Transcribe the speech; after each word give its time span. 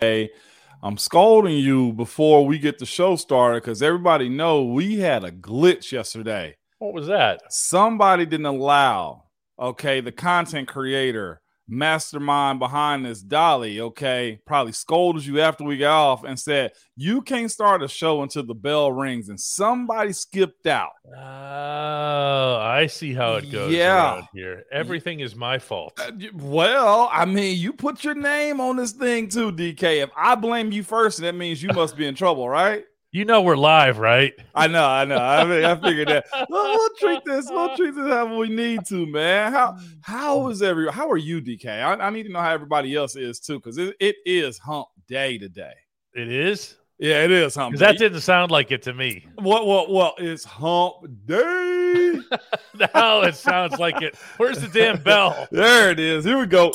Hey, 0.00 0.30
I'm 0.80 0.96
scolding 0.96 1.56
you 1.56 1.92
before 1.92 2.46
we 2.46 2.60
get 2.60 2.78
the 2.78 2.86
show 2.86 3.16
started 3.16 3.64
because 3.64 3.82
everybody 3.82 4.28
know 4.28 4.62
we 4.62 5.00
had 5.00 5.24
a 5.24 5.32
glitch 5.32 5.90
yesterday. 5.90 6.54
What 6.78 6.94
was 6.94 7.08
that? 7.08 7.40
Somebody 7.50 8.24
didn't 8.24 8.46
allow, 8.46 9.24
okay, 9.58 10.00
the 10.00 10.12
content 10.12 10.68
creator 10.68 11.40
mastermind 11.68 12.58
behind 12.58 13.04
this 13.04 13.20
dolly 13.20 13.80
okay 13.80 14.40
probably 14.46 14.72
scolded 14.72 15.24
you 15.24 15.40
after 15.40 15.64
we 15.64 15.76
got 15.76 15.98
off 15.98 16.24
and 16.24 16.38
said 16.38 16.72
you 16.96 17.20
can't 17.20 17.50
start 17.50 17.82
a 17.82 17.88
show 17.88 18.22
until 18.22 18.42
the 18.42 18.54
bell 18.54 18.90
rings 18.90 19.28
and 19.28 19.38
somebody 19.38 20.12
skipped 20.12 20.66
out. 20.66 20.90
Oh 21.14 22.56
i 22.56 22.86
see 22.86 23.12
how 23.12 23.34
it 23.34 23.50
goes 23.52 23.72
yeah. 23.72 24.22
here. 24.32 24.64
Everything 24.72 25.20
is 25.20 25.36
my 25.36 25.58
fault. 25.58 25.92
Uh, 26.00 26.10
well 26.34 27.08
i 27.12 27.24
mean 27.24 27.58
you 27.58 27.72
put 27.72 28.02
your 28.02 28.14
name 28.14 28.60
on 28.60 28.76
this 28.76 28.92
thing 28.92 29.28
too 29.28 29.52
dk 29.52 29.82
if 30.02 30.10
i 30.16 30.34
blame 30.34 30.72
you 30.72 30.82
first 30.82 31.20
that 31.20 31.34
means 31.34 31.62
you 31.62 31.70
must 31.72 31.96
be 31.96 32.06
in 32.06 32.14
trouble 32.14 32.48
right 32.48 32.84
you 33.10 33.24
know 33.24 33.40
we're 33.40 33.56
live, 33.56 33.98
right? 33.98 34.34
I 34.54 34.66
know, 34.66 34.84
I 34.84 35.04
know. 35.04 35.16
I 35.16 35.44
mean, 35.44 35.64
I 35.64 35.74
figured 35.76 36.08
that. 36.08 36.26
We'll, 36.50 36.64
we'll, 36.64 36.88
treat 36.98 37.24
this. 37.24 37.46
We'll 37.50 37.76
treat 37.76 37.94
this 37.94 38.06
how 38.06 38.36
we 38.36 38.48
need 38.48 38.84
to, 38.86 39.06
man. 39.06 39.52
How 39.52 39.76
how 40.02 40.38
mm. 40.38 40.52
is 40.52 40.62
every? 40.62 40.90
How 40.90 41.10
are 41.10 41.16
you, 41.16 41.40
DK? 41.40 41.66
I, 41.66 41.94
I 41.94 42.10
need 42.10 42.24
to 42.24 42.32
know 42.32 42.40
how 42.40 42.52
everybody 42.52 42.94
else 42.94 43.16
is 43.16 43.40
too, 43.40 43.58
because 43.58 43.78
it, 43.78 43.96
it 44.00 44.16
is 44.24 44.58
Hump 44.58 44.88
Day 45.06 45.38
today. 45.38 45.72
It 46.14 46.28
is. 46.28 46.76
Yeah, 46.98 47.24
it 47.24 47.30
is 47.30 47.54
Hump. 47.54 47.76
That 47.76 47.98
didn't 47.98 48.20
sound 48.20 48.50
like 48.50 48.70
it 48.70 48.82
to 48.82 48.94
me. 48.94 49.26
What? 49.36 49.66
What? 49.66 49.90
What? 49.90 50.14
It's 50.18 50.44
Hump 50.44 50.94
Day. 51.26 52.20
now 52.94 53.22
it 53.22 53.34
sounds 53.34 53.78
like 53.78 54.00
it. 54.02 54.16
Where's 54.36 54.60
the 54.60 54.68
damn 54.68 55.02
bell? 55.02 55.48
There 55.52 55.90
it 55.90 55.98
is. 55.98 56.24
Here 56.24 56.38
we 56.38 56.46
go. 56.46 56.72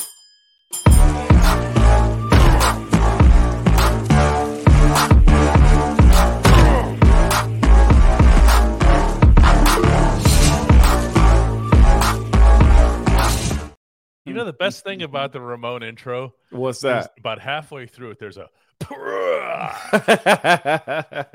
You 14.34 14.40
know 14.40 14.46
the 14.46 14.54
best 14.54 14.84
thing 14.84 15.04
about 15.04 15.32
the 15.32 15.40
Ramon 15.40 15.84
intro? 15.84 16.34
What's 16.50 16.82
that? 16.82 17.14
About 17.20 17.40
halfway 17.40 17.86
through 17.86 18.12
it, 18.12 18.20
there's 18.20 18.38
a. 18.38 18.50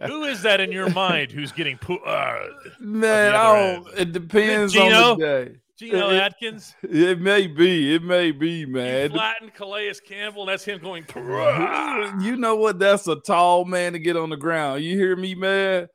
Who 0.07 0.25
is 0.25 0.43
that 0.43 0.61
in 0.61 0.73
your 0.73 0.91
mind? 0.91 1.31
Who's 1.31 1.53
getting 1.53 1.79
pu- 1.79 2.01
uh, 2.01 2.49
Man, 2.81 3.35
oh, 3.35 3.87
it 3.97 4.13
depends 4.13 4.73
Geno? 4.73 5.13
on 5.13 5.19
the 5.19 5.25
day. 5.25 5.57
Geno 5.79 6.11
it, 6.11 6.21
Atkins. 6.21 6.75
It 6.83 7.21
may 7.21 7.47
be. 7.47 7.95
It 7.95 8.03
may 8.03 8.33
be, 8.33 8.67
man. 8.67 9.13
You 9.13 9.17
flatten 9.17 9.51
Calais 9.51 9.95
Campbell. 10.05 10.47
That's 10.47 10.65
him 10.65 10.81
going. 10.81 11.05
You 12.21 12.37
know 12.37 12.57
what? 12.57 12.81
That's 12.81 13.07
a 13.07 13.15
tall 13.17 13.65
man 13.65 13.93
to 13.93 14.01
get 14.01 14.17
on 14.17 14.29
the 14.29 14.37
ground. 14.37 14.83
You 14.83 14.99
hear 14.99 15.15
me, 15.15 15.37
man? 15.37 15.87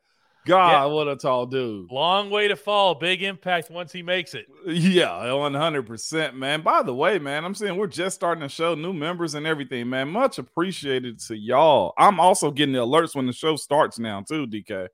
God, 0.46 0.70
yeah. 0.70 0.84
what 0.86 1.08
a 1.08 1.16
tall 1.16 1.46
dude. 1.46 1.90
Long 1.90 2.28
way 2.28 2.48
to 2.48 2.56
fall. 2.56 2.94
Big 2.94 3.22
impact 3.22 3.70
once 3.70 3.92
he 3.92 4.02
makes 4.02 4.34
it. 4.34 4.46
Yeah, 4.66 5.08
100%, 5.08 6.34
man. 6.34 6.60
By 6.60 6.82
the 6.82 6.94
way, 6.94 7.18
man, 7.18 7.44
I'm 7.44 7.54
saying 7.54 7.76
we're 7.76 7.86
just 7.86 8.14
starting 8.14 8.42
to 8.42 8.48
show 8.48 8.74
new 8.74 8.92
members 8.92 9.34
and 9.34 9.46
everything, 9.46 9.88
man. 9.88 10.08
Much 10.08 10.38
appreciated 10.38 11.18
to 11.20 11.36
y'all. 11.36 11.94
I'm 11.96 12.20
also 12.20 12.50
getting 12.50 12.74
the 12.74 12.80
alerts 12.80 13.14
when 13.14 13.26
the 13.26 13.32
show 13.32 13.56
starts 13.56 13.98
now, 13.98 14.22
too, 14.22 14.46
DK. 14.46 14.88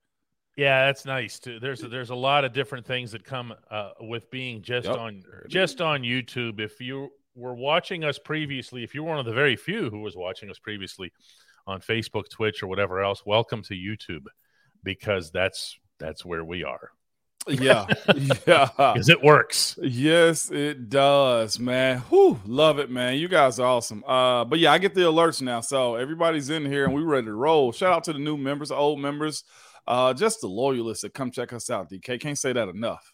Yeah, 0.56 0.87
that's 0.87 1.05
nice 1.05 1.39
too. 1.39 1.59
There's 1.59 1.83
a, 1.83 1.89
there's 1.89 2.11
a 2.11 2.15
lot 2.15 2.45
of 2.45 2.53
different 2.53 2.87
things 2.87 3.12
that 3.12 3.25
come 3.25 3.55
uh, 3.71 3.93
with 4.01 4.31
being 4.31 4.62
just 4.62 4.87
yep. 4.87 4.98
on 4.98 5.23
just 5.48 5.81
on 5.81 6.03
YouTube. 6.03 6.61
If 6.61 6.81
you 6.81 7.09
were 7.34 7.55
watching 7.55 8.05
us 8.05 8.19
previously, 8.19 8.84
if 8.84 8.95
you're 8.95 9.05
one 9.05 9.19
of 9.19 9.25
the 9.25 9.33
very 9.33 9.56
few 9.56 9.89
who 9.89 10.01
was 10.01 10.17
watching 10.17 10.51
us 10.51 10.59
previously 10.59 11.12
on 11.67 11.81
Facebook, 11.81 12.28
Twitch, 12.28 12.62
or 12.62 12.67
whatever 12.67 13.01
else, 13.01 13.23
welcome 13.25 13.62
to 13.62 13.75
YouTube 13.75 14.27
because 14.83 15.31
that's 15.31 15.78
that's 15.98 16.25
where 16.25 16.45
we 16.45 16.64
are. 16.64 16.91
Yeah, 17.48 17.86
yeah, 18.47 18.69
because 18.77 19.09
it 19.09 19.22
works. 19.22 19.78
Yes, 19.82 20.50
it 20.50 20.91
does, 20.91 21.59
man. 21.59 21.99
Whew, 22.10 22.38
love 22.44 22.78
it, 22.78 22.91
man. 22.91 23.16
You 23.16 23.28
guys 23.28 23.59
are 23.59 23.66
awesome. 23.66 24.05
Uh, 24.05 24.44
but 24.44 24.59
yeah, 24.59 24.72
I 24.72 24.78
get 24.78 24.94
the 24.94 25.03
alerts 25.03 25.41
now, 25.41 25.60
so 25.60 25.94
everybody's 25.94 26.50
in 26.50 26.66
here 26.66 26.84
and 26.84 26.94
we 26.94 27.03
ready 27.03 27.27
to 27.27 27.32
roll. 27.32 27.72
Shout 27.72 27.93
out 27.93 28.05
to 28.05 28.12
the 28.12 28.19
new 28.19 28.37
members, 28.37 28.71
old 28.71 29.00
members, 29.00 29.44
uh, 29.87 30.12
just 30.12 30.43
the 30.43 30.49
loyalists 30.49 31.03
that 31.03 31.15
come 31.15 31.31
check 31.31 31.53
us 31.53 31.71
out. 31.71 31.91
DK 31.91 32.21
can't 32.21 32.38
say 32.38 32.53
that 32.53 32.69
enough. 32.69 33.12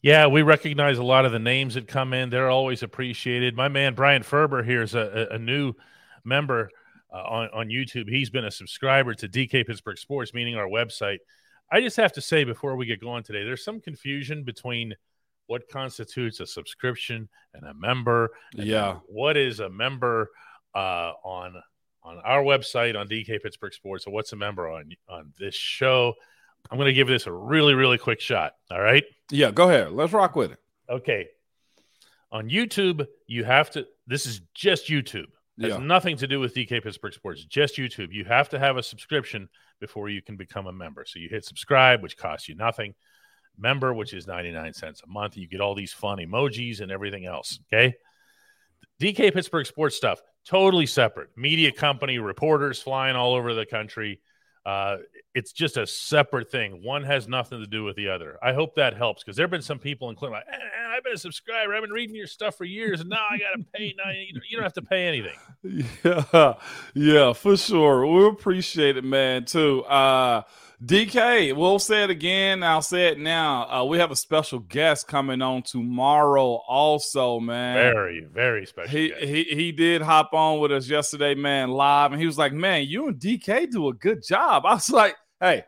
Yeah, 0.00 0.26
we 0.26 0.42
recognize 0.42 0.98
a 0.98 1.04
lot 1.04 1.26
of 1.26 1.32
the 1.32 1.38
names 1.38 1.74
that 1.74 1.86
come 1.86 2.12
in. 2.12 2.30
They're 2.30 2.50
always 2.50 2.82
appreciated. 2.82 3.54
My 3.54 3.68
man 3.68 3.94
Brian 3.94 4.22
Ferber 4.22 4.62
here 4.62 4.82
is 4.82 4.94
a, 4.94 5.28
a, 5.30 5.34
a 5.36 5.38
new 5.38 5.74
member 6.24 6.70
uh, 7.12 7.22
on, 7.22 7.48
on 7.52 7.68
YouTube. 7.68 8.08
He's 8.08 8.30
been 8.30 8.44
a 8.44 8.50
subscriber 8.50 9.14
to 9.14 9.28
DK 9.28 9.66
Pittsburgh 9.66 9.98
Sports, 9.98 10.34
meaning 10.34 10.56
our 10.56 10.66
website. 10.66 11.18
I 11.70 11.80
just 11.80 11.96
have 11.96 12.12
to 12.12 12.20
say 12.20 12.44
before 12.44 12.76
we 12.76 12.86
get 12.86 13.00
going 13.00 13.22
today, 13.22 13.44
there's 13.44 13.64
some 13.64 13.80
confusion 13.80 14.44
between 14.44 14.94
what 15.46 15.68
constitutes 15.68 16.40
a 16.40 16.46
subscription 16.46 17.28
and 17.54 17.64
a 17.66 17.74
member. 17.74 18.30
And 18.56 18.66
yeah. 18.66 18.98
What 19.06 19.36
is 19.36 19.60
a 19.60 19.68
member 19.68 20.30
uh, 20.74 21.12
on 21.24 21.54
on 22.04 22.18
our 22.24 22.42
website 22.42 22.98
on 22.98 23.08
DK 23.08 23.42
Pittsburgh 23.42 23.72
Sports? 23.72 24.06
And 24.06 24.14
what's 24.14 24.32
a 24.32 24.36
member 24.36 24.68
on 24.68 24.92
on 25.08 25.32
this 25.38 25.54
show? 25.54 26.14
I'm 26.70 26.78
going 26.78 26.86
to 26.86 26.92
give 26.92 27.08
this 27.08 27.26
a 27.26 27.32
really, 27.32 27.74
really 27.74 27.98
quick 27.98 28.20
shot. 28.20 28.54
All 28.70 28.80
right. 28.80 29.04
Yeah, 29.30 29.50
go 29.50 29.68
ahead. 29.68 29.92
Let's 29.92 30.12
rock 30.12 30.36
with 30.36 30.52
it. 30.52 30.58
Okay. 30.88 31.28
On 32.30 32.48
YouTube, 32.48 33.06
you 33.26 33.44
have 33.44 33.70
to, 33.70 33.86
this 34.06 34.26
is 34.26 34.40
just 34.54 34.88
YouTube 34.88 35.26
has 35.60 35.72
yeah. 35.72 35.78
nothing 35.78 36.16
to 36.16 36.26
do 36.26 36.40
with 36.40 36.54
DK 36.54 36.82
Pittsburgh 36.82 37.12
Sports, 37.12 37.44
just 37.44 37.76
YouTube. 37.76 38.12
You 38.12 38.24
have 38.24 38.48
to 38.50 38.58
have 38.58 38.76
a 38.76 38.82
subscription 38.82 39.48
before 39.80 40.08
you 40.08 40.22
can 40.22 40.36
become 40.36 40.66
a 40.66 40.72
member. 40.72 41.04
So 41.06 41.18
you 41.18 41.28
hit 41.28 41.44
subscribe, 41.44 42.02
which 42.02 42.16
costs 42.16 42.48
you 42.48 42.54
nothing. 42.54 42.94
Member, 43.58 43.92
which 43.92 44.14
is 44.14 44.26
99 44.26 44.72
cents 44.72 45.02
a 45.04 45.06
month. 45.06 45.36
You 45.36 45.46
get 45.46 45.60
all 45.60 45.74
these 45.74 45.92
fun 45.92 46.18
emojis 46.18 46.80
and 46.80 46.90
everything 46.90 47.26
else. 47.26 47.60
Okay. 47.72 47.94
DK 49.00 49.34
Pittsburgh 49.34 49.66
Sports 49.66 49.96
stuff, 49.96 50.22
totally 50.46 50.86
separate. 50.86 51.28
Media 51.36 51.70
company, 51.70 52.18
reporters 52.18 52.80
flying 52.80 53.16
all 53.16 53.34
over 53.34 53.52
the 53.52 53.66
country. 53.66 54.20
Uh, 54.64 54.98
it's 55.34 55.52
just 55.52 55.76
a 55.76 55.86
separate 55.86 56.50
thing. 56.50 56.82
One 56.82 57.02
has 57.02 57.26
nothing 57.28 57.60
to 57.60 57.66
do 57.66 57.84
with 57.84 57.96
the 57.96 58.08
other. 58.08 58.38
I 58.42 58.52
hope 58.52 58.76
that 58.76 58.96
helps 58.96 59.22
because 59.22 59.36
there 59.36 59.44
have 59.44 59.50
been 59.50 59.60
some 59.60 59.80
people, 59.80 60.08
including 60.08 60.34
like, 60.34 60.46
eh, 60.50 60.81
I've 60.92 61.02
been 61.02 61.14
a 61.14 61.18
subscriber. 61.18 61.74
I've 61.74 61.82
been 61.82 61.90
reading 61.90 62.14
your 62.14 62.26
stuff 62.26 62.56
for 62.56 62.64
years, 62.64 63.00
and 63.00 63.08
now 63.08 63.26
I 63.30 63.38
got 63.38 63.56
to 63.56 63.64
pay. 63.72 63.94
Now 63.96 64.10
you 64.10 64.56
don't 64.56 64.62
have 64.62 64.74
to 64.74 64.82
pay 64.82 65.06
anything. 65.08 65.36
Yeah, 66.04 66.54
yeah, 66.92 67.32
for 67.34 67.56
sure. 67.56 68.04
We 68.04 68.26
appreciate 68.26 68.96
it, 68.96 69.04
man. 69.04 69.44
Too. 69.44 69.84
Uh, 69.84 70.42
DK, 70.84 71.54
we'll 71.54 71.78
say 71.78 72.02
it 72.02 72.10
again. 72.10 72.64
I'll 72.64 72.82
say 72.82 73.08
it 73.08 73.18
now. 73.20 73.70
Uh, 73.70 73.84
we 73.84 73.98
have 73.98 74.10
a 74.10 74.16
special 74.16 74.58
guest 74.58 75.06
coming 75.06 75.40
on 75.40 75.62
tomorrow, 75.62 76.60
also, 76.66 77.38
man. 77.38 77.76
Very, 77.94 78.26
very 78.32 78.66
special. 78.66 78.90
He 78.90 79.10
guest. 79.10 79.22
he 79.22 79.44
he 79.44 79.70
did 79.70 80.02
hop 80.02 80.30
on 80.32 80.58
with 80.58 80.72
us 80.72 80.88
yesterday, 80.88 81.36
man, 81.36 81.70
live, 81.70 82.10
and 82.10 82.20
he 82.20 82.26
was 82.26 82.36
like, 82.38 82.52
"Man, 82.52 82.86
you 82.88 83.06
and 83.06 83.20
DK 83.20 83.70
do 83.70 83.88
a 83.88 83.94
good 83.94 84.24
job." 84.26 84.66
I 84.66 84.74
was 84.74 84.90
like, 84.90 85.14
"Hey." 85.40 85.62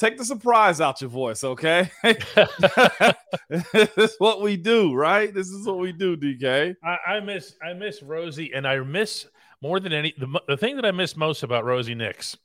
Take 0.00 0.16
the 0.18 0.24
surprise 0.24 0.80
out 0.80 1.00
your 1.00 1.10
voice, 1.10 1.44
okay? 1.44 1.90
this 2.02 3.90
is 3.96 4.16
what 4.18 4.40
we 4.40 4.56
do, 4.56 4.94
right? 4.94 5.32
This 5.32 5.48
is 5.48 5.66
what 5.66 5.78
we 5.78 5.92
do, 5.92 6.16
DK. 6.16 6.74
I, 6.82 6.96
I, 7.06 7.20
miss 7.20 7.54
I 7.62 7.74
miss 7.74 8.02
Rosie, 8.02 8.52
and 8.54 8.66
I 8.66 8.80
miss 8.80 9.26
more 9.62 9.78
than 9.78 9.92
any 9.92 10.14
the, 10.18 10.40
the 10.48 10.56
thing 10.56 10.76
that 10.76 10.84
I 10.86 10.90
miss 10.90 11.16
most 11.16 11.42
about 11.42 11.64
Rosie 11.64 11.94
Nix 11.94 12.36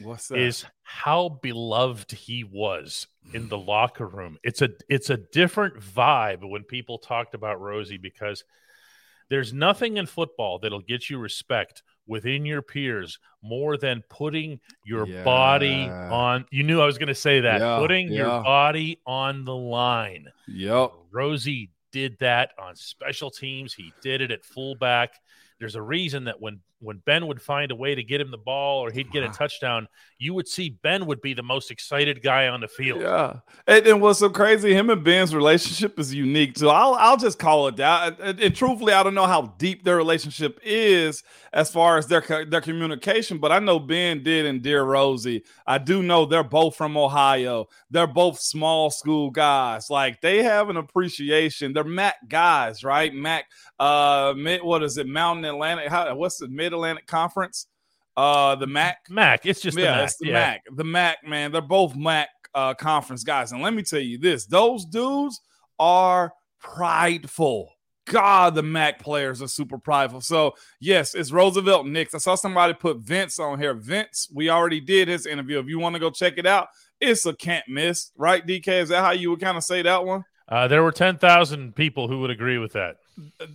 What's 0.00 0.28
that? 0.28 0.38
Is 0.38 0.64
how 0.82 1.40
beloved 1.42 2.12
he 2.12 2.44
was 2.44 3.06
in 3.32 3.48
the 3.48 3.58
locker 3.58 4.06
room. 4.06 4.38
It's 4.42 4.62
a 4.62 4.70
it's 4.88 5.10
a 5.10 5.16
different 5.16 5.80
vibe 5.80 6.48
when 6.48 6.62
people 6.64 6.98
talked 6.98 7.34
about 7.34 7.60
Rosie 7.60 7.98
because 7.98 8.44
there's 9.30 9.52
nothing 9.52 9.96
in 9.96 10.06
football 10.06 10.58
that'll 10.58 10.80
get 10.80 11.10
you 11.10 11.18
respect 11.18 11.82
within 12.08 12.44
your 12.44 12.62
peers 12.62 13.18
more 13.42 13.76
than 13.76 14.02
putting 14.08 14.58
your 14.84 15.06
yeah. 15.06 15.22
body 15.22 15.88
on 15.88 16.44
you 16.50 16.64
knew 16.64 16.80
I 16.80 16.86
was 16.86 16.98
going 16.98 17.08
to 17.08 17.14
say 17.14 17.40
that 17.40 17.60
yeah, 17.60 17.78
putting 17.78 18.08
yeah. 18.08 18.18
your 18.18 18.42
body 18.42 19.00
on 19.06 19.44
the 19.44 19.54
line. 19.54 20.26
Yep. 20.48 20.92
Rosie 21.12 21.70
did 21.92 22.18
that 22.18 22.50
on 22.60 22.74
special 22.74 23.30
teams. 23.30 23.72
He 23.72 23.92
did 24.02 24.20
it 24.20 24.30
at 24.30 24.44
fullback. 24.44 25.14
There's 25.60 25.74
a 25.74 25.82
reason 25.82 26.24
that 26.24 26.40
when 26.40 26.60
when 26.80 27.02
Ben 27.04 27.26
would 27.26 27.42
find 27.42 27.70
a 27.70 27.74
way 27.74 27.94
to 27.94 28.02
get 28.02 28.20
him 28.20 28.30
the 28.30 28.38
ball 28.38 28.84
or 28.84 28.90
he'd 28.90 29.10
get 29.10 29.24
a 29.24 29.28
touchdown, 29.28 29.88
you 30.18 30.34
would 30.34 30.46
see 30.46 30.70
Ben 30.82 31.06
would 31.06 31.20
be 31.20 31.34
the 31.34 31.42
most 31.42 31.70
excited 31.70 32.22
guy 32.22 32.48
on 32.48 32.60
the 32.60 32.68
field. 32.68 33.00
Yeah, 33.00 33.40
and, 33.66 33.86
and 33.86 34.00
what's 34.00 34.20
so 34.20 34.30
crazy, 34.30 34.74
him 34.74 34.90
and 34.90 35.02
Ben's 35.02 35.34
relationship 35.34 35.98
is 35.98 36.14
unique. 36.14 36.56
So 36.56 36.68
I'll 36.68 36.94
I'll 36.94 37.16
just 37.16 37.38
call 37.38 37.68
it 37.68 37.76
that. 37.76 38.18
And, 38.20 38.40
and, 38.40 38.54
truthfully, 38.54 38.92
I 38.92 39.02
don't 39.02 39.14
know 39.14 39.26
how 39.26 39.54
deep 39.58 39.84
their 39.84 39.96
relationship 39.96 40.60
is 40.62 41.22
as 41.52 41.70
far 41.70 41.98
as 41.98 42.06
their 42.06 42.22
their 42.48 42.60
communication, 42.60 43.38
but 43.38 43.52
I 43.52 43.58
know 43.58 43.78
Ben 43.80 44.22
did 44.22 44.46
and 44.46 44.62
dear 44.62 44.82
Rosie. 44.82 45.44
I 45.66 45.78
do 45.78 46.02
know 46.02 46.26
they're 46.26 46.44
both 46.44 46.76
from 46.76 46.96
Ohio. 46.96 47.66
They're 47.90 48.06
both 48.06 48.38
small 48.38 48.90
school 48.90 49.30
guys. 49.30 49.90
Like 49.90 50.20
they 50.20 50.42
have 50.42 50.68
an 50.68 50.76
appreciation. 50.76 51.72
They're 51.72 51.84
MAC 51.84 52.16
guys, 52.28 52.84
right? 52.84 53.12
MAC. 53.12 53.46
Uh, 53.78 54.34
what 54.62 54.82
is 54.82 54.98
it? 54.98 55.06
Mountain 55.06 55.44
Atlantic. 55.44 55.88
How, 55.88 56.14
what's 56.14 56.38
the 56.38 56.48
mid 56.48 56.67
Mid 56.68 56.74
Atlantic 56.74 57.06
Conference. 57.06 57.66
Uh, 58.16 58.56
the 58.56 58.66
MAC. 58.66 58.98
Mac. 59.08 59.46
It's 59.46 59.60
just 59.60 59.78
yeah, 59.78 59.84
the 59.84 59.96
Mac. 59.96 60.04
it's 60.04 60.18
the 60.18 60.26
yeah. 60.26 60.32
Mac. 60.32 60.62
The 60.74 60.84
Mac, 60.84 61.18
man. 61.26 61.52
They're 61.52 61.62
both 61.62 61.96
Mac 61.96 62.28
uh, 62.54 62.74
conference 62.74 63.24
guys. 63.24 63.52
And 63.52 63.62
let 63.62 63.72
me 63.74 63.82
tell 63.82 64.00
you 64.00 64.18
this: 64.18 64.44
those 64.46 64.84
dudes 64.84 65.40
are 65.78 66.32
prideful. 66.60 67.70
God, 68.06 68.54
the 68.54 68.62
Mac 68.62 68.98
players 68.98 69.42
are 69.42 69.48
super 69.48 69.78
prideful. 69.78 70.22
So, 70.22 70.54
yes, 70.80 71.14
it's 71.14 71.30
Roosevelt 71.30 71.86
Nix. 71.86 72.14
I 72.14 72.18
saw 72.18 72.34
somebody 72.34 72.72
put 72.72 72.98
Vince 72.98 73.38
on 73.38 73.58
here. 73.58 73.74
Vince, 73.74 74.28
we 74.34 74.48
already 74.48 74.80
did 74.80 75.08
his 75.08 75.26
interview. 75.26 75.58
If 75.58 75.68
you 75.68 75.78
want 75.78 75.94
to 75.94 76.00
go 76.00 76.10
check 76.10 76.34
it 76.38 76.46
out, 76.46 76.68
it's 77.00 77.26
a 77.26 77.34
can't 77.34 77.66
miss, 77.68 78.10
right? 78.16 78.46
DK, 78.46 78.82
is 78.82 78.88
that 78.88 79.04
how 79.04 79.10
you 79.10 79.30
would 79.30 79.40
kind 79.40 79.58
of 79.58 79.64
say 79.64 79.82
that 79.82 80.04
one? 80.04 80.24
Uh, 80.48 80.66
there 80.66 80.82
were 80.82 80.92
ten 80.92 81.18
thousand 81.18 81.74
people 81.76 82.08
who 82.08 82.20
would 82.20 82.30
agree 82.30 82.56
with 82.58 82.72
that. 82.72 82.96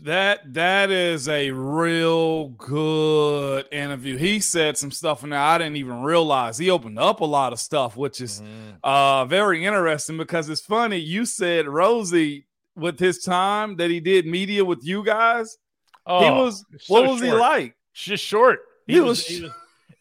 That 0.03 0.53
that 0.53 0.91
is 0.91 1.27
a 1.27 1.49
real 1.51 2.49
good 2.49 3.65
interview. 3.71 4.17
He 4.17 4.39
said 4.39 4.77
some 4.77 4.91
stuff 4.91 5.23
in 5.23 5.31
there 5.31 5.39
I 5.39 5.57
didn't 5.57 5.77
even 5.77 6.03
realize. 6.03 6.57
He 6.57 6.69
opened 6.69 6.99
up 6.99 7.21
a 7.21 7.25
lot 7.25 7.51
of 7.53 7.59
stuff, 7.59 7.95
which 7.97 8.21
is 8.21 8.41
Mm-hmm. 8.41 8.71
uh 8.83 9.25
very 9.25 9.65
interesting 9.65 10.17
because 10.17 10.49
it's 10.49 10.61
funny. 10.61 10.97
You 10.97 11.25
said 11.25 11.67
Rosie 11.67 12.45
with 12.75 12.99
his 12.99 13.23
time 13.23 13.77
that 13.77 13.89
he 13.89 13.99
did 13.99 14.25
media 14.27 14.63
with 14.65 14.79
you 14.83 15.03
guys. 15.03 15.57
Oh, 16.05 16.23
he 16.23 16.29
was 16.29 16.65
so 16.79 16.93
what 16.93 17.09
was 17.09 17.21
he 17.21 17.31
like? 17.31 17.75
Just 17.93 18.23
short. 18.23 18.59
He, 18.85 18.93
He 18.95 18.99
was, 18.99 19.09
was- 19.19 19.27
he 19.27 19.41
was 19.43 19.51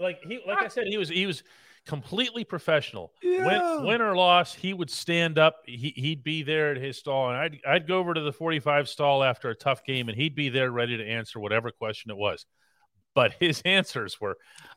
like 0.01 0.19
he 0.27 0.41
like 0.47 0.63
I 0.63 0.69
said, 0.69 0.89
he 0.89 0.99
was 0.99 1.09
he 1.09 1.25
was 1.27 1.43
completely 1.87 2.45
professional. 2.45 3.13
Yeah. 3.23 3.77
Win, 3.79 3.87
win 3.87 4.03
or 4.03 4.17
loss, 4.17 4.55
he 4.55 4.73
would 4.73 4.91
stand 4.91 5.39
up. 5.39 5.57
He 5.67 5.93
he'd 5.97 6.23
be 6.23 6.43
there 6.43 6.71
at 6.73 6.77
his 6.77 6.99
stall, 6.99 7.29
and 7.31 7.39
I'd 7.39 7.59
I'd 7.67 7.89
go 7.89 7.99
over 7.99 8.15
to 8.15 8.21
the 8.21 8.33
forty 8.33 8.61
five 8.61 8.89
stall 8.89 9.23
after 9.25 9.51
a 9.51 9.55
tough 9.55 9.85
game, 9.85 10.09
and 10.09 10.17
he'd 10.17 10.35
be 10.35 10.49
there 10.49 10.71
ready 10.71 10.97
to 10.97 11.05
answer 11.05 11.41
whatever 11.41 11.71
question 11.71 12.11
it 12.11 12.17
was. 12.17 12.47
But 13.15 13.35
his 13.41 13.63
answers 13.65 14.21
were, 14.21 14.37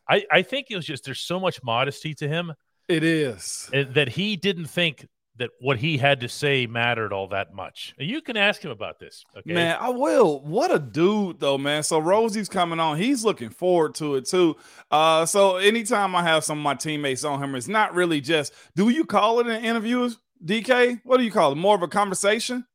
I 0.09 0.25
I 0.31 0.41
think 0.41 0.67
it 0.69 0.75
was 0.75 0.85
just 0.85 1.05
there's 1.05 1.19
so 1.21 1.39
much 1.39 1.61
modesty 1.63 2.13
to 2.15 2.27
him 2.27 2.53
It 2.89 3.03
is. 3.03 3.69
that 3.71 4.09
he 4.09 4.35
didn't 4.35 4.67
think 4.67 5.07
that 5.37 5.49
what 5.59 5.77
he 5.79 5.97
had 5.97 6.21
to 6.21 6.29
say 6.29 6.65
mattered 6.65 7.11
all 7.11 7.27
that 7.27 7.53
much. 7.53 7.93
And 7.99 8.09
you 8.09 8.21
can 8.21 8.37
ask 8.37 8.63
him 8.63 8.71
about 8.71 8.99
this. 8.99 9.25
Okay, 9.37 9.53
Man, 9.53 9.77
I 9.79 9.89
will. 9.89 10.41
What 10.43 10.71
a 10.73 10.79
dude, 10.79 11.39
though, 11.39 11.57
man. 11.57 11.83
So 11.83 11.99
Rosie's 11.99 12.47
coming 12.47 12.79
on. 12.79 12.97
He's 12.97 13.25
looking 13.25 13.49
forward 13.49 13.95
to 13.95 14.15
it 14.15 14.25
too. 14.25 14.55
Uh, 14.89 15.25
so 15.25 15.57
anytime 15.57 16.15
I 16.15 16.23
have 16.23 16.43
some 16.45 16.57
of 16.59 16.63
my 16.63 16.75
teammates 16.75 17.23
on 17.25 17.43
him, 17.43 17.53
it's 17.55 17.67
not 17.67 17.93
really 17.93 18.21
just. 18.21 18.53
Do 18.75 18.89
you 18.89 19.03
call 19.03 19.39
it 19.41 19.47
an 19.47 19.63
interview, 19.65 20.09
DK? 20.43 21.01
What 21.03 21.17
do 21.17 21.23
you 21.23 21.31
call 21.31 21.51
it? 21.51 21.55
More 21.55 21.75
of 21.75 21.81
a 21.83 21.87
conversation? 21.89 22.65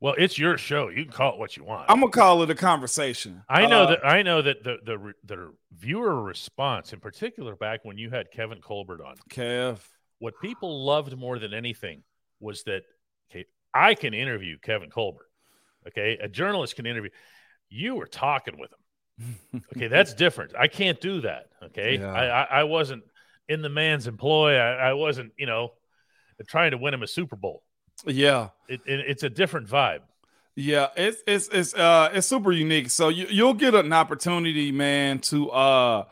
well, 0.00 0.14
it's 0.16 0.38
your 0.38 0.56
show. 0.56 0.88
You 0.90 1.02
can 1.04 1.12
call 1.12 1.32
it 1.32 1.38
what 1.40 1.56
you 1.56 1.64
want. 1.64 1.86
I'm 1.90 1.98
gonna 2.00 2.12
call 2.12 2.42
it 2.44 2.50
a 2.50 2.54
conversation. 2.54 3.42
I 3.48 3.66
know 3.66 3.82
Uh, 3.84 3.86
that 3.90 4.06
I 4.06 4.22
know 4.22 4.42
that 4.42 4.62
the 4.62 4.76
the 4.84 5.12
the 5.24 5.52
viewer 5.72 6.22
response, 6.22 6.92
in 6.92 7.00
particular, 7.00 7.56
back 7.56 7.84
when 7.84 7.98
you 7.98 8.10
had 8.10 8.30
Kevin 8.30 8.60
Colbert 8.60 9.00
on, 9.04 9.16
Kev. 9.30 9.78
What 10.18 10.34
people 10.40 10.84
loved 10.84 11.16
more 11.16 11.38
than 11.38 11.54
anything 11.54 12.02
was 12.40 12.62
that 12.64 12.82
okay, 13.30 13.46
I 13.74 13.94
can 13.94 14.14
interview 14.14 14.58
Kevin 14.58 14.90
Colbert. 14.90 15.28
Okay, 15.86 16.18
a 16.20 16.28
journalist 16.28 16.76
can 16.76 16.86
interview. 16.86 17.10
You 17.68 17.94
were 17.96 18.06
talking 18.06 18.58
with 18.58 18.70
him. 18.72 18.78
Okay, 19.76 19.88
that's 19.88 20.14
different. 20.14 20.52
I 20.56 20.68
can't 20.68 21.00
do 21.00 21.20
that. 21.22 21.46
Okay, 21.62 21.98
Yeah. 21.98 22.12
I, 22.12 22.26
I 22.26 22.42
I 22.60 22.64
wasn't 22.64 23.02
in 23.48 23.62
the 23.62 23.68
man's 23.68 24.06
employ. 24.06 24.54
I, 24.56 24.90
I 24.90 24.92
wasn't, 24.92 25.32
you 25.36 25.46
know, 25.46 25.72
trying 26.46 26.70
to 26.72 26.78
win 26.78 26.94
him 26.94 27.02
a 27.02 27.06
Super 27.06 27.34
Bowl. 27.36 27.62
Yeah. 28.06 28.50
It, 28.68 28.80
it, 28.86 29.00
it's 29.00 29.22
a 29.22 29.30
different 29.30 29.68
vibe. 29.68 30.00
Yeah, 30.54 30.88
it's 30.96 31.22
it's 31.26 31.48
it's 31.48 31.74
uh 31.74 32.10
it's 32.12 32.26
super 32.26 32.50
unique. 32.50 32.90
So 32.90 33.08
you 33.10 33.26
you'll 33.30 33.54
get 33.54 33.74
an 33.76 33.92
opportunity, 33.92 34.72
man, 34.72 35.20
to 35.20 35.50
uh 35.50 36.04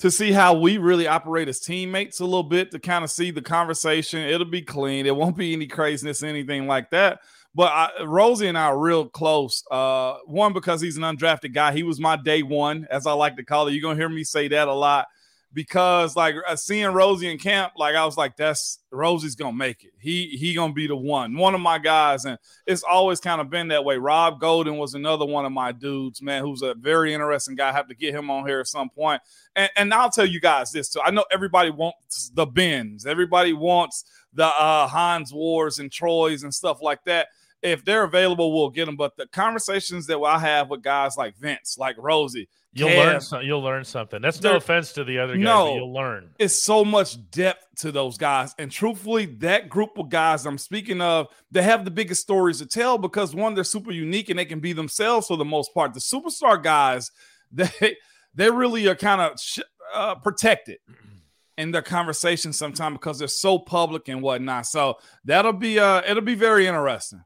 to 0.00 0.10
see 0.10 0.32
how 0.32 0.54
we 0.54 0.78
really 0.78 1.06
operate 1.06 1.48
as 1.48 1.60
teammates 1.60 2.20
a 2.20 2.24
little 2.24 2.42
bit 2.42 2.70
to 2.72 2.78
kind 2.78 3.04
of 3.04 3.10
see 3.10 3.30
the 3.30 3.42
conversation. 3.42 4.20
It'll 4.20 4.44
be 4.44 4.62
clean. 4.62 5.06
It 5.06 5.14
won't 5.14 5.36
be 5.36 5.52
any 5.52 5.66
craziness, 5.66 6.22
anything 6.22 6.66
like 6.66 6.90
that. 6.90 7.20
But 7.54 7.72
I, 7.72 8.02
Rosie 8.04 8.48
and 8.48 8.58
I 8.58 8.64
are 8.64 8.78
real 8.78 9.08
close. 9.08 9.62
Uh, 9.70 10.14
one 10.26 10.52
because 10.52 10.80
he's 10.80 10.96
an 10.96 11.04
undrafted 11.04 11.54
guy. 11.54 11.72
He 11.72 11.84
was 11.84 12.00
my 12.00 12.16
day 12.16 12.42
one, 12.42 12.86
as 12.90 13.06
I 13.06 13.12
like 13.12 13.36
to 13.36 13.44
call 13.44 13.68
it. 13.68 13.72
You're 13.72 13.82
gonna 13.82 13.98
hear 13.98 14.08
me 14.08 14.24
say 14.24 14.48
that 14.48 14.66
a 14.66 14.74
lot 14.74 15.06
because 15.54 16.16
like 16.16 16.34
uh, 16.46 16.56
seeing 16.56 16.92
Rosie 16.92 17.30
in 17.30 17.38
camp, 17.38 17.74
like 17.76 17.94
I 17.94 18.04
was 18.04 18.16
like, 18.16 18.36
that's 18.36 18.80
Rosie's 18.90 19.36
gonna 19.36 19.56
make 19.56 19.84
it. 19.84 19.92
He 19.98 20.36
he 20.36 20.52
gonna 20.52 20.72
be 20.72 20.86
the 20.86 20.96
one, 20.96 21.36
one 21.36 21.54
of 21.54 21.60
my 21.60 21.78
guys, 21.78 22.24
and 22.24 22.38
it's 22.66 22.82
always 22.82 23.20
kind 23.20 23.40
of 23.40 23.48
been 23.48 23.68
that 23.68 23.84
way. 23.84 23.96
Rob 23.96 24.40
Golden 24.40 24.76
was 24.76 24.94
another 24.94 25.24
one 25.24 25.44
of 25.46 25.52
my 25.52 25.72
dudes, 25.72 26.20
man, 26.20 26.42
who's 26.42 26.62
a 26.62 26.74
very 26.74 27.14
interesting 27.14 27.54
guy. 27.54 27.70
I 27.70 27.72
have 27.72 27.88
to 27.88 27.94
get 27.94 28.14
him 28.14 28.30
on 28.30 28.46
here 28.46 28.60
at 28.60 28.66
some 28.66 28.90
point. 28.90 29.22
And, 29.56 29.70
and 29.76 29.94
I'll 29.94 30.10
tell 30.10 30.26
you 30.26 30.40
guys 30.40 30.72
this 30.72 30.88
too. 30.88 31.00
I 31.00 31.10
know 31.10 31.24
everybody 31.32 31.70
wants 31.70 32.30
the 32.34 32.46
Bens, 32.46 33.06
everybody 33.06 33.52
wants 33.52 34.04
the 34.32 34.46
uh 34.46 34.88
Hines 34.88 35.32
Wards 35.32 35.78
and 35.78 35.90
Troy's 35.90 36.42
and 36.42 36.52
stuff 36.52 36.82
like 36.82 37.04
that. 37.04 37.28
If 37.64 37.84
they're 37.84 38.04
available, 38.04 38.52
we'll 38.52 38.70
get 38.70 38.84
them. 38.86 38.96
But 38.96 39.16
the 39.16 39.26
conversations 39.26 40.06
that 40.06 40.18
I 40.18 40.38
have 40.38 40.68
with 40.70 40.82
guys 40.82 41.16
like 41.16 41.36
Vince, 41.36 41.76
like 41.78 41.96
Rosie, 41.98 42.48
You'll 42.76 42.88
Kev, 42.88 42.96
learn. 43.06 43.20
Some, 43.20 43.42
you'll 43.42 43.62
learn 43.62 43.84
something. 43.84 44.20
That's 44.20 44.42
no 44.42 44.56
offense 44.56 44.92
to 44.94 45.04
the 45.04 45.18
other 45.20 45.34
guys. 45.34 45.44
No. 45.44 45.66
but 45.66 45.74
you'll 45.76 45.92
learn. 45.94 46.30
it's 46.40 46.60
so 46.60 46.84
much 46.84 47.30
depth 47.30 47.64
to 47.78 47.92
those 47.92 48.18
guys. 48.18 48.52
And 48.58 48.70
truthfully, 48.70 49.26
that 49.38 49.68
group 49.68 49.96
of 49.96 50.08
guys 50.08 50.44
I'm 50.44 50.58
speaking 50.58 51.00
of, 51.00 51.28
they 51.52 51.62
have 51.62 51.84
the 51.84 51.92
biggest 51.92 52.22
stories 52.22 52.58
to 52.58 52.66
tell 52.66 52.98
because 52.98 53.32
one, 53.34 53.54
they're 53.54 53.62
super 53.62 53.92
unique 53.92 54.28
and 54.28 54.38
they 54.38 54.44
can 54.44 54.58
be 54.58 54.72
themselves 54.72 55.28
for 55.28 55.36
the 55.36 55.44
most 55.44 55.72
part. 55.72 55.94
The 55.94 56.00
superstar 56.00 56.60
guys, 56.60 57.12
they 57.52 57.96
they 58.34 58.50
really 58.50 58.88
are 58.88 58.96
kind 58.96 59.20
of 59.20 59.40
sh- 59.40 59.60
uh, 59.94 60.16
protected 60.16 60.78
in 61.56 61.70
their 61.70 61.82
conversations 61.82 62.58
sometimes 62.58 62.94
because 62.94 63.20
they're 63.20 63.28
so 63.28 63.56
public 63.56 64.08
and 64.08 64.20
whatnot. 64.20 64.66
So 64.66 64.98
that'll 65.24 65.52
be 65.52 65.78
uh 65.78 66.02
it'll 66.04 66.24
be 66.24 66.34
very 66.34 66.66
interesting. 66.66 67.22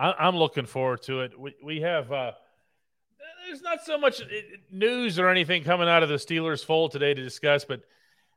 I, 0.00 0.12
I'm 0.18 0.36
looking 0.36 0.66
forward 0.66 1.02
to 1.02 1.20
it. 1.20 1.38
We, 1.38 1.54
we 1.62 1.80
have. 1.82 2.10
Uh, 2.10 2.32
there's 3.46 3.62
not 3.62 3.84
so 3.84 3.98
much 3.98 4.20
uh, 4.22 4.24
news 4.70 5.18
or 5.18 5.28
anything 5.28 5.64
coming 5.64 5.88
out 5.88 6.02
of 6.02 6.08
the 6.08 6.16
Steelers 6.16 6.64
fold 6.64 6.92
today 6.92 7.12
to 7.14 7.22
discuss, 7.22 7.64
but 7.64 7.82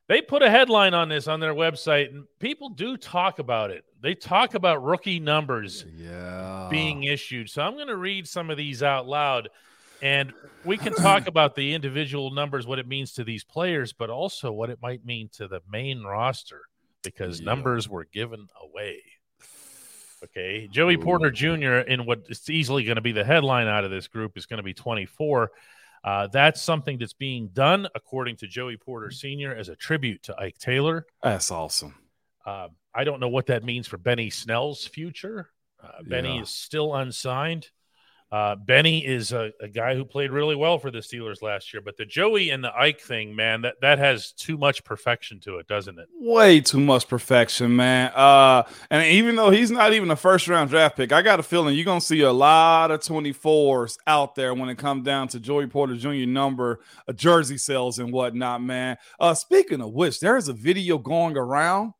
they 0.08 0.22
put 0.22 0.42
a 0.44 0.50
headline 0.50 0.94
on 0.94 1.08
this 1.10 1.28
on 1.28 1.40
their 1.40 1.54
website, 1.54 2.10
and 2.10 2.26
people 2.40 2.70
do 2.70 2.98
talk 2.98 3.40
about 3.40 3.72
it. 3.72 3.84
They 4.02 4.16
talk 4.16 4.54
about 4.54 4.84
rookie 4.84 5.20
numbers 5.20 5.86
Yeah. 5.96 6.68
being 6.70 7.04
issued. 7.04 7.50
So 7.50 7.62
I'm 7.62 7.76
going 7.76 7.88
to 7.88 7.96
read 7.96 8.28
some 8.28 8.50
of 8.50 8.58
these 8.58 8.84
out 8.84 9.08
loud, 9.08 9.48
and 10.02 10.34
we 10.66 10.76
can 10.78 10.94
talk 10.94 11.28
about 11.28 11.56
the 11.56 11.74
individual 11.74 12.32
numbers, 12.32 12.68
what 12.68 12.80
it 12.80 12.88
means 12.88 13.14
to 13.14 13.24
these 13.24 13.46
players, 13.46 13.94
but 13.94 14.10
also 14.10 14.52
what 14.52 14.70
it 14.70 14.80
might 14.82 15.06
mean 15.06 15.30
to 15.34 15.48
the 15.48 15.62
main 15.72 16.04
roster 16.04 16.62
because 17.04 17.40
Yeah. 17.40 17.46
numbers 17.46 17.88
were 17.88 18.06
given 18.06 18.48
away. 18.62 19.02
Okay, 20.24 20.68
Joey 20.72 20.96
Porter 20.98 21.32
Jr. 21.32 21.80
in 21.88 22.06
what 22.06 22.24
is 22.30 22.50
easily 22.50 22.84
going 22.86 22.96
to 22.96 23.02
be 23.02 23.12
the 23.12 23.26
headline 23.26 23.68
out 23.68 23.84
of 23.84 23.92
this 23.92 24.08
group 24.08 24.38
is 24.38 24.46
going 24.46 24.58
to 24.58 24.64
be 24.64 24.74
24. 24.74 25.52
Uh, 26.04 26.28
that's 26.28 26.62
something 26.62 26.98
that's 26.98 27.14
being 27.14 27.48
done, 27.50 27.88
according 27.96 28.36
to 28.38 28.48
Joey 28.48 28.78
Porter 28.78 29.12
Sr., 29.12 29.54
as 29.56 29.70
a 29.70 29.76
tribute 29.76 30.24
to 30.24 30.36
Ike 30.38 30.58
Taylor. 30.58 31.06
That's 31.22 31.52
awesome. 31.52 31.96
Uh, 32.46 32.70
I 32.94 33.04
don't 33.04 33.20
know 33.20 33.30
what 33.30 33.48
that 33.48 33.64
means 33.64 33.88
for 33.88 33.98
Benny 33.98 34.30
Snell's 34.30 34.86
future. 34.86 35.50
Uh, 35.82 36.04
Benny 36.04 36.36
Yeah. 36.36 36.42
is 36.42 36.50
still 36.50 36.94
unsigned. 36.96 37.70
Uh, 38.34 38.56
Benny 38.56 39.06
is 39.06 39.32
a, 39.32 39.52
a 39.62 39.68
guy 39.68 39.94
who 39.94 40.04
played 40.04 40.32
really 40.32 40.56
well 40.56 40.80
for 40.80 40.90
the 40.90 40.98
Steelers 40.98 41.44
last 41.44 41.72
year, 41.72 41.84
but 41.86 41.98
the 41.98 42.06
Joey 42.06 42.50
and 42.50 42.64
the 42.64 42.76
Ike 42.76 43.00
thing, 43.00 43.36
man, 43.36 43.62
that, 43.62 43.80
that 43.82 44.00
has 44.00 44.32
too 44.32 44.58
much 44.58 44.84
perfection 44.84 45.40
to 45.42 45.60
it, 45.60 45.68
doesn't 45.68 46.00
it? 46.00 46.08
way 46.20 46.60
too 46.60 46.80
much 46.80 47.08
perfection, 47.08 47.76
man. 47.76 48.12
Uh, 48.16 48.64
and 48.90 49.06
even 49.06 49.36
though 49.36 49.52
he's 49.52 49.70
not 49.70 49.94
even 49.94 50.10
a 50.10 50.16
first 50.16 50.48
round 50.48 50.72
draft 50.72 50.98
pick, 50.98 51.12
I 51.12 51.22
got 51.22 51.40
a 51.40 51.44
feeling 51.44 51.76
you're 51.76 51.86
gonna 51.86 52.02
see 52.02 52.22
a 52.22 52.32
lot 52.32 52.90
of 52.90 53.02
24s 53.02 53.98
out 54.08 54.34
there 54.34 54.56
when 54.56 54.70
it 54.70 54.80
comes 54.80 55.04
down 55.04 55.28
to 55.28 55.40
Joey 55.40 55.68
Porter 55.68 55.96
Jr. 55.96 56.26
number, 56.26 56.80
uh, 57.08 57.14
jersey 57.14 57.60
sales 57.60 58.00
and 58.00 58.12
whatnot, 58.12 58.64
man. 58.64 58.98
Uh, 59.20 59.36
speaking 59.36 59.80
of 59.80 59.92
which, 59.92 60.20
there's 60.20 60.48
a 60.48 60.54
video 60.54 60.98
going 60.98 61.38
around. 61.38 61.94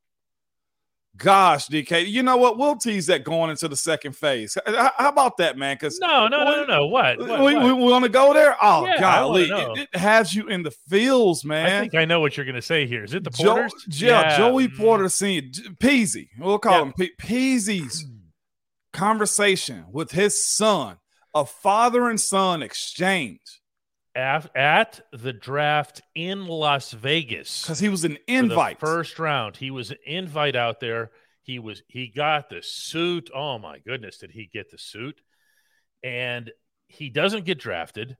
Gosh, 1.16 1.68
DK, 1.68 2.08
you 2.10 2.24
know 2.24 2.38
what? 2.38 2.58
We'll 2.58 2.76
tease 2.76 3.06
that 3.06 3.24
going 3.24 3.52
into 3.52 3.68
the 3.68 3.76
second 3.76 4.14
phase. 4.16 4.58
How 4.66 5.10
about 5.10 5.38
that, 5.38 5.58
man? 5.60 5.76
Because 5.76 6.00
No, 6.00 6.28
no, 6.28 6.44
no, 6.44 6.64
no, 6.64 6.66
no. 6.66 6.88
What? 6.88 7.20
we, 7.20 7.26
What? 7.30 7.40
we, 7.44 7.56
what? 7.56 7.78
want 7.78 8.04
to 8.04 8.10
go 8.10 8.34
there. 8.34 8.56
Oh, 8.60 8.84
Yeah, 8.86 9.00
golly, 9.00 9.44
it, 9.44 9.90
it 9.94 10.00
has 10.00 10.34
you 10.34 10.48
in 10.48 10.64
the 10.64 10.72
feels, 10.90 11.46
man. 11.46 11.68
I 11.68 11.80
think 11.82 11.94
I 11.94 12.06
know 12.06 12.20
what 12.20 12.36
you're 12.36 12.48
going 12.48 12.56
to 12.56 12.64
say 12.64 12.88
here. 12.88 13.04
Is 13.04 13.14
it 13.14 13.24
the 13.24 13.30
Jo- 13.30 13.54
Porters? 13.54 13.74
yeah, 14.02 14.38
Joey 14.38 14.68
Mm. 14.70 14.78
Porter 14.78 15.08
Senior, 15.08 15.52
Peezy. 15.80 16.30
We'll 16.40 16.58
call 16.58 16.74
Yeah. 16.80 16.82
him 16.86 16.94
Pe- 16.94 17.10
Peezy's 17.22 18.06
conversation 18.92 19.86
with 19.92 20.12
his 20.12 20.44
son, 20.46 20.98
a 21.36 21.46
father 21.46 22.10
and 22.10 22.20
son 22.20 22.64
exchange, 22.64 23.40
Af- 24.16 24.50
at 24.56 25.02
the 25.12 25.34
draft 25.34 26.02
in 26.14 26.46
Las 26.48 26.92
Vegas. 26.92 27.64
because 27.64 27.80
he 27.80 27.90
was 27.90 28.04
an 28.04 28.18
invite. 28.28 28.80
first 28.80 29.18
round. 29.18 29.58
He 29.58 29.72
was 29.72 29.90
an 29.92 29.98
invite 30.06 30.56
out 30.56 30.80
there. 30.80 31.12
He 31.42 31.58
was 31.60 31.82
he 31.88 32.08
got 32.08 32.50
the 32.50 32.62
suit. 32.62 33.30
Oh 33.34 33.58
my 33.58 33.80
goodness, 33.80 34.20
did 34.20 34.32
he 34.32 34.46
get 34.52 34.70
the 34.72 34.78
suit? 34.78 35.20
And 36.04 36.52
he 36.88 37.10
doesn't 37.10 37.46
get 37.46 37.58
drafted. 37.60 38.16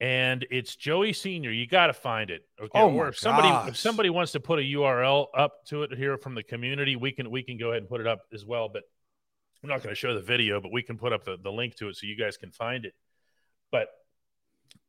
and 0.00 0.46
it's 0.50 0.76
Joey 0.76 1.12
Senior. 1.12 1.50
You 1.50 1.66
got 1.66 1.88
to 1.88 1.92
find 1.92 2.30
it. 2.30 2.42
Okay. 2.60 2.70
Oh 2.74 2.90
or 2.92 3.08
if 3.08 3.18
somebody 3.18 3.48
gosh. 3.48 3.68
if 3.70 3.76
somebody 3.76 4.08
wants 4.10 4.32
to 4.32 4.40
put 4.40 4.58
a 4.58 4.62
URL 4.62 5.26
up 5.36 5.64
to 5.66 5.82
it 5.82 5.92
here 5.96 6.16
from 6.16 6.34
the 6.34 6.42
community, 6.42 6.96
we 6.96 7.12
can 7.12 7.30
we 7.30 7.42
can 7.42 7.58
go 7.58 7.70
ahead 7.70 7.82
and 7.82 7.88
put 7.88 8.00
it 8.00 8.06
up 8.06 8.20
as 8.32 8.44
well. 8.44 8.68
But 8.68 8.82
I'm 9.62 9.68
not 9.68 9.82
going 9.82 9.92
to 9.94 9.98
show 9.98 10.14
the 10.14 10.20
video, 10.22 10.60
but 10.60 10.72
we 10.72 10.82
can 10.82 10.96
put 10.98 11.12
up 11.12 11.24
the, 11.24 11.36
the 11.42 11.52
link 11.52 11.76
to 11.76 11.88
it 11.88 11.96
so 11.96 12.06
you 12.06 12.16
guys 12.16 12.36
can 12.36 12.50
find 12.50 12.84
it. 12.84 12.94
But 13.70 13.88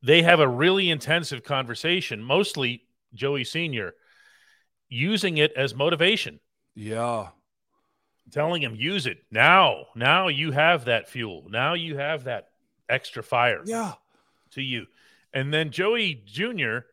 they 0.01 0.21
have 0.21 0.39
a 0.39 0.47
really 0.47 0.89
intensive 0.89 1.43
conversation, 1.43 2.21
mostly 2.23 2.83
Joey 3.13 3.43
Senior, 3.43 3.93
using 4.89 5.37
it 5.37 5.53
as 5.53 5.73
motivation 5.73 6.39
Yeah. 6.75 7.29
telling 8.31 8.61
him 8.61 8.75
use 8.75 9.05
it 9.07 9.17
now 9.31 9.85
now 9.95 10.27
you 10.27 10.51
have 10.51 10.85
that 10.85 11.09
fuel 11.09 11.45
now 11.49 11.73
you 11.73 11.97
have 11.97 12.25
that 12.25 12.49
extra 12.89 13.23
fire 13.23 13.61
Yeah. 13.65 13.93
to 14.51 14.61
you 14.61 14.85
and 15.33 15.51
then 15.53 15.71
joey 15.71 16.21
junior 16.25 16.85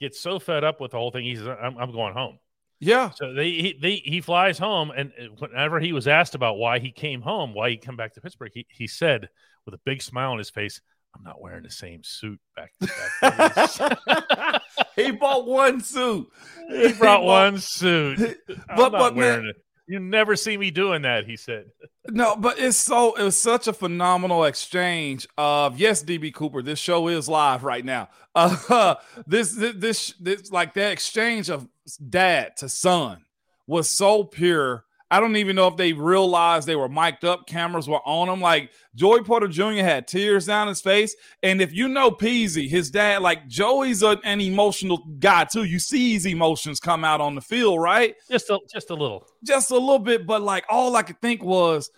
gets 0.00 0.18
so 0.20 0.38
fed 0.40 0.64
up 0.64 0.80
with 0.80 0.90
the 0.90 0.96
whole 0.98 1.10
thing 1.12 1.24
he 1.24 1.36
says 1.36 1.46
i'm, 1.46 1.78
I'm 1.78 1.92
going 1.92 2.14
home 2.14 2.38
Yeah. 2.80 3.10
so 3.10 3.32
they 3.32 3.50
he, 3.50 3.78
they 3.80 3.96
he 3.96 4.20
flies 4.20 4.58
home 4.58 4.90
and 4.90 5.12
whenever 5.38 5.78
he 5.78 5.92
was 5.92 6.08
asked 6.08 6.34
about 6.34 6.56
why 6.58 6.78
he 6.80 6.90
came 6.90 7.20
home 7.22 7.54
why 7.54 7.70
he 7.70 7.76
come 7.76 7.96
back 7.96 8.14
to 8.14 8.20
pittsburgh 8.20 8.50
he, 8.54 8.66
he 8.68 8.86
said 8.88 9.28
with 9.66 9.74
a 9.74 9.80
big 9.84 10.02
smile 10.02 10.32
on 10.32 10.38
his 10.38 10.50
face 10.50 10.80
i'm 11.14 11.22
not 11.22 11.40
wearing 11.40 11.62
the 11.62 11.70
same 11.70 12.02
suit 12.04 12.38
back 12.56 12.72
to 12.80 12.90
back 13.20 14.62
he 14.96 15.10
bought 15.10 15.46
one 15.46 15.80
suit. 15.80 16.26
he 16.68 16.92
brought 16.94 17.22
one 17.24 17.58
suit 17.58 18.18
But- 18.76 18.92
but, 18.92 19.16
man- 19.16 19.46
it 19.46 19.56
you 19.86 20.00
never 20.00 20.34
see 20.34 20.56
me 20.56 20.70
doing 20.70 21.02
that 21.02 21.26
he 21.26 21.36
said 21.36 21.66
No, 22.08 22.36
but 22.36 22.58
it's 22.58 22.78
so 22.78 23.14
it 23.16 23.22
was 23.22 23.36
such 23.36 23.68
a 23.68 23.72
phenomenal 23.74 24.44
exchange 24.44 25.28
of 25.36 25.78
yes, 25.78 26.02
DB 26.02 26.32
Cooper. 26.32 26.62
This 26.62 26.78
show 26.78 27.08
is 27.08 27.28
live 27.28 27.64
right 27.64 27.84
now. 27.84 28.08
Uh, 28.34 28.94
this, 29.26 29.52
this 29.52 29.74
this 29.76 30.14
this 30.18 30.50
like 30.50 30.72
that 30.74 30.90
exchange 30.92 31.50
of 31.50 31.68
dad 32.08 32.56
to 32.58 32.68
son 32.70 33.24
was 33.66 33.86
so 33.90 34.24
pure. 34.24 34.84
I 35.14 35.20
don't 35.20 35.36
even 35.36 35.54
know 35.54 35.68
if 35.68 35.76
they 35.76 35.92
realized 35.92 36.66
they 36.66 36.74
were 36.74 36.88
mic'd 36.88 37.24
up, 37.24 37.46
cameras 37.46 37.88
were 37.88 38.00
on 38.04 38.26
them. 38.26 38.40
Like 38.40 38.72
Joey 38.96 39.22
Porter 39.22 39.46
Jr. 39.46 39.74
had 39.74 40.08
tears 40.08 40.46
down 40.46 40.66
his 40.66 40.80
face, 40.80 41.14
and 41.40 41.62
if 41.62 41.72
you 41.72 41.86
know 41.86 42.10
Peezy, 42.10 42.68
his 42.68 42.90
dad, 42.90 43.22
like 43.22 43.46
Joey's 43.46 44.02
a, 44.02 44.18
an 44.24 44.40
emotional 44.40 45.06
guy 45.20 45.44
too. 45.44 45.62
You 45.62 45.78
see 45.78 46.14
his 46.14 46.26
emotions 46.26 46.80
come 46.80 47.04
out 47.04 47.20
on 47.20 47.36
the 47.36 47.40
field, 47.40 47.80
right? 47.80 48.16
just 48.28 48.50
a 48.50 48.58
just 48.68 48.90
a 48.90 48.94
little 48.94 49.24
just 49.46 49.70
a 49.70 49.78
little 49.78 50.00
bit, 50.00 50.26
but 50.26 50.42
like 50.42 50.64
all 50.68 50.96
I 50.96 51.02
could 51.02 51.22
think 51.22 51.44
was, 51.44 51.90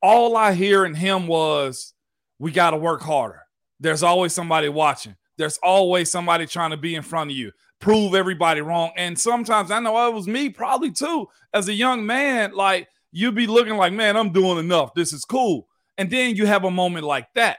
all 0.00 0.34
I 0.34 0.54
hear 0.54 0.86
in 0.86 0.94
him 0.94 1.26
was, 1.26 1.92
we 2.38 2.52
got 2.52 2.70
to 2.70 2.78
work 2.78 3.02
harder. 3.02 3.42
There's 3.80 4.02
always 4.02 4.32
somebody 4.32 4.70
watching. 4.70 5.16
There's 5.36 5.58
always 5.62 6.10
somebody 6.10 6.46
trying 6.46 6.70
to 6.70 6.78
be 6.78 6.94
in 6.94 7.02
front 7.02 7.30
of 7.30 7.36
you, 7.36 7.52
prove 7.82 8.14
everybody 8.14 8.62
wrong. 8.62 8.92
And 8.96 9.18
sometimes 9.18 9.70
I 9.70 9.80
know 9.80 10.08
it 10.08 10.14
was 10.14 10.26
me, 10.26 10.48
probably 10.48 10.92
too, 10.92 11.26
as 11.52 11.68
a 11.68 11.74
young 11.74 12.06
man. 12.06 12.54
Like 12.54 12.88
you'd 13.10 13.34
be 13.34 13.46
looking 13.46 13.76
like, 13.76 13.92
man, 13.92 14.16
I'm 14.16 14.32
doing 14.32 14.58
enough. 14.58 14.94
This 14.94 15.12
is 15.12 15.26
cool. 15.26 15.66
And 15.98 16.08
then 16.08 16.36
you 16.36 16.46
have 16.46 16.64
a 16.64 16.70
moment 16.70 17.04
like 17.04 17.26
that. 17.34 17.58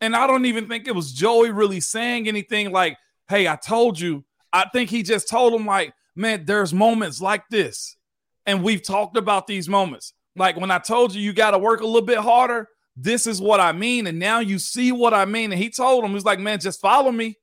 And 0.00 0.16
I 0.16 0.26
don't 0.26 0.46
even 0.46 0.68
think 0.68 0.86
it 0.86 0.94
was 0.94 1.12
Joey 1.12 1.50
really 1.50 1.80
saying 1.80 2.28
anything 2.28 2.70
like, 2.70 2.96
hey, 3.28 3.48
I 3.48 3.56
told 3.56 4.00
you. 4.00 4.24
I 4.52 4.66
think 4.72 4.88
he 4.88 5.02
just 5.02 5.28
told 5.28 5.52
him, 5.52 5.66
like, 5.66 5.92
man, 6.14 6.44
there's 6.46 6.72
moments 6.72 7.20
like 7.20 7.44
this. 7.50 7.96
And 8.46 8.62
we've 8.62 8.82
talked 8.82 9.16
about 9.16 9.46
these 9.46 9.68
moments. 9.68 10.14
Like 10.36 10.56
when 10.56 10.70
I 10.70 10.78
told 10.78 11.14
you 11.14 11.20
you 11.20 11.32
got 11.32 11.50
to 11.50 11.58
work 11.58 11.80
a 11.80 11.86
little 11.86 12.06
bit 12.06 12.18
harder, 12.18 12.68
this 12.96 13.26
is 13.26 13.40
what 13.40 13.58
I 13.58 13.72
mean. 13.72 14.06
And 14.06 14.18
now 14.18 14.38
you 14.38 14.58
see 14.58 14.92
what 14.92 15.12
I 15.12 15.24
mean. 15.24 15.50
And 15.50 15.60
he 15.60 15.70
told 15.70 16.04
him, 16.04 16.12
he's 16.12 16.24
like, 16.24 16.38
man, 16.38 16.60
just 16.60 16.80
follow 16.80 17.10
me. 17.10 17.36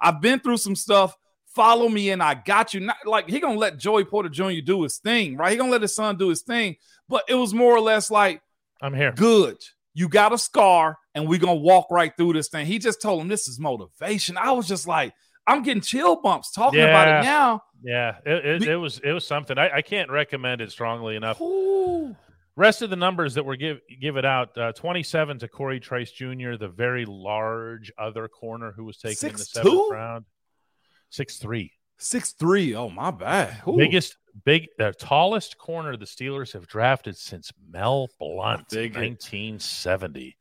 I've 0.00 0.20
been 0.20 0.40
through 0.40 0.56
some 0.56 0.76
stuff. 0.76 1.14
Follow 1.58 1.88
me, 1.88 2.10
and 2.10 2.22
I 2.22 2.34
got 2.34 2.72
you. 2.72 2.78
Not 2.78 2.98
like 3.04 3.28
he 3.28 3.40
gonna 3.40 3.58
let 3.58 3.78
Joey 3.78 4.04
Porter 4.04 4.28
Jr. 4.28 4.60
do 4.64 4.84
his 4.84 4.98
thing, 4.98 5.36
right? 5.36 5.50
He 5.50 5.56
gonna 5.56 5.72
let 5.72 5.82
his 5.82 5.92
son 5.92 6.16
do 6.16 6.28
his 6.28 6.42
thing. 6.42 6.76
But 7.08 7.24
it 7.28 7.34
was 7.34 7.52
more 7.52 7.72
or 7.72 7.80
less 7.80 8.12
like, 8.12 8.40
i'm 8.80 8.94
here 8.94 9.10
good. 9.10 9.56
You 9.92 10.08
got 10.08 10.32
a 10.32 10.38
scar, 10.38 10.96
and 11.16 11.26
we 11.26 11.36
gonna 11.36 11.56
walk 11.56 11.88
right 11.90 12.16
through 12.16 12.34
this 12.34 12.48
thing. 12.48 12.66
He 12.66 12.78
just 12.78 13.02
told 13.02 13.20
him 13.20 13.26
this 13.26 13.48
is 13.48 13.58
motivation. 13.58 14.36
I 14.36 14.52
was 14.52 14.68
just 14.68 14.86
like, 14.86 15.12
I'm 15.48 15.64
getting 15.64 15.82
chill 15.82 16.20
bumps 16.22 16.52
talking 16.52 16.78
about 16.80 17.08
it 17.08 17.24
now. 17.24 17.62
Yeah, 17.82 18.18
it, 18.24 18.46
it, 18.46 18.68
it 18.68 18.76
was 18.76 19.00
it 19.02 19.10
was 19.10 19.26
something. 19.26 19.58
I, 19.58 19.78
I 19.78 19.82
can't 19.82 20.12
recommend 20.12 20.60
it 20.60 20.70
strongly 20.70 21.16
enough. 21.16 21.40
Ooh. 21.40 22.14
Rest 22.54 22.82
of 22.82 22.90
the 22.90 22.96
numbers 22.96 23.34
that 23.34 23.44
were 23.44 23.56
give 23.56 23.80
give 24.00 24.16
it 24.16 24.24
out: 24.24 24.56
uh, 24.56 24.70
twenty 24.74 25.02
seven 25.02 25.40
to 25.40 25.48
Corey 25.48 25.80
Trice 25.80 26.12
Jr., 26.12 26.54
the 26.54 26.72
very 26.72 27.04
large 27.04 27.90
other 27.98 28.28
corner 28.28 28.70
who 28.70 28.84
was 28.84 28.98
taken 28.98 29.30
in 29.30 29.34
the 29.34 29.42
6'2"? 29.42 29.46
seventh 29.46 29.90
round. 29.90 30.24
Six 31.10 31.36
three, 31.38 31.72
Six 31.98 32.32
three. 32.32 32.74
Oh 32.74 32.88
my 32.90 33.10
bad. 33.10 33.62
Ooh. 33.66 33.76
biggest, 33.76 34.16
big, 34.44 34.68
the 34.78 34.92
tallest 34.98 35.58
corner 35.58 35.96
the 35.96 36.04
Steelers 36.04 36.52
have 36.52 36.66
drafted 36.68 37.16
since 37.16 37.52
Mel 37.70 38.08
Blount, 38.18 38.68
Big- 38.68 38.94
nineteen 38.94 39.58
seventy. 39.58 40.36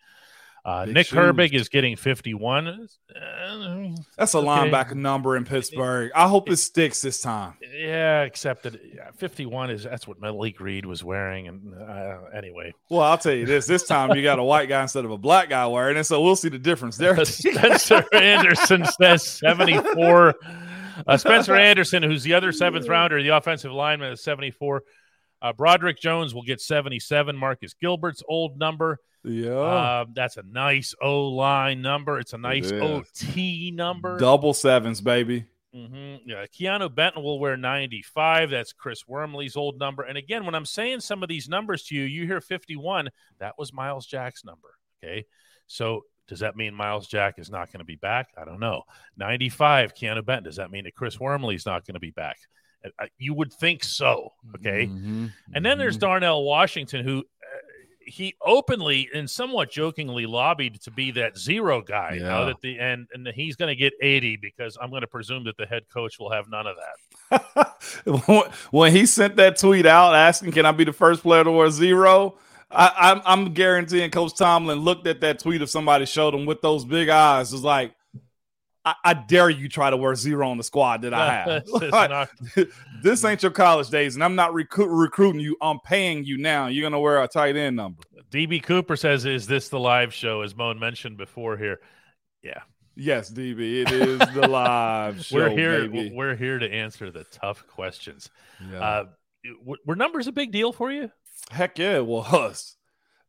Uh, 0.68 0.84
Nick 0.86 1.08
shoes. 1.08 1.18
Herbig 1.18 1.54
is 1.54 1.70
getting 1.70 1.96
fifty 1.96 2.34
one. 2.34 2.68
Uh, 2.68 3.96
That's 4.18 4.34
a 4.34 4.40
Okay. 4.40 4.48
linebacker 4.48 4.96
number 4.96 5.38
in 5.38 5.46
Pittsburgh. 5.46 6.12
I 6.14 6.28
hope 6.28 6.50
it 6.50 6.58
sticks 6.58 7.00
this 7.02 7.22
time. 7.22 7.54
yeah, 7.74 8.24
except 8.24 8.64
that 8.64 8.74
yeah, 8.94 9.12
fifty 9.16 9.46
one 9.46 9.70
is 9.70 9.84
that's 9.86 10.06
what 10.06 10.20
Malik 10.20 10.60
Reed 10.60 10.86
was 10.86 11.06
wearing, 11.06 11.48
and 11.48 11.74
uh, 11.74 12.18
anyway. 12.36 12.74
Well, 12.90 13.00
I'll 13.02 13.18
tell 13.18 13.32
you 13.34 13.46
this: 13.46 13.66
this 13.66 13.88
time 13.88 14.14
you 14.14 14.22
got 14.24 14.40
a 14.40 14.44
white 14.44 14.68
guy 14.68 14.82
instead 14.82 15.06
of 15.06 15.12
a 15.12 15.18
black 15.18 15.48
guy 15.50 15.66
wearing 15.68 15.96
it, 15.96 16.04
so 16.04 16.22
we'll 16.22 16.36
see 16.36 16.50
the 16.50 16.60
difference 16.60 16.98
there. 16.98 17.16
Spencer 17.26 18.04
Anderson 18.14 18.86
says 19.02 19.26
74. 19.26 20.36
Uh, 21.08 21.16
Spencer 21.16 21.56
Anderson, 21.70 22.04
who's 22.04 22.24
the 22.24 22.34
other 22.34 22.52
seventh 22.52 22.90
rounder, 22.90 23.24
the 23.24 23.30
offensive 23.30 23.72
lineman, 23.72 24.12
is 24.12 24.22
74. 24.22 24.84
Uh, 25.42 25.54
Broderick 25.54 25.98
Jones 26.00 26.34
will 26.34 26.44
get 26.44 26.60
77. 26.60 27.38
Marcus 27.38 27.74
Gilbert's 27.80 28.22
old 28.28 28.58
number. 28.60 29.00
Yeah, 29.28 29.52
Uh, 29.52 30.06
that's 30.14 30.38
a 30.38 30.44
nice 30.44 30.96
O 31.02 31.28
line 31.30 31.82
number. 31.82 32.20
It's 32.20 32.34
a 32.34 32.38
nice 32.38 32.72
is. 32.72 32.82
OT 32.82 33.72
number. 33.72 34.18
double 34.18 34.54
sevens, 34.54 35.02
baby. 35.02 35.46
hmm 35.74 36.16
Yeah, 36.26 36.46
Keanu 36.48 36.94
Benton 36.94 37.22
will 37.24 37.40
wear 37.40 37.58
95. 37.58 38.50
That's 38.50 38.74
Chris 38.74 39.04
Wormley's 39.08 39.56
old 39.56 39.78
number. 39.80 40.04
And 40.04 40.18
again, 40.18 40.46
when 40.46 40.56
I'm 40.56 40.66
saying 40.66 41.02
some 41.02 41.22
of 41.24 41.30
these 41.30 41.48
numbers 41.50 41.84
to 41.86 41.96
you, 41.96 42.04
you 42.04 42.26
hear 42.26 42.42
51. 42.42 43.10
That 43.40 43.58
was 43.58 43.74
Myles 43.74 44.06
Jack's 44.06 44.44
number. 44.46 44.70
Okay. 45.04 45.26
So 45.68 46.02
does 46.28 46.40
that 46.40 46.56
mean 46.56 46.74
Myles 46.74 47.08
Jack 47.08 47.36
is 47.38 47.50
not 47.52 47.72
going 47.72 47.80
to 47.80 47.86
be 47.86 47.96
back? 47.98 48.30
I 48.38 48.46
don't 48.46 48.60
know. 48.60 48.84
95, 49.18 49.94
Keanu 49.94 50.26
Benton. 50.26 50.46
Does 50.46 50.56
that 50.58 50.72
mean 50.72 50.86
that 50.86 50.96
Chris 50.96 51.18
Wormley's 51.20 51.66
not 51.66 51.86
going 51.86 51.94
to 51.96 52.00
be 52.00 52.12
back? 52.12 52.38
Uh, 53.00 53.06
You 53.18 53.34
would 53.34 53.52
think 53.54 53.84
so. 53.84 54.34
Okay. 54.56 54.88
Mhm. 54.88 55.32
And 55.54 55.66
then 55.66 55.78
there's 55.78 55.98
Mhm. 55.98 56.02
Darnell 56.02 56.44
Washington, 56.44 57.04
who 57.06 57.24
he 58.08 58.36
openly 58.42 59.10
and 59.14 59.30
somewhat 59.30 59.70
jokingly 59.70 60.26
lobbied 60.26 60.82
to 60.82 60.90
be 60.92 61.12
that 61.12 61.38
zero 61.38 61.82
guy. 61.82 62.18
Now 62.20 62.40
Yeah. 62.40 62.46
that 62.46 62.62
the 62.62 62.80
and 62.80 63.08
and 63.14 63.28
he's 63.36 63.56
going 63.56 63.70
to 63.70 63.76
get 63.76 63.94
80 64.02 64.38
because 64.38 64.78
I'm 64.82 64.90
going 64.90 65.02
to 65.02 65.08
presume 65.08 65.44
that 65.44 65.58
the 65.58 65.66
head 65.66 65.84
coach 65.94 66.18
will 66.18 66.32
have 66.32 66.50
none 66.50 66.66
of 66.68 66.76
that. 67.30 67.74
when 68.72 68.92
he 68.92 69.06
sent 69.06 69.36
that 69.36 69.58
tweet 69.58 69.86
out 69.86 70.16
asking, 70.16 70.54
"Can 70.54 70.66
I 70.66 70.72
be 70.72 70.86
the 70.86 70.94
first 70.94 71.22
player 71.22 71.44
to 71.44 71.52
wear 71.52 71.70
zero? 71.70 72.38
I, 72.70 72.92
I'm, 72.98 73.22
I'm 73.26 73.54
guaranteeing 73.54 74.12
Coach 74.12 74.36
Tomlin 74.38 74.80
looked 74.80 75.08
at 75.08 75.22
that 75.22 75.40
tweet 75.40 75.62
if 75.62 75.70
somebody 75.70 76.06
showed 76.06 76.34
him 76.34 76.46
with 76.46 76.62
those 76.62 76.84
big 76.84 77.08
eyes. 77.10 77.52
Was 77.54 77.64
like, 77.64 77.94
I, 78.90 78.94
I 79.04 79.14
dare 79.14 79.50
you 79.50 79.68
try 79.70 79.90
to 79.90 79.98
wear 79.98 80.16
zero 80.16 80.50
on 80.50 80.58
the 80.58 80.64
squad 80.64 81.02
that 81.02 81.14
I 81.14 81.34
have. 81.34 81.64
Like, 81.92 82.30
this 83.04 83.24
ain't 83.26 83.42
your 83.44 83.52
college 83.52 83.90
days, 83.90 84.16
and 84.16 84.24
I'm 84.24 84.36
not 84.36 84.54
recruit, 84.54 84.88
recruiting 84.88 85.42
you. 85.42 85.58
I'm 85.62 85.80
paying 85.80 86.24
you 86.24 86.38
now. 86.38 86.68
You're 86.68 86.84
gonna 86.90 87.00
wear 87.00 87.22
a 87.24 87.28
tight 87.28 87.56
end 87.56 87.76
number. 87.76 88.02
DB 88.32 88.62
Cooper 88.64 88.96
says, 88.96 89.26
"Is 89.26 89.48
this 89.48 89.70
the 89.70 89.80
live 89.80 90.14
show?" 90.14 90.42
As 90.42 90.56
Moan 90.56 90.80
mentioned 90.80 91.18
before 91.18 91.58
here. 91.58 91.80
Yeah, 92.44 92.60
Yes, 92.96 93.30
DB, 93.32 93.82
it 93.84 93.92
is 93.92 94.20
the 94.34 94.48
live 94.48 95.24
show. 95.26 95.36
we're 95.36 95.50
here. 95.50 95.88
baby. 95.88 96.12
We're 96.16 96.36
here 96.36 96.60
to 96.60 96.72
answer 96.72 97.12
the 97.12 97.26
tough 97.32 97.66
questions. 97.68 98.30
Yeah. 98.72 98.80
Uh, 98.80 99.04
were 99.86 99.96
numbers 99.96 100.28
a 100.28 100.32
big 100.32 100.52
deal 100.52 100.72
for 100.72 100.92
you? 100.92 101.12
heck 101.52 101.78
yeah, 101.80 101.98
it 101.98 102.06
was. 102.06 102.76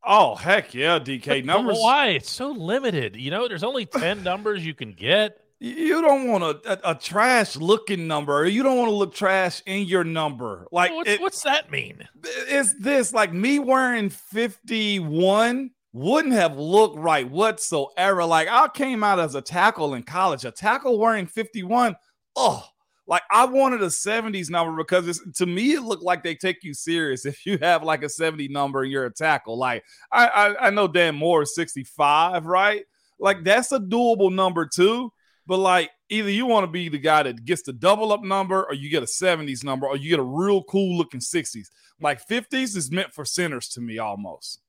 Oh 0.05 0.35
heck 0.37 0.73
yeah, 0.75 0.99
DK 0.99 1.25
But- 1.27 1.27
but 1.41 1.45
numbers. 1.45 1.79
why? 1.81 2.09
It's 2.11 2.31
so 2.31 2.51
limited. 2.53 3.17
You 3.17 3.31
know, 3.31 3.47
there's 3.49 3.65
only 3.65 3.87
ten 3.87 4.23
numbers 4.23 4.65
you 4.65 4.75
can 4.75 4.93
get. 4.93 5.37
You 5.61 6.01
don't 6.01 6.29
want 6.29 6.45
a, 6.45 6.89
a, 6.89 6.93
a 6.93 6.95
trash 6.95 7.57
looking 7.57 8.07
number. 8.07 8.47
You 8.47 8.63
don't 8.63 8.77
want 8.77 8.91
to 8.91 8.95
look 8.95 9.13
trash 9.15 9.61
in 9.67 9.87
your 9.87 10.05
number. 10.05 10.69
Like 10.71 10.93
what's, 10.93 11.11
it- 11.11 11.21
what's 11.21 11.43
that 11.43 11.71
mean? 11.71 12.07
it's 12.23 12.75
this 12.79 13.13
like 13.13 13.33
me 13.33 13.59
wearing 13.59 14.09
51 14.09 15.71
wouldn't 15.93 16.35
have 16.35 16.57
looked 16.57 16.97
right 16.99 17.29
whatsoever. 17.29 18.25
Like 18.25 18.49
I 18.49 18.69
came 18.69 19.03
out 19.03 19.19
as 19.19 19.35
a 19.35 19.41
tackle 19.43 19.95
in 19.95 20.03
college, 20.05 20.45
a 20.45 20.51
tackle 20.51 20.99
wearing 20.99 21.27
51. 21.27 21.97
Oh, 22.37 22.65
like 23.09 23.23
I 23.31 23.45
wanted 23.47 23.83
a 23.83 23.87
70s 23.87 24.51
number 24.51 24.77
because 24.77 25.09
it's, 25.09 25.39
to 25.39 25.47
me 25.47 25.73
it 25.73 25.83
looked 25.83 26.03
like 26.05 26.23
they 26.23 26.35
take 26.37 26.63
you 26.63 26.73
serious 26.75 27.25
if 27.27 27.45
you 27.47 27.59
have 27.63 27.83
like 27.83 28.05
a 28.05 28.09
70 28.09 28.47
number 28.49 28.83
and 28.83 28.93
you're 28.93 29.07
a 29.07 29.13
tackle. 29.13 29.59
Like 29.59 29.83
I 30.13 30.27
I, 30.29 30.67
I 30.67 30.71
know 30.71 30.87
Dan 30.87 31.17
Moore 31.17 31.43
is 31.43 31.55
65, 31.55 32.47
right? 32.47 32.85
like 33.19 33.43
that's 33.43 33.73
a 33.73 33.81
doable 33.81 34.33
number 34.33 34.65
too. 34.65 35.13
But 35.49 35.59
like 35.59 35.91
either 36.11 36.31
you 36.31 36.45
want 36.45 36.65
to 36.65 36.71
be 36.71 36.91
the 36.91 36.99
guy 36.99 37.23
that 37.23 37.47
gets 37.47 37.63
the 37.63 37.73
double 37.73 38.13
up 38.13 38.23
number, 38.23 38.65
or 38.65 38.75
you 38.75 38.91
get 38.91 39.03
a 39.03 39.07
70s 39.07 39.65
number, 39.65 39.87
or 39.87 39.97
you 39.97 40.11
get 40.11 40.21
a 40.21 40.23
real 40.23 40.63
cool 40.63 40.99
looking 40.99 41.21
60s. 41.21 41.69
Like 42.01 42.25
50s 42.29 42.77
is 42.77 42.91
meant 42.93 43.15
for 43.15 43.25
centers 43.25 43.69
to 43.71 43.81
me 43.81 43.99
almost. 43.99 44.61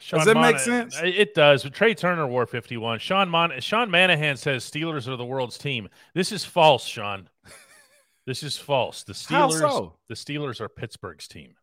Sean 0.00 0.18
does 0.18 0.26
that 0.26 0.34
Monahan, 0.34 0.52
make 0.52 0.60
sense? 0.60 0.96
It 1.02 1.32
does. 1.34 1.64
Trai 1.64 1.96
Turner 1.96 2.26
wore 2.26 2.46
51. 2.46 2.98
Sean 2.98 3.28
Mon- 3.28 3.60
Sean 3.60 3.88
Manahan 3.88 4.36
says 4.36 4.68
Steelers 4.68 5.08
are 5.08 5.16
the 5.16 5.24
world's 5.24 5.58
team. 5.58 5.88
This 6.12 6.32
is 6.32 6.44
false, 6.44 6.84
Sean. 6.84 7.28
this 8.26 8.42
is 8.42 8.56
false. 8.56 9.04
The 9.04 9.12
How 9.28 9.48
Steelers 9.48 9.58
so? 9.58 9.94
the 10.08 10.14
Steelers 10.14 10.60
are 10.60 10.68
Pittsburgh's 10.68 11.28
team. 11.28 11.54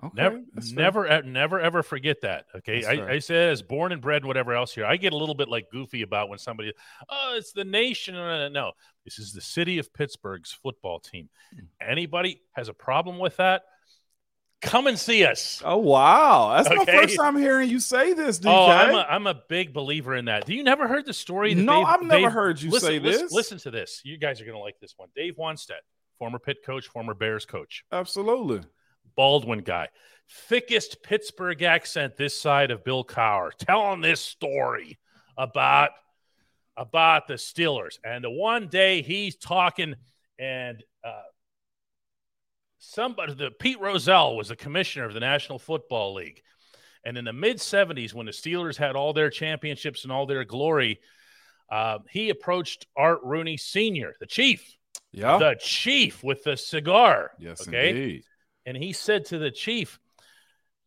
Okay, 0.00 0.12
Never, 0.14 0.42
never, 0.74 1.22
never, 1.22 1.60
ever 1.60 1.82
forget 1.82 2.20
that. 2.20 2.44
Okay, 2.54 2.84
I. 2.84 3.14
I 3.14 3.18
said 3.18 3.50
as 3.50 3.62
born 3.62 3.90
and 3.90 4.00
bred, 4.00 4.24
whatever 4.24 4.54
else 4.54 4.72
here. 4.72 4.84
I 4.84 4.96
get 4.96 5.12
a 5.12 5.16
little 5.16 5.34
bit 5.34 5.48
like 5.48 5.70
goofy 5.72 6.02
about 6.02 6.28
when 6.28 6.38
somebody, 6.38 6.72
oh, 7.08 7.34
it's 7.36 7.52
the 7.52 7.64
nation. 7.64 8.14
No, 8.52 8.72
this 9.04 9.18
is 9.18 9.32
the 9.32 9.40
city 9.40 9.78
of 9.78 9.92
Pittsburgh's 9.92 10.52
football 10.52 11.00
team. 11.00 11.28
Hmm. 11.52 11.64
Anybody 11.80 12.42
has 12.52 12.68
a 12.68 12.74
problem 12.74 13.18
with 13.18 13.38
that? 13.38 13.62
Come 14.60 14.86
and 14.86 14.98
see 14.98 15.24
us. 15.24 15.62
Oh 15.64 15.78
wow, 15.78 16.56
that's 16.56 16.76
my 16.76 16.84
first 16.84 17.16
time 17.16 17.36
hearing 17.36 17.68
you 17.68 17.80
say 17.80 18.12
this, 18.12 18.38
DK. 18.38 18.52
Oh, 18.52 18.66
I'm 18.66 18.94
a, 18.94 19.06
I'm 19.08 19.26
a 19.26 19.34
big 19.48 19.72
believer 19.72 20.14
in 20.14 20.26
that. 20.26 20.46
Do 20.46 20.54
you 20.54 20.64
never 20.64 20.86
heard 20.86 21.06
the 21.06 21.12
story? 21.12 21.54
That 21.54 21.62
no, 21.62 21.82
I've 21.82 22.02
never 22.02 22.30
heard 22.30 22.60
you 22.60 22.70
listen, 22.70 22.88
say 22.88 22.98
listen- 22.98 23.22
this. 23.22 23.32
Listen 23.32 23.58
to 23.58 23.70
this. 23.70 24.00
You 24.04 24.16
guys 24.16 24.40
are 24.40 24.44
going 24.44 24.56
to 24.56 24.62
like 24.62 24.78
this 24.80 24.94
one. 24.96 25.08
Dave 25.14 25.34
Wannstedt, 25.36 25.82
former 26.18 26.38
Pitt 26.38 26.58
coach, 26.64 26.88
former 26.88 27.14
Bears 27.14 27.44
coach. 27.46 27.84
Absolutely. 27.92 28.62
Baldwin 29.16 29.60
guy, 29.60 29.88
thickest 30.48 31.02
Pittsburgh 31.02 31.62
accent 31.62 32.16
this 32.16 32.38
side 32.40 32.70
of 32.70 32.84
Bill 32.84 33.04
Cowher, 33.04 33.50
telling 33.58 34.00
this 34.00 34.20
story 34.20 34.98
about 35.36 35.90
about 36.76 37.26
the 37.26 37.34
Steelers. 37.34 37.98
And 38.04 38.22
the 38.22 38.30
one 38.30 38.68
day 38.68 39.02
he's 39.02 39.36
talking, 39.36 39.94
and 40.38 40.82
uh, 41.04 41.22
somebody, 42.78 43.34
the 43.34 43.50
Pete 43.50 43.80
Rozelle 43.80 44.36
was 44.36 44.48
the 44.48 44.56
commissioner 44.56 45.04
of 45.04 45.14
the 45.14 45.20
National 45.20 45.58
Football 45.58 46.14
League, 46.14 46.42
and 47.04 47.16
in 47.18 47.24
the 47.24 47.32
mid 47.32 47.58
'70s, 47.58 48.14
when 48.14 48.26
the 48.26 48.32
Steelers 48.32 48.76
had 48.76 48.96
all 48.96 49.12
their 49.12 49.30
championships 49.30 50.04
and 50.04 50.12
all 50.12 50.26
their 50.26 50.44
glory. 50.44 51.00
Uh, 51.70 51.98
he 52.10 52.30
approached 52.30 52.86
Art 52.96 53.20
Rooney 53.22 53.58
Sr., 53.58 54.14
the 54.20 54.26
chief, 54.26 54.74
Yeah. 55.12 55.36
the 55.36 55.54
chief 55.60 56.24
with 56.24 56.42
the 56.42 56.56
cigar. 56.56 57.32
yes, 57.38 57.68
okay 57.68 57.90
indeed. 57.90 58.24
And 58.68 58.76
he 58.76 58.92
said 58.92 59.24
to 59.26 59.38
the 59.38 59.50
chief, 59.50 59.98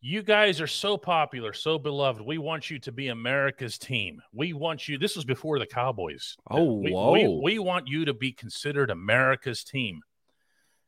You 0.00 0.22
guys 0.22 0.60
are 0.60 0.66
so 0.66 0.96
popular, 0.96 1.52
so 1.52 1.78
beloved. 1.78 2.22
We 2.22 2.38
want 2.38 2.70
you 2.70 2.78
to 2.80 2.92
be 2.92 3.08
America's 3.08 3.78
team. 3.78 4.22
We 4.32 4.52
want 4.52 4.88
you. 4.88 4.98
This 4.98 5.16
was 5.16 5.24
before 5.24 5.58
the 5.58 5.66
Cowboys. 5.66 6.36
Oh, 6.50 6.74
we, 6.80 6.92
whoa. 6.92 7.12
We, 7.12 7.28
we 7.28 7.58
want 7.58 7.88
you 7.88 8.04
to 8.06 8.14
be 8.14 8.32
considered 8.32 8.90
America's 8.90 9.64
team. 9.64 10.02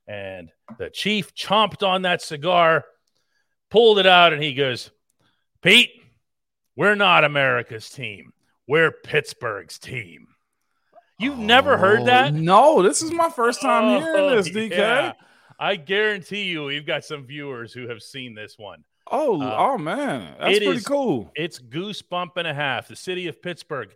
And 0.06 0.50
the 0.78 0.90
chief 0.90 1.34
chomped 1.34 1.86
on 1.86 2.02
that 2.02 2.22
cigar, 2.22 2.84
pulled 3.70 3.98
it 3.98 4.06
out, 4.06 4.32
and 4.32 4.42
he 4.42 4.54
goes, 4.54 4.90
Pete, 5.62 5.90
we're 6.76 6.94
not 6.94 7.24
America's 7.24 7.88
team. 7.88 8.32
We're 8.68 8.90
Pittsburgh's 8.92 9.78
team. 9.78 10.28
You've 11.18 11.38
never 11.38 11.76
heard 11.78 12.00
Oh, 12.00 12.04
that? 12.06 12.34
No, 12.34 12.82
this 12.82 13.00
is 13.02 13.12
my 13.12 13.30
first 13.30 13.62
time 13.62 13.84
Oh, 13.84 14.00
hearing 14.00 14.36
this, 14.36 14.48
oh, 14.50 14.50
DK. 14.50 14.70
yeah. 14.70 15.12
I 15.58 15.76
guarantee 15.76 16.44
you, 16.44 16.64
we've 16.64 16.86
got 16.86 17.04
some 17.04 17.26
viewers 17.26 17.72
who 17.72 17.88
have 17.88 18.02
seen 18.02 18.34
this 18.34 18.58
one. 18.58 18.84
Oh, 19.10 19.40
Uh, 19.40 19.56
oh 19.58 19.78
man, 19.78 20.34
that's 20.38 20.58
pretty 20.58 20.66
is- 20.78 20.86
cool. 20.86 21.30
It's 21.34 21.58
goosebump 21.60 22.36
and 22.36 22.46
a 22.48 22.54
half. 22.54 22.88
The 22.88 22.96
city 22.96 23.26
of 23.28 23.40
Pittsburgh, 23.42 23.94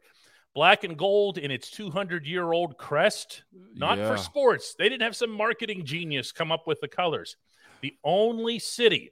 black 0.54 0.84
and 0.84 0.96
gold 0.98 1.38
in 1.38 1.50
its 1.50 1.70
200 1.70 2.26
year 2.26 2.52
old 2.52 2.76
crest, 2.76 3.42
not 3.74 3.98
Yeah. 3.98 4.10
for 4.10 4.16
sports. 4.18 4.74
They 4.74 4.88
didn't 4.88 5.02
have 5.02 5.16
some 5.16 5.30
marketing 5.30 5.84
genius 5.84 6.30
come 6.32 6.52
up 6.52 6.66
with 6.66 6.80
the 6.80 6.88
colors. 6.88 7.36
The 7.80 7.96
only 8.04 8.58
city 8.58 9.10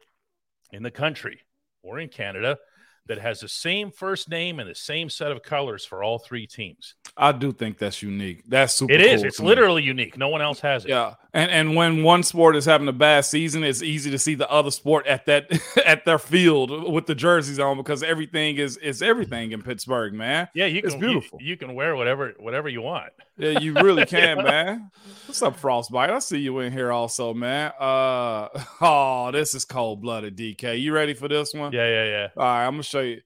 in 0.73 0.83
the 0.83 0.91
country 0.91 1.41
or 1.83 1.99
in 1.99 2.09
Canada 2.09 2.59
that 3.07 3.19
has 3.19 3.41
the 3.41 3.49
same 3.49 3.91
first 3.93 4.29
name 4.29 4.59
and 4.59 4.69
the 4.69 4.75
same 4.75 5.09
set 5.09 5.31
of 5.31 5.43
colors 5.43 5.85
for 5.85 6.03
all 6.03 6.19
three 6.19 6.47
teams. 6.47 6.95
I 7.19 7.33
do 7.33 7.51
think 7.51 7.79
that's 7.79 8.03
unique. 8.03 8.43
That's 8.47 8.75
super. 8.75 8.93
It 8.93 9.01
is. 9.01 9.21
cool 9.23 9.27
It's 9.29 9.37
to 9.39 9.43
me. 9.43 9.49
literally 9.49 9.83
unique. 9.83 10.19
No 10.19 10.29
one 10.29 10.43
else 10.43 10.61
has 10.61 10.85
it. 10.85 10.91
Yeah, 10.91 11.15
and 11.33 11.51
and 11.51 11.75
when 11.75 12.03
one 12.03 12.23
sport 12.23 12.57
is 12.57 12.67
having 12.67 12.89
a 12.89 12.93
bad 12.93 13.25
season, 13.25 13.65
it's 13.65 13.83
easy 13.83 14.11
to 14.11 14.19
see 14.19 14.35
the 14.35 14.51
other 14.51 14.71
sport 14.71 15.07
at 15.07 15.25
that 15.27 15.51
at 15.87 16.05
their 16.05 16.19
field 16.19 16.93
with 16.93 17.07
the 17.07 17.15
jerseys 17.15 17.59
on 17.59 17.79
because 17.79 18.03
everything 18.03 18.57
is 18.57 18.77
is 18.77 19.01
everything 19.01 19.53
in 19.53 19.63
Pittsburgh, 19.63 20.13
man. 20.13 20.49
Yeah, 20.55 20.67
you 20.67 20.83
can. 20.83 20.89
It's 20.93 20.95
you- 20.95 21.01
beautiful. 21.09 21.39
You, 21.41 21.57
can 21.57 21.75
wear 21.75 21.97
whatever 21.97 22.35
whatever 22.39 22.69
you 22.69 22.83
want. 22.83 23.13
Yeah, 23.39 23.59
you 23.61 23.73
really 23.75 24.05
can, 24.17 24.39
man. 24.45 24.91
What's 25.27 25.41
up, 25.43 25.57
Frostbite? 25.57 26.11
I 26.11 26.19
see 26.19 26.39
you 26.39 26.59
in 26.61 26.73
here 26.73 26.93
also, 26.93 27.33
man. 27.33 27.73
Uh 27.81 28.49
oh, 28.83 29.31
this 29.33 29.55
is 29.55 29.65
cold 29.65 30.03
blooded, 30.03 30.37
DK. 30.37 30.81
You 30.81 30.93
ready 30.93 31.15
for 31.15 31.29
this 31.29 31.55
one? 31.55 31.73
Yeah, 31.73 31.89
yeah, 31.89 32.05
yeah. 32.05 32.29
All 32.37 32.45
right, 32.45 32.67
I'm 32.67 32.75
gonna 32.75 32.83
show 32.83 33.01
you. 33.01 33.23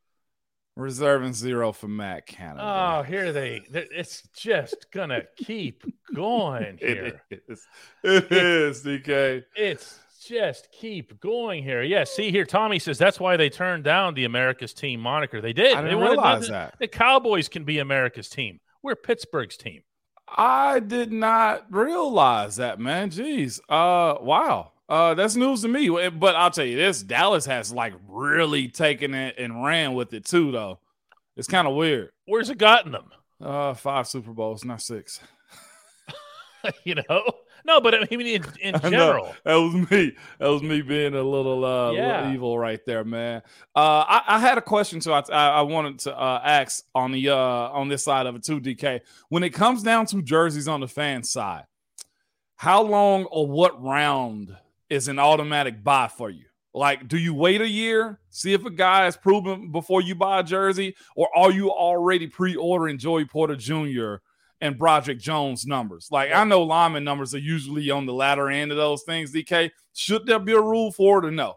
Reserving 0.76 1.34
zero 1.34 1.72
for 1.72 1.88
Matt 1.88 2.26
Canada. 2.26 2.62
Oh, 2.62 3.02
here 3.02 3.32
they. 3.32 3.62
It's 3.72 4.22
just 4.34 4.90
gonna 4.92 5.22
keep 5.36 5.84
going 6.14 6.78
here. 6.80 7.20
it 7.30 7.42
is. 7.48 7.66
It 8.02 8.32
is, 8.32 8.82
DK. 8.84 9.44
It's 9.56 9.98
just 10.24 10.68
keep 10.72 11.18
going 11.20 11.62
here. 11.64 11.82
Yeah, 11.82 12.04
see 12.04 12.30
here, 12.30 12.44
Tommy 12.44 12.78
says 12.78 12.98
that's 12.98 13.18
why 13.18 13.36
they 13.36 13.50
turned 13.50 13.84
down 13.84 14.14
the 14.14 14.24
America's 14.24 14.72
team 14.72 15.00
moniker. 15.00 15.40
They 15.40 15.52
did. 15.52 15.76
I 15.76 15.82
didn't 15.82 15.98
wanted 15.98 16.10
realize 16.10 16.46
the, 16.46 16.52
that. 16.52 16.74
the 16.78 16.88
Cowboys 16.88 17.48
can 17.48 17.64
be 17.64 17.78
America's 17.78 18.28
team. 18.28 18.60
We're 18.82 18.96
Pittsburgh's 18.96 19.56
team. 19.56 19.82
I 20.28 20.78
did 20.80 21.10
not 21.12 21.66
realize 21.70 22.56
that, 22.56 22.78
man. 22.78 23.10
Jeez. 23.10 23.60
Uh 23.68 24.16
wow. 24.22 24.72
Uh 24.90 25.14
that's 25.14 25.36
news 25.36 25.62
to 25.62 25.68
me. 25.68 25.88
But 26.10 26.34
I'll 26.36 26.50
tell 26.50 26.64
you 26.64 26.76
this, 26.76 27.02
Dallas 27.02 27.46
has 27.46 27.72
like 27.72 27.94
really 28.08 28.68
taken 28.68 29.14
it 29.14 29.36
and 29.38 29.64
ran 29.64 29.94
with 29.94 30.12
it 30.12 30.24
too, 30.24 30.50
though. 30.50 30.80
It's 31.36 31.46
kind 31.48 31.68
of 31.68 31.74
weird. 31.76 32.10
Where's 32.26 32.50
it 32.50 32.58
gotten 32.58 32.92
them? 32.92 33.10
Uh 33.40 33.72
five 33.74 34.08
Super 34.08 34.32
Bowls, 34.32 34.64
not 34.64 34.82
six. 34.82 35.20
you 36.84 36.96
know? 36.96 37.22
No, 37.64 37.80
but 37.80 37.94
I 37.94 38.06
mean 38.10 38.26
in, 38.26 38.44
in 38.60 38.80
general. 38.90 39.34
That 39.44 39.54
was 39.54 39.74
me. 39.90 40.12
That 40.40 40.48
was 40.48 40.62
me 40.62 40.82
being 40.82 41.14
a 41.14 41.22
little 41.22 41.64
uh 41.64 41.92
Yeah. 41.92 42.06
little 42.22 42.32
evil 42.34 42.58
right 42.58 42.80
there, 42.84 43.04
man. 43.04 43.42
Uh 43.76 44.04
I, 44.08 44.22
I 44.26 44.38
had 44.40 44.58
a 44.58 44.62
question 44.62 45.00
so 45.00 45.12
I, 45.12 45.20
I 45.30 45.62
wanted 45.62 46.00
to 46.00 46.18
uh 46.18 46.40
ask 46.44 46.82
on 46.96 47.12
the 47.12 47.28
uh 47.28 47.36
on 47.36 47.88
this 47.88 48.02
side 48.02 48.26
of 48.26 48.34
it 48.34 48.42
too, 48.42 48.60
DK. 48.60 49.02
When 49.28 49.44
it 49.44 49.50
comes 49.50 49.82
down 49.84 50.06
to 50.06 50.20
jerseys 50.20 50.66
on 50.68 50.80
the 50.80 50.88
fan 50.88 51.22
side, 51.22 51.64
how 52.56 52.82
long 52.82 53.24
or 53.26 53.46
what 53.46 53.80
round 53.80 54.56
is 54.90 55.08
an 55.08 55.18
automatic 55.18 55.82
buy 55.82 56.08
for 56.08 56.28
you? 56.28 56.44
Like, 56.74 57.08
do 57.08 57.18
you 57.18 57.34
wait 57.34 57.60
a 57.60 57.68
year, 57.68 58.20
see 58.28 58.52
if 58.52 58.64
a 58.64 58.70
guy 58.70 59.06
is 59.06 59.16
proven 59.16 59.72
before 59.72 60.02
you 60.02 60.14
buy 60.14 60.40
a 60.40 60.44
jersey, 60.44 60.94
or 61.16 61.28
are 61.36 61.50
you 61.50 61.70
already 61.70 62.26
pre-ordering 62.28 62.98
Joey 62.98 63.24
Porter 63.24 63.56
Jr. 63.56 64.16
and 64.60 64.78
Broderick 64.78 65.18
Jones 65.18 65.66
numbers? 65.66 66.08
Like, 66.12 66.32
I 66.32 66.44
know 66.44 66.62
lineman 66.62 67.02
numbers 67.02 67.34
are 67.34 67.38
usually 67.38 67.90
on 67.90 68.06
the 68.06 68.12
latter 68.12 68.48
end 68.48 68.70
of 68.70 68.76
those 68.76 69.02
things. 69.02 69.32
DK, 69.32 69.70
should 69.94 70.26
there 70.26 70.38
be 70.38 70.52
a 70.52 70.60
rule 70.60 70.92
for 70.92 71.18
it 71.18 71.24
or 71.24 71.32
no? 71.32 71.56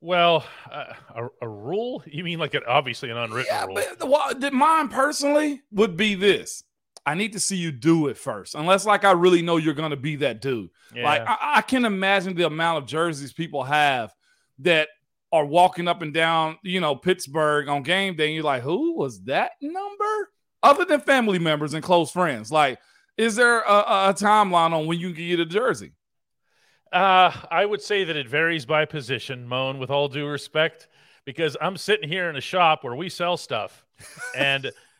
Well, 0.00 0.44
uh, 0.70 0.92
a, 1.14 1.28
a 1.42 1.48
rule? 1.48 2.02
You 2.06 2.24
mean 2.24 2.38
like 2.38 2.54
an 2.54 2.62
obviously 2.66 3.10
an 3.10 3.16
unwritten 3.16 3.46
Yeah, 3.54 3.64
rule? 3.66 3.80
but 3.98 4.08
well, 4.08 4.50
mine 4.52 4.88
personally 4.88 5.60
would 5.72 5.96
be 5.96 6.14
this. 6.14 6.62
I 7.06 7.14
need 7.14 7.34
to 7.34 7.40
see 7.40 7.56
you 7.56 7.70
do 7.70 8.08
it 8.08 8.16
first, 8.16 8.54
unless 8.54 8.86
like 8.86 9.04
I 9.04 9.12
really 9.12 9.42
know 9.42 9.56
you're 9.58 9.74
gonna 9.74 9.96
be 9.96 10.16
that 10.16 10.40
dude. 10.40 10.70
Yeah. 10.94 11.04
Like 11.04 11.22
I, 11.26 11.36
I 11.56 11.60
can 11.62 11.84
imagine 11.84 12.34
the 12.34 12.46
amount 12.46 12.78
of 12.78 12.86
jerseys 12.86 13.32
people 13.32 13.62
have 13.64 14.14
that 14.60 14.88
are 15.32 15.44
walking 15.44 15.88
up 15.88 16.00
and 16.00 16.14
down, 16.14 16.56
you 16.62 16.80
know, 16.80 16.94
Pittsburgh 16.94 17.68
on 17.68 17.82
game 17.82 18.14
day, 18.16 18.26
and 18.26 18.34
you're 18.34 18.44
like, 18.44 18.62
who 18.62 18.96
was 18.96 19.22
that 19.24 19.52
number? 19.60 20.30
Other 20.62 20.84
than 20.84 21.00
family 21.00 21.38
members 21.38 21.74
and 21.74 21.82
close 21.82 22.10
friends, 22.10 22.50
like, 22.52 22.78
is 23.18 23.36
there 23.36 23.60
a, 23.60 23.72
a- 23.72 24.08
a 24.10 24.14
timeline 24.14 24.72
on 24.72 24.86
when 24.86 24.98
you 24.98 25.12
can 25.12 25.26
get 25.26 25.40
a 25.40 25.44
jersey? 25.46 25.92
Uh, 26.92 27.32
I 27.50 27.66
would 27.66 27.82
say 27.82 28.04
that 28.04 28.16
it 28.16 28.28
varies 28.28 28.64
by 28.66 28.84
position, 28.84 29.46
Moan, 29.48 29.78
with 29.78 29.90
all 29.90 30.08
due 30.08 30.26
respect, 30.26 30.86
because 31.24 31.56
I'm 31.60 31.76
sitting 31.76 32.08
here 32.08 32.30
in 32.30 32.36
a 32.36 32.40
shop 32.40 32.84
where 32.84 32.94
we 32.94 33.08
sell 33.08 33.36
stuff. 33.36 33.84
and 34.36 34.70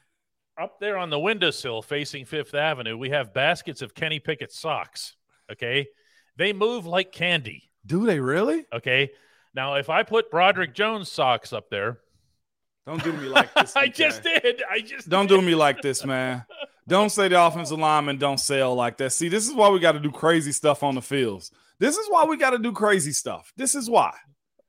up 0.60 0.78
there 0.80 0.96
on 0.98 1.10
the 1.10 1.18
windowsill 1.18 1.82
facing 1.82 2.24
Fifth 2.24 2.54
Avenue, 2.54 2.96
we 2.96 3.10
have 3.10 3.34
baskets 3.34 3.82
of 3.82 3.94
Kenny 3.94 4.18
Pickett 4.20 4.52
socks. 4.52 5.16
Okay. 5.50 5.86
They 6.36 6.52
move 6.52 6.86
like 6.86 7.12
candy. 7.12 7.70
Do 7.86 8.06
they 8.06 8.20
really? 8.20 8.64
Okay. 8.72 9.10
Now, 9.54 9.74
if 9.74 9.88
I 9.90 10.02
put 10.02 10.30
Broderick 10.30 10.74
Jones 10.74 11.10
socks 11.10 11.52
up 11.52 11.70
there, 11.70 11.98
Don't 12.86 13.02
do 13.02 13.12
me 13.12 13.28
like 13.28 13.52
this. 13.54 13.76
I 13.76 13.88
just 13.88 14.22
did. 14.22 14.62
I 14.70 14.80
just 14.80 15.08
Don't 15.08 15.26
did. 15.28 15.40
do 15.40 15.42
me 15.46 15.54
like 15.54 15.80
this, 15.80 16.04
man. 16.04 16.44
Don't 16.86 17.10
say 17.10 17.28
the 17.28 17.40
offensive 17.42 17.78
lineman 17.78 18.18
don't 18.18 18.38
sell 18.38 18.74
like 18.74 18.98
that. 18.98 19.12
See, 19.12 19.28
this 19.28 19.48
is 19.48 19.54
why 19.54 19.70
we 19.70 19.78
got 19.80 19.92
to 19.92 20.00
do 20.00 20.10
crazy 20.10 20.52
stuff 20.52 20.82
on 20.82 20.94
the 20.94 21.00
fields. 21.02 21.50
This 21.78 21.96
is 21.96 22.06
why 22.10 22.24
we 22.24 22.36
got 22.36 22.50
to 22.50 22.58
do 22.58 22.72
crazy 22.72 23.12
stuff. 23.12 23.52
This 23.56 23.74
is 23.74 23.88
why. 23.88 24.12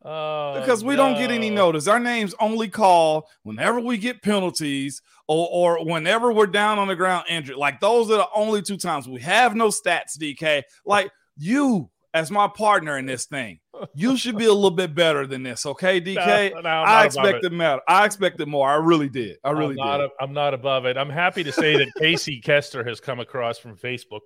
Oh, 0.08 0.60
because 0.60 0.84
we 0.84 0.96
don't 0.96 1.16
get 1.18 1.32
any 1.32 1.50
notice. 1.50 1.88
Our 1.88 2.00
names 2.00 2.36
only 2.40 2.70
call 2.70 3.28
whenever 3.42 3.80
we 3.80 3.98
get 3.98 4.22
penalties 4.22 5.02
or, 5.28 5.48
or 5.52 5.86
whenever 5.86 6.32
we're 6.32 6.46
down 6.46 6.78
on 6.78 6.88
the 6.88 6.96
ground 6.96 7.26
injured. 7.28 7.56
Like 7.56 7.80
those 7.80 8.12
are 8.12 8.18
the 8.18 8.28
only 8.36 8.62
two 8.62 8.78
times 8.78 9.08
we 9.08 9.22
have 9.22 9.56
no 9.56 9.70
stats, 9.70 10.18
DK. 10.20 10.62
Like 10.86 11.10
you, 11.38 11.90
as 12.14 12.30
my 12.30 12.48
partner 12.48 13.00
in 13.00 13.08
this 13.08 13.26
thing, 13.26 13.60
you 13.96 14.16
should 14.16 14.38
be 14.38 14.46
a 14.46 14.54
little 14.54 14.70
bit 14.70 14.94
better 14.94 15.26
than 15.26 15.42
this, 15.42 15.66
okay, 15.66 16.00
DK? 16.00 16.54
No, 16.54 16.62
no, 16.62 16.70
I 16.70 17.06
expected 17.06 17.52
more. 17.52 17.82
I 17.88 18.06
expected 18.06 18.48
more. 18.48 18.70
I 18.70 18.76
really 18.76 19.10
did. 19.10 19.38
I 19.44 19.52
really 19.52 19.72
I'm 19.72 19.88
not, 19.88 19.98
did. 19.98 20.06
a- 20.06 20.24
I'm 20.24 20.34
not 20.34 20.54
above 20.54 20.86
it. 20.86 20.98
I'm 20.98 21.10
happy 21.10 21.44
to 21.44 21.52
say 21.52 21.78
that 21.78 21.92
Casey 21.98 22.40
Kester 22.42 22.84
has 22.84 23.00
come 23.00 23.20
across 23.20 23.58
from 23.58 23.76
Facebook. 23.76 24.22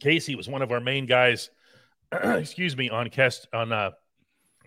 Casey 0.00 0.34
was 0.34 0.48
one 0.48 0.62
of 0.62 0.72
our 0.72 0.80
main 0.80 1.06
guys. 1.06 1.48
excuse 2.12 2.76
me 2.76 2.90
on 2.90 3.08
Kest 3.08 3.46
on 3.54 3.70
uh 3.70 3.90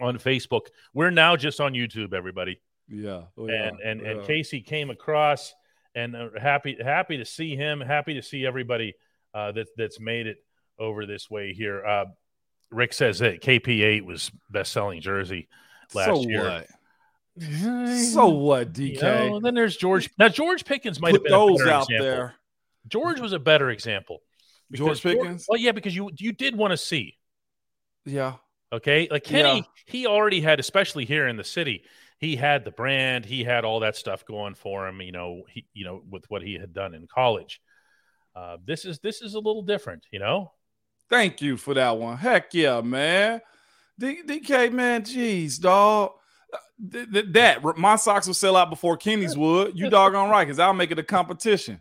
on 0.01 0.17
Facebook. 0.17 0.67
We're 0.93 1.11
now 1.11 1.35
just 1.35 1.59
on 1.61 1.73
YouTube, 1.73 2.13
everybody. 2.13 2.59
yeah. 2.89 3.23
Oh, 3.37 3.47
and 3.47 3.77
yeah, 3.79 3.89
and 3.91 4.01
and 4.01 4.19
yeah. 4.21 4.25
Casey 4.27 4.61
came 4.61 4.89
across, 4.89 5.53
and 5.95 6.15
uh, 6.15 6.29
happy 6.39 6.77
happy 6.83 7.17
to 7.17 7.25
see 7.25 7.55
him. 7.55 7.79
Happy 7.81 8.13
to 8.15 8.21
see 8.21 8.45
everybody 8.45 8.93
uh, 9.33 9.51
that 9.53 9.67
that's 9.77 9.99
made 9.99 10.27
it 10.27 10.37
over 10.79 11.05
this 11.05 11.29
way 11.29 11.53
here. 11.53 11.85
Uh, 11.85 12.05
Rick 12.71 12.93
says 12.93 13.19
that 13.19 13.41
KP8 13.41 14.01
was 14.03 14.31
best 14.49 14.71
selling 14.71 14.99
jersey 15.01 15.47
last 15.93 16.07
so 16.07 16.27
year. 16.27 16.43
what? 16.43 16.67
So 17.39 18.29
what, 18.29 18.77
You 18.77 18.95
DK? 18.97 19.01
know, 19.01 19.39
then 19.39 19.55
there's 19.55 19.75
George. 19.75 20.09
Now 20.19 20.27
George 20.29 20.65
Pickens 20.65 20.99
might 21.01 21.13
have 21.13 21.21
Put 21.23 21.29
been 21.29 21.33
a 21.33 21.37
those 21.37 21.57
better 21.59 21.71
out 21.71 21.83
example. 21.83 22.05
there. 22.05 22.35
George 22.87 23.19
was 23.19 23.33
a 23.33 23.39
better 23.39 23.69
example. 23.71 24.19
George 24.71 25.01
Pickens? 25.01 25.45
Well, 25.49 25.59
yeah, 25.59 25.71
because 25.71 25.95
you 25.95 26.11
you 26.17 26.31
did 26.31 26.55
want 26.55 26.71
to 26.71 26.77
see. 26.77 27.17
Yeah. 28.05 28.33
Okay, 28.73 29.07
like 29.11 29.23
Kenny, 29.23 29.57
Yeah. 29.57 29.61
he 29.85 30.07
already 30.07 30.41
had, 30.41 30.59
especially 30.59 31.05
here 31.05 31.27
in 31.27 31.37
the 31.37 31.43
city, 31.43 31.83
he 32.17 32.35
had 32.35 32.65
the 32.65 32.71
brand, 32.71 33.23
he 33.25 33.43
had 33.43 33.65
all 33.65 33.81
that 33.81 33.95
stuff 33.95 34.25
going 34.25 34.55
for 34.55 34.87
him. 34.87 35.01
You 35.01 35.11
know, 35.11 35.43
he, 35.47 35.65
you 35.73 35.85
know, 35.85 36.01
with 36.09 36.25
what 36.29 36.41
he 36.41 36.55
had 36.55 36.73
done 36.73 36.95
in 36.95 37.05
college. 37.07 37.61
Uh, 38.35 38.57
this 38.65 38.83
is 38.83 38.97
this 38.99 39.21
is 39.21 39.35
a 39.35 39.39
little 39.39 39.61
different, 39.61 40.07
you 40.11 40.17
know. 40.17 40.51
Thank 41.07 41.39
you 41.41 41.55
for 41.55 41.75
that 41.75 41.97
one. 41.97 42.17
Heck 42.17 42.51
yeah, 42.55 42.81
man. 42.81 43.41
D- 43.99 44.23
DK, 44.25 44.71
man, 44.71 45.03
jeez, 45.03 45.59
dog. 45.61 46.13
Th- 46.91 47.07
th- 47.11 47.25
that 47.33 47.77
my 47.77 47.95
socks 47.95 48.25
will 48.25 48.33
sell 48.33 48.55
out 48.55 48.71
before 48.71 48.97
Kenny's 48.97 49.37
would. 49.37 49.77
You 49.77 49.87
doggone 49.91 50.31
right, 50.31 50.45
because 50.45 50.57
I'll 50.57 50.73
make 50.73 50.89
it 50.89 50.97
a 50.97 51.03
competition. 51.03 51.79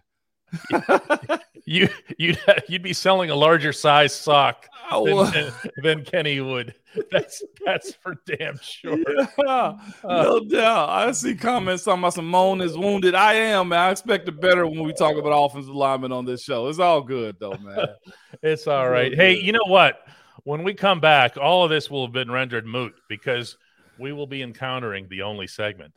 You 1.64 1.88
you'd 2.18 2.40
you'd 2.68 2.82
be 2.82 2.92
selling 2.92 3.30
a 3.30 3.36
larger 3.36 3.72
size 3.72 4.14
sock 4.14 4.66
Oh, 4.90 5.24
than, 5.26 5.52
than, 5.82 6.04
Kenny 6.04 6.40
would. 6.40 6.74
That's 7.10 7.42
that's 7.64 7.94
for 7.94 8.16
damn 8.26 8.58
sure. 8.60 8.98
yeah, 9.38 9.76
no 10.04 10.40
doubt. 10.40 10.88
I 10.90 11.12
see 11.12 11.34
comments 11.34 11.84
talking 11.84 12.00
about 12.00 12.14
Simone 12.14 12.60
is 12.60 12.76
wounded. 12.76 13.14
I 13.14 13.34
am, 13.34 13.68
man. 13.68 13.78
I 13.78 13.90
expected 13.90 14.40
better 14.40 14.66
when 14.66 14.82
we 14.82 14.92
talk 14.92 15.16
about 15.16 15.30
offensive 15.30 15.74
linemen 15.74 16.12
on 16.12 16.26
this 16.26 16.42
show. 16.42 16.68
It's 16.68 16.80
all 16.80 17.00
good, 17.00 17.36
though, 17.38 17.56
man. 17.62 17.86
It's 18.42 18.66
all 18.66 18.88
right. 18.88 19.14
Hey, 19.14 19.36
good. 19.36 19.46
you 19.46 19.52
know 19.52 19.66
what? 19.66 20.00
When 20.42 20.64
we 20.64 20.74
come 20.74 20.98
back, 21.00 21.36
all 21.36 21.62
of 21.64 21.70
this 21.70 21.88
will 21.90 22.04
have 22.04 22.12
been 22.12 22.30
rendered 22.30 22.66
moot 22.66 22.92
because 23.08 23.56
we 23.98 24.12
will 24.12 24.26
be 24.26 24.42
encountering 24.42 25.06
the 25.08 25.22
only 25.22 25.46
segment 25.46 25.96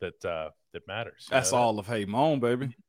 that 0.00 0.22
uh, 0.24 0.50
that 0.74 0.86
matters. 0.86 1.26
That's 1.30 1.52
all 1.52 1.78
of 1.78 1.86
Hey 1.86 2.04
Moan, 2.04 2.38
baby. 2.38 2.76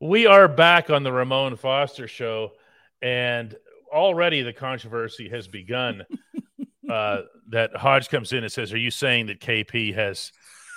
We 0.00 0.26
are 0.26 0.46
back 0.48 0.90
on 0.90 1.02
the 1.02 1.12
Ramon 1.12 1.56
Foster 1.56 2.06
show, 2.06 2.52
and 3.02 3.54
already 3.92 4.42
the 4.42 4.52
controversy 4.52 5.28
has 5.30 5.48
begun. 5.48 6.04
uh, 6.90 7.22
that 7.50 7.74
Hodge 7.76 8.08
comes 8.08 8.32
in 8.32 8.44
and 8.44 8.52
says, 8.52 8.72
"Are 8.72 8.78
you 8.78 8.90
saying 8.90 9.26
that 9.26 9.40
KP 9.40 9.94
has 9.94 10.30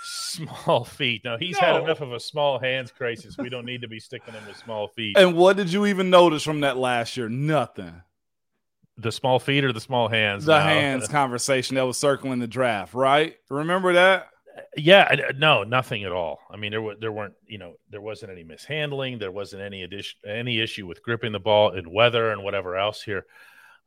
small 0.04 0.84
feet?" 0.86 1.22
No, 1.24 1.38
he's 1.38 1.58
had 1.58 1.82
enough 1.84 2.02
of 2.02 2.14
a 2.14 2.20
small 2.20 2.58
hands 2.60 2.92
crisis. 2.92 3.38
We 3.38 3.50
don't 3.50 3.66
need 3.66 3.82
to 3.82 3.88
be 3.88 4.00
sticking 4.00 4.34
him 4.34 4.44
with 4.48 4.58
small 4.58 4.88
feet. 4.88 5.18
And 5.18 5.36
what 5.36 5.56
did 5.58 5.72
you 5.72 5.86
even 5.86 6.10
notice 6.10 6.42
from 6.44 6.62
that 6.62 6.78
last 6.78 7.16
year? 7.18 7.30
Nothing. 7.30 8.02
the 8.98 9.12
small 9.12 9.40
feet 9.40 9.64
or 9.64 9.72
the 9.74 9.80
small 9.82 10.08
hands? 10.10 10.46
The 10.46 10.58
No. 10.60 10.64
hands 10.64 11.08
conversation 11.08 11.76
that 11.76 11.84
was 11.88 11.98
circling 11.98 12.40
the 12.40 12.48
draft, 12.48 12.94
right? 12.94 13.36
Remember 13.50 13.94
that? 13.94 14.28
Yeah, 14.78 15.08
I- 15.10 15.32
no, 15.38 15.64
nothing 15.64 16.04
at 16.04 16.12
all. 16.12 16.40
I 16.50 16.58
mean, 16.58 16.72
there 16.72 16.82
were 16.82 16.96
there 16.96 17.12
weren't 17.12 17.36
you 17.48 17.58
know 17.58 17.76
there 17.90 18.02
wasn't 18.02 18.32
any 18.32 18.44
mishandling, 18.44 19.20
there 19.20 19.32
wasn't 19.32 19.62
any 19.62 19.84
addition 19.84 20.20
any 20.28 20.60
issue 20.60 20.88
with 20.88 21.02
gripping 21.04 21.32
the 21.32 21.40
ball 21.40 21.72
in 21.72 21.92
weather 21.92 22.32
and 22.32 22.44
whatever 22.44 22.76
else 22.78 23.02
here. 23.02 23.26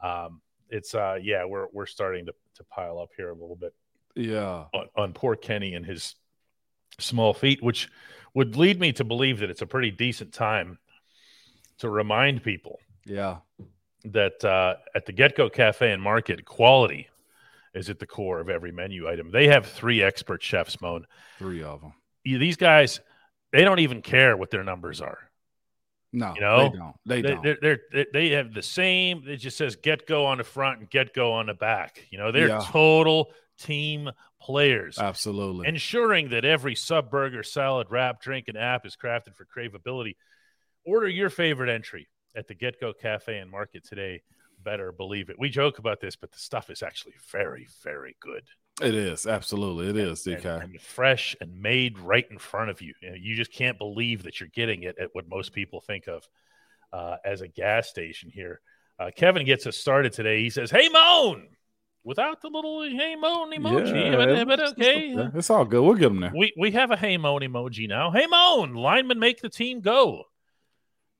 Um, 0.01 0.41
it's 0.71 0.95
uh 0.95 1.19
yeah, 1.23 1.45
we're 1.45 1.67
we're 1.73 1.87
starting 1.87 2.27
to 2.27 2.35
to 2.57 2.65
pile 2.65 2.99
up 2.99 3.11
here 3.17 3.31
a 3.31 3.35
little 3.35 3.57
bit 3.57 3.75
Yeah. 4.15 4.65
on, 4.73 4.87
on 4.97 5.13
poor 5.13 5.35
Kenny 5.37 5.75
and 5.75 5.85
his 5.85 6.15
small 6.99 7.35
feet, 7.35 7.63
which 7.63 7.89
would 8.35 8.57
lead 8.57 8.79
me 8.81 8.93
to 8.93 9.05
believe 9.05 9.39
that 9.41 9.51
it's 9.51 9.63
a 9.63 9.67
pretty 9.67 9.91
decent 9.91 10.33
time 10.33 10.79
to 11.79 11.89
remind 11.89 12.43
people 12.43 12.79
Yeah. 13.05 13.39
that 14.05 14.45
uh, 14.45 14.77
at 14.95 15.07
the 15.07 15.13
GetGo 15.13 15.53
Cafe 15.53 15.91
and 15.91 16.01
Market, 16.03 16.45
quality 16.45 17.09
is 17.75 17.91
at 17.91 17.99
the 17.99 18.07
core 18.07 18.41
of 18.41 18.49
every 18.49 18.73
menu 18.73 19.09
item. 19.09 19.31
They 19.31 19.49
have 19.49 19.67
three 19.67 20.03
expert 20.03 20.43
chefs, 20.43 20.81
Moan. 20.81 21.07
Three 21.39 21.63
of 21.63 21.81
them. 21.81 21.93
These 22.25 22.57
guys, 22.57 23.01
they 23.53 23.63
don't 23.65 23.81
even 23.81 24.01
care 24.03 24.37
what 24.37 24.51
their 24.51 24.65
numbers 24.65 25.01
are. 25.01 25.19
No, 26.13 26.33
You 26.35 26.41
know? 26.41 26.69
they 26.71 26.77
don't. 26.79 26.95
They, 27.07 27.23
They, 27.23 27.29
don't. 27.29 27.43
they're, 27.61 27.79
they're, 27.93 28.07
they 28.13 28.29
have 28.31 28.55
the 28.55 28.63
same. 28.63 29.25
It 29.27 29.39
just 29.39 29.57
says 29.57 29.77
GetGo 29.77 30.25
on 30.25 30.39
the 30.39 30.45
front 30.45 30.79
and 30.81 30.89
GetGo 30.91 31.33
on 31.33 31.47
the 31.47 31.55
back. 31.55 32.07
You 32.11 32.19
know, 32.19 32.31
they're 32.31 32.49
Yeah. 32.49 32.65
total 32.67 33.33
team 33.59 34.11
players. 34.41 34.99
Absolutely. 34.99 35.67
ensuring 35.67 36.29
that 36.31 36.45
every 36.45 36.75
sub 36.77 37.11
burger, 37.11 37.43
salad, 37.43 37.89
wrap, 37.91 38.21
drink, 38.21 38.47
and 38.49 38.57
app 38.57 38.87
is 38.87 38.97
crafted 38.97 39.35
for 39.35 39.45
craveability. 39.47 40.17
Order 40.85 41.09
your 41.09 41.31
favorite 41.31 41.71
entry 41.71 42.09
at 42.37 42.47
the 42.47 42.55
GetGo 42.55 42.93
Cafe 43.01 43.37
and 43.39 43.51
Market 43.51 43.85
today. 43.85 44.23
Better 44.65 44.91
believe 44.93 45.29
it. 45.31 45.39
We 45.39 45.49
joke 45.51 45.79
about 45.79 46.01
this, 46.01 46.17
but 46.17 46.33
the 46.33 46.39
stuff 46.39 46.71
is 46.71 46.83
actually 46.83 47.15
very, 47.31 47.69
very 47.83 48.17
good. 48.21 48.43
it 48.83 48.95
is. 48.95 49.27
Absolutely. 49.27 49.89
It 49.91 49.97
is, 49.97 50.27
And, 50.27 50.39
DK. 50.43 50.63
and 50.65 50.81
fresh 50.81 51.37
and 51.41 51.61
made 51.61 51.99
right 51.99 52.27
in 52.31 52.39
front 52.39 52.71
of 52.71 52.81
you. 52.83 52.95
You, 53.03 53.35
just 53.37 53.53
can't 53.53 53.79
believe 53.79 54.23
that 54.25 54.41
you're 54.41 54.49
getting 54.55 54.83
it 54.83 54.97
at 54.99 55.11
what 55.13 55.29
most 55.29 55.53
people 55.53 55.81
think 55.81 56.09
of 56.09 56.27
uh, 56.93 57.17
as 57.25 57.41
a 57.43 57.49
gas 57.49 57.89
station 57.89 58.31
here. 58.33 58.61
Uh, 58.99 59.11
Kevin 59.15 59.45
gets 59.45 59.67
us 59.67 59.77
started 59.77 60.13
today. 60.13 60.41
He 60.41 60.51
says, 60.51 60.71
Hey, 60.71 60.89
Moan, 60.89 61.49
without 62.05 62.41
the 62.43 62.49
little 62.49 62.83
hey, 62.83 63.17
Moan 63.17 63.53
emoji. 63.53 64.17
but, 64.17 64.47
but 64.47 64.59
it's- 64.61 64.73
okay. 64.73 65.09
It's, 65.11 65.35
it's 65.37 65.51
all 65.51 65.65
good. 65.65 65.83
We'll 65.83 65.95
get 65.95 66.09
them 66.11 66.21
there. 66.21 66.33
We 66.35 66.53
we 66.59 66.71
have 66.73 66.91
a 66.91 66.97
hey 66.97 67.17
moan 67.17 67.41
emoji 67.43 67.89
now. 67.89 68.11
Hey 68.13 68.27
moan, 68.27 68.75
linemen 68.75 69.19
make 69.19 69.41
the 69.41 69.49
team 69.49 69.81
go, 69.81 70.25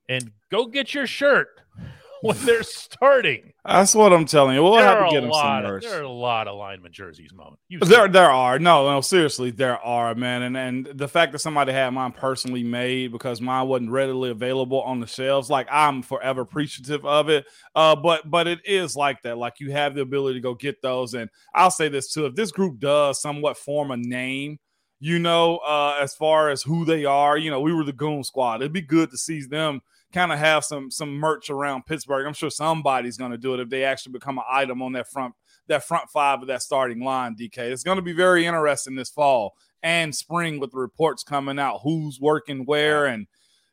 and 0.09 0.31
go 0.51 0.67
get 0.67 0.95
your 0.95 1.07
shirt 1.07 1.49
when 2.29 2.39
they're 2.47 2.63
starting. 2.63 3.53
That's 3.67 3.95
what 3.95 4.11
I'm 4.15 4.25
telling 4.25 4.55
you. 4.55 4.63
We'll 4.63 4.77
there 4.77 4.85
have 4.85 5.09
to 5.09 5.15
get 5.15 5.21
them 5.21 5.33
some. 5.33 5.65
Of, 5.67 5.83
there 5.83 6.01
are 6.01 6.03
a 6.03 6.09
lot 6.09 6.49
of 6.49 6.57
lineman 6.57 6.91
jerseys. 6.91 7.31
You 7.69 7.81
There, 7.81 8.09
there 8.09 8.31
are 8.31 8.59
no, 8.59 8.91
no. 8.91 9.03
Seriously, 9.03 9.51
there 9.51 9.79
are, 9.79 10.15
man, 10.15 10.41
and 10.41 10.57
and 10.57 10.87
the 10.87 11.07
fact 11.07 11.33
that 11.33 11.41
somebody 11.41 11.73
had 11.73 11.91
mine 11.91 12.13
personally 12.13 12.63
made 12.63 13.13
because 13.13 13.43
mine 13.43 13.69
wasn't 13.69 13.91
readily 13.91 14.31
available 14.31 14.81
on 14.81 15.01
the 15.01 15.07
shelves, 15.07 15.51
like 15.51 15.69
I'm 15.71 16.03
forever 16.03 16.41
appreciative 16.41 17.05
of 17.05 17.29
it. 17.29 17.45
Uh, 17.75 17.95
but 17.95 18.31
but 18.31 18.47
it 18.47 18.61
is 18.65 18.97
like 18.97 19.21
that. 19.25 19.37
Like 19.37 19.61
you 19.61 19.73
have 19.73 19.95
the 19.95 20.01
ability 20.01 20.39
to 20.39 20.43
go 20.43 20.55
get 20.55 20.81
those, 20.81 21.13
and 21.13 21.29
I'll 21.55 21.71
say 21.71 21.91
this 21.91 22.11
too: 22.11 22.25
if 22.25 22.35
this 22.35 22.53
group 22.53 22.79
does 22.79 23.21
somewhat 23.21 23.59
form 23.59 23.91
a 23.91 23.99
name, 23.99 24.59
you 24.99 25.19
know, 25.19 25.59
uh, 25.59 25.99
as 26.01 26.15
far 26.15 26.49
as 26.49 26.63
who 26.63 26.87
they 26.87 27.05
are, 27.05 27.37
you 27.37 27.51
know, 27.51 27.61
we 27.61 27.75
were 27.75 27.85
the 27.85 27.93
Goon 27.93 28.25
Squad. 28.25 28.63
It'd 28.63 28.73
be 28.73 28.81
good 28.81 29.11
to 29.11 29.19
see 29.19 29.43
them 29.43 29.83
kind 30.15 30.33
of 30.33 30.39
have 30.39 30.65
some 30.65 30.91
some 30.91 31.13
merch 31.15 31.51
around 31.51 31.87
Pittsburgh. 31.87 32.27
I'm 32.27 32.35
sure 32.35 32.51
somebody's 32.51 33.17
going 33.17 33.33
to 33.33 33.39
do 33.39 33.55
it 33.55 33.61
if 33.61 33.69
they 33.69 33.85
actually 33.85 34.13
become 34.13 34.39
an 34.39 34.45
item 34.51 34.81
on 34.81 34.93
that 34.93 35.09
front 35.09 35.35
that 35.67 35.85
front 35.85 36.09
five 36.11 36.41
of 36.41 36.49
that 36.49 36.63
starting 36.63 37.01
line, 37.01 37.37
DK. 37.37 37.59
It's 37.59 37.83
going 37.83 37.97
to 37.97 38.03
be 38.03 38.13
very 38.13 38.47
interesting 38.47 38.97
this 38.97 39.11
fall 39.11 39.55
and 39.83 40.15
spring 40.15 40.61
with 40.61 40.71
the 40.71 40.79
reports 40.79 41.23
coming 41.23 41.59
out, 41.59 41.81
who's 41.83 42.19
working 42.21 42.65
where, 42.65 43.07
and 43.07 43.27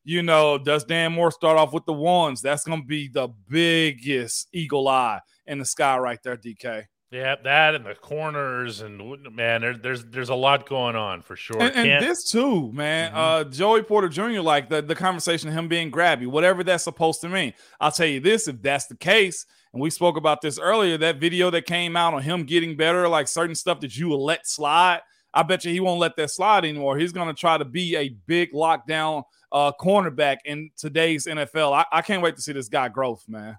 You 0.04 0.24
know, 0.24 0.58
does 0.58 0.84
Dan 0.84 1.14
Moore 1.14 1.32
start 1.32 1.58
off 1.58 1.74
with 1.74 1.86
the 1.86 1.94
ones? 1.94 2.42
That's 2.42 2.64
going 2.64 2.82
to 2.82 2.88
be 2.88 3.08
the 3.08 3.30
biggest 3.48 4.48
eagle 4.52 4.88
eye 4.88 5.20
in 5.46 5.60
the 5.60 5.66
sky 5.66 5.98
right 6.00 6.20
there, 6.24 6.38
DK. 6.38 6.86
Yeah, 7.12 7.36
that 7.44 7.76
and 7.76 7.86
the 7.86 7.94
corners 7.94 8.80
and 8.80 8.98
man, 9.36 9.60
there, 9.60 9.76
there's 9.76 10.06
there's 10.06 10.30
a 10.30 10.36
lot 10.36 10.68
going 10.68 10.96
on 10.96 11.22
for 11.22 11.36
sure. 11.36 11.62
And, 11.62 11.76
and 11.76 12.02
this 12.02 12.24
too, 12.24 12.72
man. 12.72 13.10
Mm-hmm. 13.10 13.18
Uh, 13.20 13.44
Joey 13.44 13.84
Porter 13.84 14.08
Jr. 14.08 14.40
Like 14.40 14.70
the 14.70 14.82
the 14.82 14.96
conversation 14.96 15.50
of 15.50 15.56
him 15.56 15.68
being 15.68 15.92
grabby, 15.92 16.26
whatever 16.26 16.64
that's 16.64 16.86
supposed 16.86 17.20
to 17.22 17.30
mean. 17.30 17.54
I'll 17.82 17.92
tell 17.92 18.08
you 18.08 18.22
this: 18.22 18.48
if 18.48 18.62
that's 18.62 18.86
the 18.86 18.96
case, 18.96 19.46
and 19.74 19.82
we 19.82 19.90
spoke 19.90 20.16
about 20.16 20.40
this 20.40 20.58
earlier, 20.58 20.98
that 21.00 21.20
video 21.20 21.50
that 21.50 21.66
came 21.66 21.98
out 21.98 22.14
on 22.14 22.22
him 22.22 22.44
getting 22.44 22.78
better, 22.78 23.10
like 23.10 23.28
certain 23.28 23.56
stuff 23.56 23.82
that 23.82 23.98
you 23.98 24.08
will 24.08 24.24
let 24.24 24.48
slide. 24.48 25.02
I 25.34 25.44
bet 25.44 25.66
you 25.66 25.74
he 25.74 25.82
won't 25.82 26.00
let 26.00 26.16
that 26.16 26.32
slide 26.32 26.64
anymore. 26.64 26.98
He's 26.98 27.12
going 27.12 27.28
to 27.28 27.34
try 27.34 27.58
to 27.58 27.66
be 27.66 27.98
a 27.98 28.10
big 28.10 28.54
lockdown 28.54 29.24
uh, 29.52 29.74
cornerback 29.80 30.38
in 30.46 30.72
today's 30.78 31.26
NFL. 31.26 31.74
I, 31.74 31.86
I 31.92 32.02
can't 32.02 32.22
wait 32.22 32.38
to 32.38 32.42
see 32.42 32.54
this 32.54 32.70
guy 32.70 32.88
growth, 32.88 33.26
man. 33.28 33.58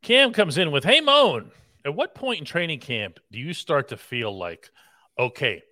Cam 0.00 0.32
comes 0.32 0.56
in 0.56 0.70
with, 0.70 0.84
"Hey, 0.84 1.02
Moan." 1.02 1.50
At 1.84 1.94
what 1.94 2.14
point 2.14 2.40
in 2.40 2.44
training 2.44 2.80
camp 2.80 3.18
do 3.32 3.38
you 3.38 3.52
start 3.52 3.88
to 3.88 3.96
feel 3.96 4.36
like, 4.36 4.70
okay, 5.18 5.62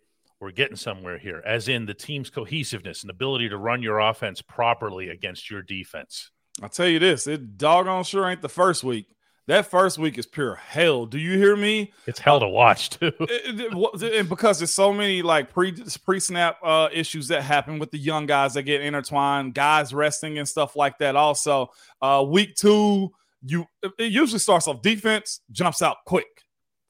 we're 0.40 0.50
getting 0.50 0.76
somewhere 0.76 1.18
here, 1.18 1.42
as 1.46 1.68
in 1.68 1.86
the 1.86 1.94
team's 1.94 2.30
cohesiveness 2.30 3.02
and 3.02 3.10
ability 3.10 3.48
to 3.50 3.56
run 3.56 3.82
your 3.82 4.00
offense 4.00 4.42
properly 4.42 5.10
against 5.10 5.50
your 5.50 5.62
defense? 5.62 6.30
I'll 6.62 6.68
tell 6.68 6.88
you 6.88 6.98
this, 6.98 7.26
it 7.26 7.56
doggone 7.56 8.04
sure 8.04 8.28
ain't 8.28 8.42
the 8.42 8.48
first 8.48 8.82
week. 8.82 9.06
That 9.46 9.66
first 9.66 9.98
week 9.98 10.16
is 10.18 10.26
pure 10.26 10.54
hell. 10.54 11.06
Do 11.06 11.18
you 11.18 11.36
hear 11.36 11.56
me? 11.56 11.92
It's 12.06 12.20
hell 12.20 12.38
to 12.38 12.48
watch 12.48 12.90
too. 12.90 13.12
and 13.48 14.28
because 14.28 14.58
there's 14.58 14.72
so 14.72 14.92
many 14.92 15.22
like 15.22 15.52
pre 15.52 15.72
pre 16.04 16.20
snap 16.20 16.58
uh, 16.62 16.88
issues 16.92 17.28
that 17.28 17.42
happen 17.42 17.78
with 17.78 17.90
the 17.90 17.98
young 17.98 18.26
guys 18.26 18.54
that 18.54 18.62
get 18.62 18.80
intertwined, 18.80 19.54
guys 19.54 19.92
resting 19.92 20.38
and 20.38 20.48
stuff 20.48 20.76
like 20.76 20.98
that. 20.98 21.16
Also, 21.16 21.70
uh, 22.00 22.24
week 22.26 22.54
two, 22.54 23.10
you 23.42 23.66
it 23.82 24.12
usually 24.12 24.38
starts 24.38 24.68
off 24.68 24.82
defense, 24.82 25.40
jumps 25.50 25.82
out 25.82 25.98
quick. 26.06 26.44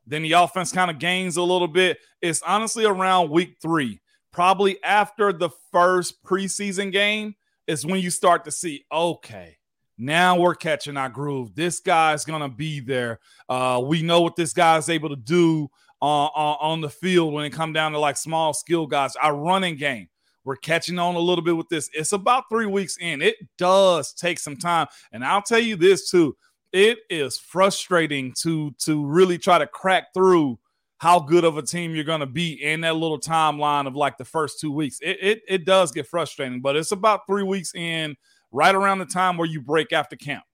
Then 0.06 0.22
the 0.22 0.32
offense 0.32 0.72
kind 0.72 0.90
of 0.90 0.98
gains 0.98 1.36
a 1.36 1.42
little 1.42 1.68
bit. 1.68 1.98
It's 2.20 2.42
honestly 2.42 2.84
around 2.84 3.30
week 3.30 3.56
three, 3.62 4.00
probably 4.32 4.82
after 4.82 5.32
the 5.32 5.50
first 5.70 6.22
preseason 6.24 6.90
game, 6.90 7.34
is 7.66 7.86
when 7.86 8.00
you 8.00 8.10
start 8.10 8.44
to 8.46 8.50
see, 8.50 8.84
okay, 8.90 9.56
now 9.96 10.38
we're 10.38 10.54
catching 10.54 10.96
our 10.96 11.08
groove. 11.08 11.54
This 11.54 11.80
guy's 11.80 12.24
gonna 12.24 12.48
be 12.48 12.80
there. 12.80 13.20
Uh, 13.48 13.80
we 13.84 14.02
know 14.02 14.22
what 14.22 14.36
this 14.36 14.52
guy's 14.52 14.88
able 14.88 15.10
to 15.10 15.16
do 15.16 15.68
on, 16.00 16.30
on, 16.34 16.56
on 16.60 16.80
the 16.80 16.90
field 16.90 17.32
when 17.32 17.44
it 17.44 17.50
come 17.50 17.72
down 17.72 17.92
to 17.92 17.98
like 17.98 18.16
small 18.16 18.54
skill 18.54 18.86
guys. 18.86 19.14
Our 19.16 19.36
running 19.36 19.76
game, 19.76 20.08
we're 20.44 20.56
catching 20.56 20.98
on 20.98 21.14
a 21.14 21.20
little 21.20 21.44
bit 21.44 21.56
with 21.56 21.68
this. 21.68 21.90
It's 21.92 22.12
about 22.12 22.44
three 22.50 22.66
weeks 22.66 22.96
in. 22.98 23.22
It 23.22 23.36
does 23.58 24.12
take 24.12 24.38
some 24.38 24.56
time. 24.56 24.86
And 25.12 25.24
I'll 25.24 25.42
tell 25.42 25.58
you 25.58 25.76
this 25.76 26.10
too. 26.10 26.36
It 26.72 26.98
is 27.10 27.38
frustrating 27.38 28.32
to 28.42 28.70
to 28.84 29.04
really 29.04 29.38
try 29.38 29.58
to 29.58 29.66
crack 29.66 30.14
through 30.14 30.58
how 30.98 31.18
good 31.18 31.44
of 31.44 31.56
a 31.56 31.62
team 31.62 31.94
you're 31.94 32.04
going 32.04 32.20
to 32.20 32.26
be 32.26 32.62
in 32.62 32.82
that 32.82 32.94
little 32.94 33.18
timeline 33.18 33.86
of 33.86 33.96
like 33.96 34.18
the 34.18 34.24
first 34.24 34.60
two 34.60 34.70
weeks. 34.70 34.98
It, 35.00 35.16
it, 35.20 35.42
it 35.48 35.64
does 35.64 35.92
get 35.92 36.06
frustrating, 36.06 36.60
but 36.60 36.76
it's 36.76 36.92
about 36.92 37.22
three 37.26 37.42
weeks 37.42 37.74
in, 37.74 38.16
right 38.52 38.74
around 38.74 38.98
the 38.98 39.06
time 39.06 39.38
where 39.38 39.48
you 39.48 39.62
break 39.62 39.94
after 39.94 40.14
camp. 40.14 40.44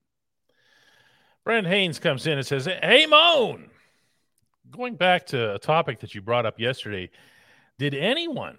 Brent 1.44 1.66
Haynes 1.66 1.99
comes 1.99 2.29
in 2.29 2.38
and 2.38 2.46
says, 2.46 2.66
Hey, 2.66 3.07
Moan, 3.07 3.70
going 4.70 4.94
back 4.94 5.27
to 5.27 5.57
a 5.57 5.59
topic 5.59 5.99
that 6.01 6.14
you 6.14 6.22
brought 6.22 6.46
up 6.46 6.61
yesterday, 6.61 7.11
did 7.79 7.94
anyone 7.94 8.57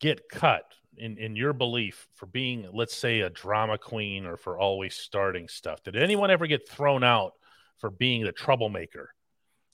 get 0.00 0.28
cut 0.28 0.64
in, 0.96 1.18
in 1.18 1.36
your 1.36 1.52
belief 1.52 2.06
for 2.14 2.26
being, 2.26 2.66
let's 2.72 2.96
say, 2.96 3.20
a 3.20 3.30
drama 3.30 3.78
queen 3.78 4.26
or 4.26 4.36
for 4.36 4.58
always 4.58 4.94
starting 4.94 5.48
stuff? 5.48 5.82
Did 5.82 5.96
anyone 5.96 6.30
ever 6.30 6.46
get 6.46 6.68
thrown 6.68 7.04
out 7.04 7.32
for 7.78 7.90
being 7.90 8.24
the 8.24 8.32
troublemaker? 8.32 9.10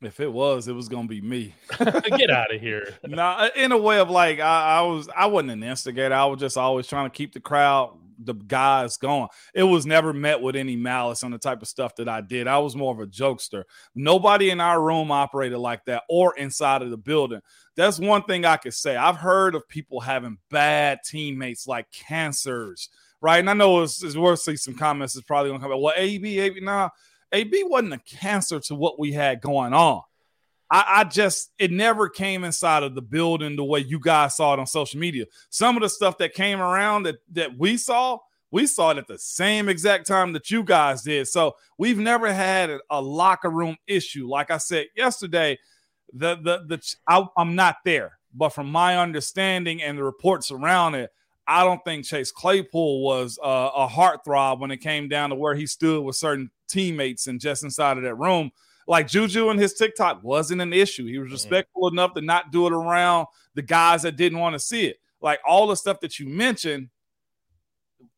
If 0.00 0.18
it 0.18 0.32
was, 0.32 0.66
it 0.66 0.72
was 0.72 0.88
gonna 0.88 1.06
be 1.06 1.20
me. 1.20 1.54
Get 1.78 2.28
out 2.28 2.52
of 2.52 2.60
here. 2.60 2.88
nah, 3.04 3.48
in 3.54 3.70
a 3.70 3.78
way 3.78 4.00
of 4.00 4.10
like 4.10 4.40
I, 4.40 4.78
I, 4.78 4.80
was 4.82 5.08
I 5.16 5.26
wasn't 5.26 5.52
an 5.52 5.62
instigator. 5.62 6.14
I 6.14 6.24
was 6.24 6.40
just 6.40 6.56
always 6.56 6.88
trying 6.88 7.08
to 7.08 7.16
keep 7.16 7.32
the 7.32 7.40
crowd, 7.40 7.96
the 8.24 8.34
guys 8.34 8.96
going. 8.96 9.28
It 9.54 9.64
was 9.64 9.86
never 9.86 10.12
met 10.12 10.40
with 10.40 10.56
any 10.56 10.76
malice 10.76 11.22
on 11.22 11.30
the 11.30 11.38
type 11.38 11.62
of 11.62 11.68
stuff 11.68 11.96
that 11.96 12.08
I 12.08 12.20
did. 12.20 12.46
I 12.46 12.58
was 12.58 12.76
more 12.76 12.92
of 12.92 13.00
a 13.00 13.06
jokester. 13.06 13.64
Nobody 13.94 14.50
in 14.50 14.60
our 14.60 14.82
room 14.82 15.10
operated 15.10 15.58
like 15.58 15.84
that 15.86 16.04
or 16.08 16.36
inside 16.36 16.82
of 16.82 16.90
the 16.90 16.96
building 16.96 17.40
that's 17.76 17.98
one 17.98 18.22
thing 18.24 18.44
I 18.44 18.56
could 18.56 18.74
say. 18.74 18.96
I've 18.96 19.16
heard 19.16 19.54
of 19.54 19.68
people 19.68 20.00
having 20.00 20.38
bad 20.50 21.00
teammates 21.04 21.66
like 21.66 21.90
cancers, 21.90 22.88
right? 23.20 23.38
And 23.38 23.48
I 23.48 23.54
know 23.54 23.82
it's, 23.82 24.02
it's 24.02 24.16
worth 24.16 24.40
seeing 24.40 24.56
some 24.56 24.74
comments 24.74 25.16
is 25.16 25.22
probably 25.22 25.50
gonna 25.50 25.62
come. 25.62 25.72
Out, 25.72 25.80
well, 25.80 25.94
AB, 25.96 26.38
AB, 26.38 26.60
nah, 26.60 26.90
AB 27.32 27.64
wasn't 27.64 27.94
a 27.94 27.98
cancer 27.98 28.60
to 28.60 28.74
what 28.74 28.98
we 28.98 29.12
had 29.12 29.40
going 29.40 29.72
on. 29.72 30.02
I, 30.72 30.84
I, 30.88 31.04
just 31.04 31.52
it 31.58 31.70
never 31.70 32.08
came 32.08 32.44
inside 32.44 32.82
of 32.82 32.94
the 32.94 33.02
building 33.02 33.56
the 33.56 33.64
way 33.64 33.80
you 33.80 34.00
guys 34.00 34.36
saw 34.36 34.54
it 34.54 34.58
on 34.58 34.66
social 34.66 34.98
media. 34.98 35.26
Some 35.50 35.76
of 35.76 35.82
the 35.82 35.88
stuff 35.90 36.16
that 36.16 36.32
came 36.32 36.62
around 36.62 37.02
that 37.02 37.16
that 37.32 37.58
we 37.58 37.76
saw, 37.76 38.18
we 38.50 38.66
saw 38.66 38.90
it 38.90 38.96
at 38.96 39.06
the 39.06 39.18
same 39.18 39.68
exact 39.68 40.06
time 40.06 40.32
that 40.32 40.50
you 40.50 40.64
guys 40.64 41.02
did. 41.02 41.28
So 41.28 41.56
we've 41.76 41.98
never 41.98 42.32
had 42.32 42.70
a, 42.90 43.02
locker 43.02 43.50
room 43.50 43.76
issue. 43.86 44.26
Like 44.26 44.50
I 44.50 44.56
said 44.56 44.86
yesterday, 44.96 45.58
the 46.14 46.36
the 46.36 46.64
the 46.66 46.94
I, 47.06 47.26
I'm 47.36 47.54
not 47.54 47.76
there, 47.84 48.18
but 48.32 48.48
from 48.48 48.72
my 48.72 48.96
understanding 48.96 49.82
and 49.82 49.98
the 49.98 50.04
reports 50.04 50.50
around 50.50 50.94
it, 50.94 51.10
I 51.46 51.64
don't 51.64 51.84
think 51.84 52.06
Chase 52.06 52.32
Claypool 52.32 53.04
was 53.04 53.38
a 53.42 53.86
heartthrob 53.88 54.60
when 54.60 54.70
it 54.70 54.78
came 54.78 55.10
down 55.10 55.30
to 55.30 55.36
where 55.36 55.54
he 55.54 55.66
stood 55.66 56.02
with 56.02 56.16
certain 56.16 56.50
teammates 56.66 57.26
and 57.26 57.38
just 57.38 57.62
inside 57.62 57.98
of 57.98 58.04
that 58.04 58.14
room. 58.14 58.52
Like 58.86 59.08
Juju 59.08 59.48
and 59.50 59.60
his 59.60 59.74
TikTok 59.74 60.22
wasn't 60.22 60.60
an 60.60 60.72
issue. 60.72 61.06
He 61.06 61.18
was 61.18 61.26
mm-hmm. 61.26 61.34
respectful 61.34 61.82
mm-hmm. 61.82 61.98
enough 61.98 62.14
to 62.14 62.20
not 62.20 62.50
do 62.52 62.66
it 62.66 62.72
around 62.72 63.26
the 63.54 63.62
guys 63.62 64.02
that 64.02 64.16
didn't 64.16 64.38
want 64.38 64.54
to 64.54 64.58
see 64.58 64.86
it. 64.86 64.96
Like 65.20 65.40
all 65.46 65.66
the 65.66 65.76
stuff 65.76 66.00
that 66.00 66.18
you 66.18 66.28
mentioned 66.28 66.88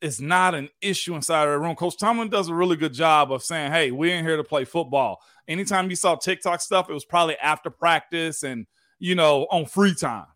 is 0.00 0.20
not 0.20 0.54
an 0.54 0.68
issue 0.80 1.14
inside 1.14 1.44
of 1.44 1.52
the 1.52 1.58
room. 1.58 1.76
Coach 1.76 1.98
Tomlin 1.98 2.28
does 2.28 2.48
a 2.48 2.54
really 2.54 2.76
good 2.76 2.94
job 2.94 3.30
of 3.30 3.42
saying, 3.42 3.72
"Hey, 3.72 3.90
we're 3.90 4.16
in 4.16 4.24
here 4.24 4.36
to 4.36 4.44
play 4.44 4.64
football." 4.64 5.20
anytime 5.48 5.90
you 5.90 5.96
saw 5.96 6.16
TikTok 6.16 6.60
stuff, 6.60 6.88
it 6.88 6.92
was 6.92 7.04
probably 7.04 7.36
after 7.38 7.70
practice 7.70 8.42
and 8.42 8.66
you 8.98 9.14
know 9.14 9.46
on 9.50 9.66
free 9.66 9.94
time. 9.94 10.26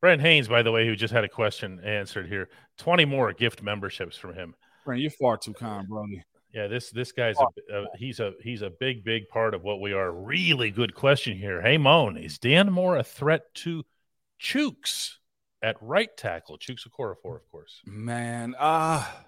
Brent 0.00 0.20
Haynes, 0.20 0.48
by 0.48 0.62
the 0.62 0.70
way, 0.70 0.86
who 0.86 0.96
just 0.96 1.14
had 1.14 1.24
a 1.24 1.28
question 1.28 1.80
answered 1.80 2.28
here, 2.28 2.48
twenty 2.76 3.04
more 3.04 3.32
gift 3.32 3.62
memberships 3.62 4.16
from 4.16 4.34
him. 4.34 4.54
Brent, 4.84 5.00
you're 5.00 5.10
far 5.10 5.38
too 5.38 5.54
kind, 5.54 5.88
Brody. 5.88 6.22
Yeah, 6.54 6.68
this 6.68 6.90
this 6.90 7.10
guy's 7.10 7.36
a, 7.38 7.74
a, 7.74 7.84
he's 7.96 8.20
a 8.20 8.32
he's 8.40 8.62
a 8.62 8.70
big 8.70 9.04
big 9.04 9.28
part 9.28 9.54
of 9.54 9.62
what 9.64 9.80
we 9.80 9.92
are. 9.92 10.12
Really 10.12 10.70
good 10.70 10.94
question 10.94 11.36
here. 11.36 11.60
Hey, 11.60 11.78
Moan, 11.78 12.16
is 12.16 12.38
Dan 12.38 12.70
Moore 12.70 12.96
a 12.96 13.02
threat 13.02 13.52
to 13.56 13.84
Chuks 14.40 15.16
at 15.62 15.76
right 15.80 16.16
tackle? 16.16 16.56
Chuks 16.58 16.86
Okorafor, 16.88 17.36
of 17.36 17.50
course. 17.50 17.80
Man, 17.84 18.54
ah. 18.58 19.18
Uh 19.20 19.24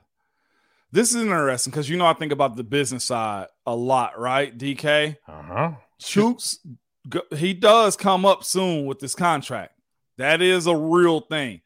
this 0.93 1.11
is 1.11 1.17
interesting 1.17 1.73
because 1.73 1.89
you 1.91 1.97
know 1.97 2.07
I 2.07 2.15
think 2.15 2.33
about 2.33 2.57
the 2.57 2.65
business 2.65 3.05
side 3.05 3.49
a 3.67 3.75
lot, 3.75 4.19
right? 4.19 4.57
DK. 4.57 5.17
Uh 5.29 5.43
huh. 5.43 5.73
Chuks, 6.01 6.59
he 7.37 7.53
does 7.53 7.97
come 7.97 8.25
up 8.25 8.45
soon 8.45 8.87
with 8.87 9.01
this 9.01 9.15
contract. 9.15 9.73
That 10.17 10.41
is 10.41 10.67
a 10.67 10.77
real 10.77 11.21
thing. 11.21 11.61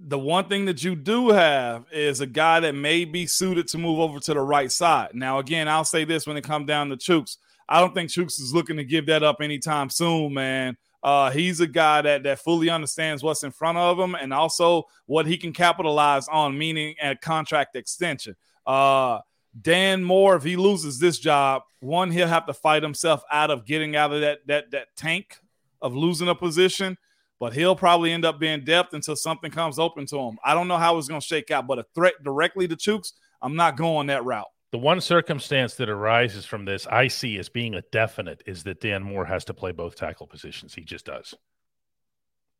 The 0.00 0.18
one 0.18 0.48
thing 0.48 0.66
that 0.66 0.84
you 0.84 0.94
do 0.94 1.30
have 1.30 1.86
is 1.92 2.20
a 2.20 2.26
guy 2.26 2.60
that 2.60 2.74
may 2.74 3.04
be 3.04 3.26
suited 3.26 3.66
to 3.68 3.78
move 3.78 3.98
over 3.98 4.20
to 4.20 4.34
the 4.34 4.40
right 4.40 4.70
side. 4.70 5.10
Now, 5.14 5.38
again, 5.38 5.68
I'll 5.68 5.84
say 5.84 6.04
this 6.04 6.26
when 6.26 6.36
it 6.36 6.44
comes 6.44 6.66
down 6.66 6.88
to 6.90 6.96
Chuks. 6.96 7.36
I 7.68 7.80
don't 7.80 7.94
think 7.94 8.10
Chuks 8.10 8.40
is 8.40 8.54
looking 8.54 8.76
to 8.76 8.84
give 8.84 9.06
that 9.06 9.22
up 9.22 9.38
anytime 9.40 9.90
soon, 9.90 10.32
man. 10.34 10.76
Uh, 11.02 11.30
he's 11.30 11.60
a 11.60 11.66
guy 11.66 12.02
that 12.02 12.24
that 12.24 12.40
fully 12.40 12.70
understands 12.70 13.22
what's 13.22 13.44
in 13.44 13.50
front 13.50 13.78
of 13.78 13.98
him 13.98 14.14
and 14.14 14.32
also 14.32 14.84
what 15.06 15.26
he 15.26 15.36
can 15.36 15.52
capitalize 15.52 16.26
on, 16.28 16.56
meaning 16.58 16.94
a 17.02 17.14
contract 17.14 17.76
extension. 17.76 18.34
Uh, 18.66 19.20
Dan 19.60 20.02
Moore, 20.04 20.36
if 20.36 20.42
he 20.42 20.56
loses 20.56 20.98
this 20.98 21.18
job, 21.18 21.62
one, 21.80 22.10
he'll 22.10 22.28
have 22.28 22.46
to 22.46 22.54
fight 22.54 22.82
himself 22.82 23.22
out 23.30 23.50
of 23.50 23.64
getting 23.64 23.96
out 23.96 24.12
of 24.12 24.20
that 24.20 24.46
that 24.46 24.70
that 24.72 24.88
tank 24.96 25.38
of 25.80 25.94
losing 25.94 26.28
a 26.28 26.34
position, 26.34 26.98
but 27.40 27.52
he'll 27.52 27.76
probably 27.76 28.12
end 28.12 28.24
up 28.24 28.38
being 28.38 28.64
depth 28.64 28.94
until 28.94 29.16
something 29.16 29.50
comes 29.50 29.78
open 29.78 30.06
to 30.06 30.18
him. 30.18 30.38
I 30.44 30.54
don't 30.54 30.68
know 30.68 30.76
how 30.76 30.98
it's 30.98 31.08
going 31.08 31.20
to 31.20 31.26
shake 31.26 31.50
out, 31.50 31.66
but 31.66 31.78
a 31.78 31.84
threat 31.94 32.14
directly 32.22 32.66
to 32.68 32.76
Chuks, 32.76 33.12
I'm 33.40 33.56
not 33.56 33.76
going 33.76 34.08
that 34.08 34.24
route. 34.24 34.48
The 34.70 34.78
one 34.78 35.00
circumstance 35.00 35.74
that 35.76 35.88
arises 35.88 36.44
from 36.44 36.66
this, 36.66 36.86
I 36.86 37.08
see 37.08 37.38
as 37.38 37.48
being 37.48 37.74
a 37.74 37.82
definite, 37.90 38.42
is 38.46 38.64
that 38.64 38.80
Dan 38.80 39.02
Moore 39.02 39.24
has 39.24 39.46
to 39.46 39.54
play 39.54 39.72
both 39.72 39.96
tackle 39.96 40.26
positions. 40.26 40.74
He 40.74 40.82
just 40.82 41.06
does. 41.06 41.34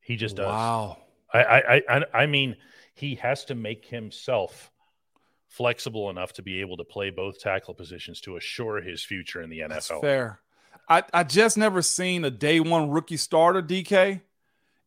He 0.01 0.17
just 0.17 0.37
does. 0.37 0.47
Wow. 0.47 0.99
I 1.35 1.43
I 1.45 1.83
I, 1.88 2.05
I 2.14 2.27
mean, 2.27 2.57
he 2.95 3.17
has 3.17 3.45
to 3.47 3.55
make 3.55 3.85
himself 3.85 4.71
flexible 5.49 6.09
enough 6.09 6.33
to 6.35 6.43
be 6.43 6.61
able 6.61 6.79
to 6.79 6.85
play 6.85 7.11
both 7.11 7.41
tackle 7.41 7.75
positions 7.75 8.21
to 8.23 8.37
assure 8.37 8.81
his 8.81 9.03
future 9.03 9.43
in 9.43 9.51
the 9.51 9.61
NFL. 9.61 9.69
That's 9.69 9.88
fair. 10.01 10.41
I, 10.88 11.03
I 11.12 11.25
just 11.25 11.59
never 11.59 11.83
seen 11.83 12.25
a 12.25 12.31
day 12.31 12.61
one 12.61 12.91
rookie 12.91 13.19
starter, 13.19 13.62
DK, 13.62 14.23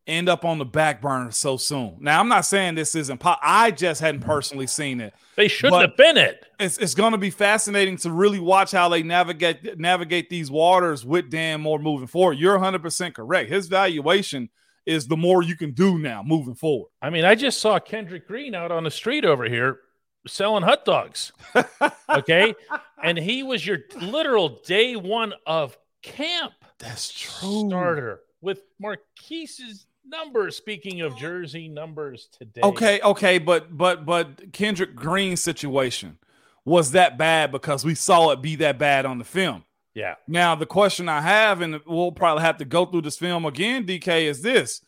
end 0.06 0.28
up 0.28 0.44
on 0.44 0.58
the 0.58 0.64
back 0.64 1.00
burner 1.00 1.30
so 1.30 1.56
soon. 1.56 1.96
Now, 2.00 2.20
I'm 2.20 2.28
not 2.28 2.44
saying 2.44 2.74
this 2.74 2.94
isn't 2.94 3.18
pop. 3.18 3.38
I 3.42 3.70
just 3.70 4.00
hadn't 4.00 4.20
mm-hmm. 4.20 4.30
personally 4.30 4.66
seen 4.66 5.00
it. 5.00 5.14
They 5.36 5.48
shouldn't 5.48 5.80
have 5.80 5.96
been 5.96 6.16
it. 6.16 6.44
It's, 6.58 6.78
it's 6.78 6.94
going 6.94 7.12
to 7.12 7.18
be 7.18 7.30
fascinating 7.30 7.96
to 7.98 8.10
really 8.10 8.40
watch 8.40 8.72
how 8.72 8.88
they 8.88 9.02
navigate 9.02 9.78
navigate 9.78 10.28
these 10.28 10.50
waters 10.50 11.06
with 11.06 11.30
Dan 11.30 11.60
Moore 11.60 11.78
moving 11.78 12.08
forward. 12.08 12.38
You're 12.38 12.58
100% 12.58 13.14
correct. 13.14 13.50
His 13.50 13.68
valuation 13.68 14.50
is 14.84 15.06
the 15.06 15.16
more 15.16 15.42
you 15.42 15.56
can 15.56 15.70
do 15.72 15.98
now 15.98 16.22
moving 16.24 16.54
forward. 16.54 16.88
I 17.00 17.10
mean, 17.10 17.24
I 17.24 17.34
just 17.34 17.60
saw 17.60 17.78
Kendrick 17.78 18.26
Green 18.26 18.54
out 18.54 18.72
on 18.72 18.84
the 18.84 18.90
street 18.90 19.24
over 19.24 19.44
here 19.44 19.78
selling 20.26 20.62
hot 20.62 20.84
dogs. 20.84 21.32
Okay. 22.08 22.54
and 23.02 23.16
he 23.16 23.42
was 23.42 23.66
your 23.66 23.78
literal 24.00 24.60
day 24.66 24.96
one 24.96 25.32
of 25.46 25.78
camp. 26.02 26.52
That's 26.78 27.10
true. 27.10 27.68
Starter 27.68 28.20
with 28.42 28.60
Maurkice's 28.78 29.86
numbers. 30.04 30.56
Speaking 30.56 31.00
of 31.00 31.16
jersey 31.16 31.68
numbers 31.68 32.28
today. 32.36 32.60
Okay, 32.62 33.00
okay, 33.02 33.38
but 33.38 33.76
but 33.76 34.04
but 34.04 34.52
Kendrick 34.52 34.94
Green 34.94 35.36
situation 35.36 36.18
was 36.64 36.92
that 36.92 37.18
bad 37.18 37.52
because 37.52 37.84
we 37.84 37.94
saw 37.94 38.30
it 38.30 38.42
be 38.42 38.56
that 38.56 38.78
bad 38.78 39.06
on 39.06 39.18
the 39.18 39.24
film. 39.24 39.64
Yeah. 39.94 40.14
Now 40.26 40.54
the 40.54 40.66
question 40.66 41.08
I 41.08 41.20
have, 41.20 41.60
and 41.60 41.80
we'll 41.86 42.12
probably 42.12 42.42
have 42.42 42.58
to 42.58 42.64
go 42.64 42.86
through 42.86 43.02
this 43.02 43.18
film 43.18 43.44
again, 43.44 43.86
DK, 43.86 44.24
is 44.24 44.42
this: 44.42 44.82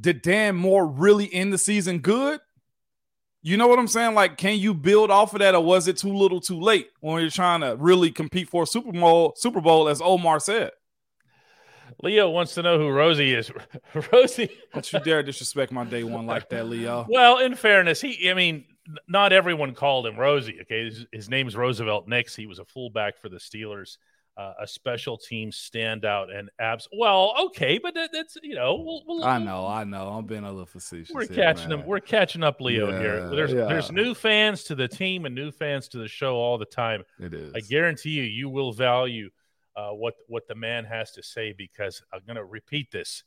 Did 0.00 0.22
Dan 0.22 0.56
Moore 0.56 0.86
really 0.86 1.32
end 1.32 1.52
the 1.52 1.58
season 1.58 1.98
good? 1.98 2.40
You 3.46 3.58
know 3.58 3.66
what 3.66 3.78
I'm 3.78 3.88
saying? 3.88 4.14
Like, 4.14 4.38
can 4.38 4.58
you 4.58 4.72
build 4.72 5.10
off 5.10 5.34
of 5.34 5.40
that, 5.40 5.54
or 5.54 5.62
was 5.62 5.86
it 5.86 5.98
too 5.98 6.14
little, 6.14 6.40
too 6.40 6.58
late 6.58 6.88
when 7.00 7.20
you're 7.20 7.30
trying 7.30 7.60
to 7.60 7.76
really 7.78 8.10
compete 8.10 8.48
for 8.48 8.62
a 8.62 8.66
Super 8.66 8.90
Bowl? 8.90 9.34
Super 9.36 9.60
Bowl, 9.60 9.86
as 9.86 10.00
Omar 10.00 10.40
said. 10.40 10.70
Leo 12.04 12.30
wants 12.30 12.54
to 12.54 12.62
know 12.62 12.78
who 12.78 12.90
Rosie 12.90 13.34
is. 13.34 13.50
Rosie, 14.12 14.50
don't 14.72 14.92
you 14.92 15.00
dare 15.00 15.22
disrespect 15.22 15.72
my 15.72 15.84
day 15.84 16.04
one 16.04 16.26
like 16.26 16.48
that, 16.50 16.68
Leo. 16.68 17.06
Well, 17.08 17.38
in 17.38 17.54
fairness, 17.54 18.00
he, 18.00 18.30
I 18.30 18.34
mean, 18.34 18.64
not 19.08 19.32
everyone 19.32 19.74
called 19.74 20.06
him 20.06 20.16
Rosie. 20.16 20.58
Okay, 20.62 20.84
his, 20.84 21.06
his 21.12 21.28
name's 21.28 21.56
Roosevelt 21.56 22.06
Nix. 22.06 22.36
He 22.36 22.46
was 22.46 22.58
a 22.58 22.64
fullback 22.64 23.18
for 23.18 23.28
the 23.28 23.38
Steelers 23.38 23.96
uh, 24.36 24.52
a 24.60 24.66
special 24.66 25.16
team 25.16 25.50
standout 25.50 26.36
and 26.36 26.50
abs. 26.58 26.88
Well, 26.92 27.34
okay, 27.46 27.78
but 27.78 27.94
that, 27.94 28.10
that's 28.12 28.36
you 28.42 28.54
know. 28.54 28.74
We'll, 28.74 29.02
we'll, 29.06 29.24
I 29.24 29.38
know, 29.38 29.66
I 29.66 29.84
know. 29.84 30.08
I'm 30.08 30.26
being 30.26 30.44
a 30.44 30.50
little 30.50 30.66
facetious. 30.66 31.14
We're 31.14 31.26
here, 31.26 31.36
catching 31.36 31.68
man. 31.68 31.78
them. 31.80 31.86
We're 31.86 32.00
catching 32.00 32.42
up, 32.42 32.60
Leo. 32.60 32.90
Yeah, 32.90 32.98
here, 32.98 33.28
there's 33.30 33.52
yeah. 33.52 33.66
there's 33.66 33.92
new 33.92 34.14
fans 34.14 34.64
to 34.64 34.74
the 34.74 34.88
team 34.88 35.24
and 35.24 35.34
new 35.34 35.52
fans 35.52 35.88
to 35.88 35.98
the 35.98 36.08
show 36.08 36.36
all 36.36 36.58
the 36.58 36.64
time. 36.64 37.04
It 37.20 37.32
is. 37.32 37.52
I 37.54 37.60
guarantee 37.60 38.10
you, 38.10 38.24
you 38.24 38.48
will 38.48 38.72
value 38.72 39.30
uh, 39.76 39.90
what 39.90 40.14
what 40.28 40.46
the 40.48 40.54
man 40.54 40.84
has 40.84 41.12
to 41.12 41.22
say 41.22 41.52
because 41.56 42.02
I'm 42.12 42.20
going 42.26 42.36
to 42.36 42.44
repeat 42.44 42.90
this. 42.90 43.22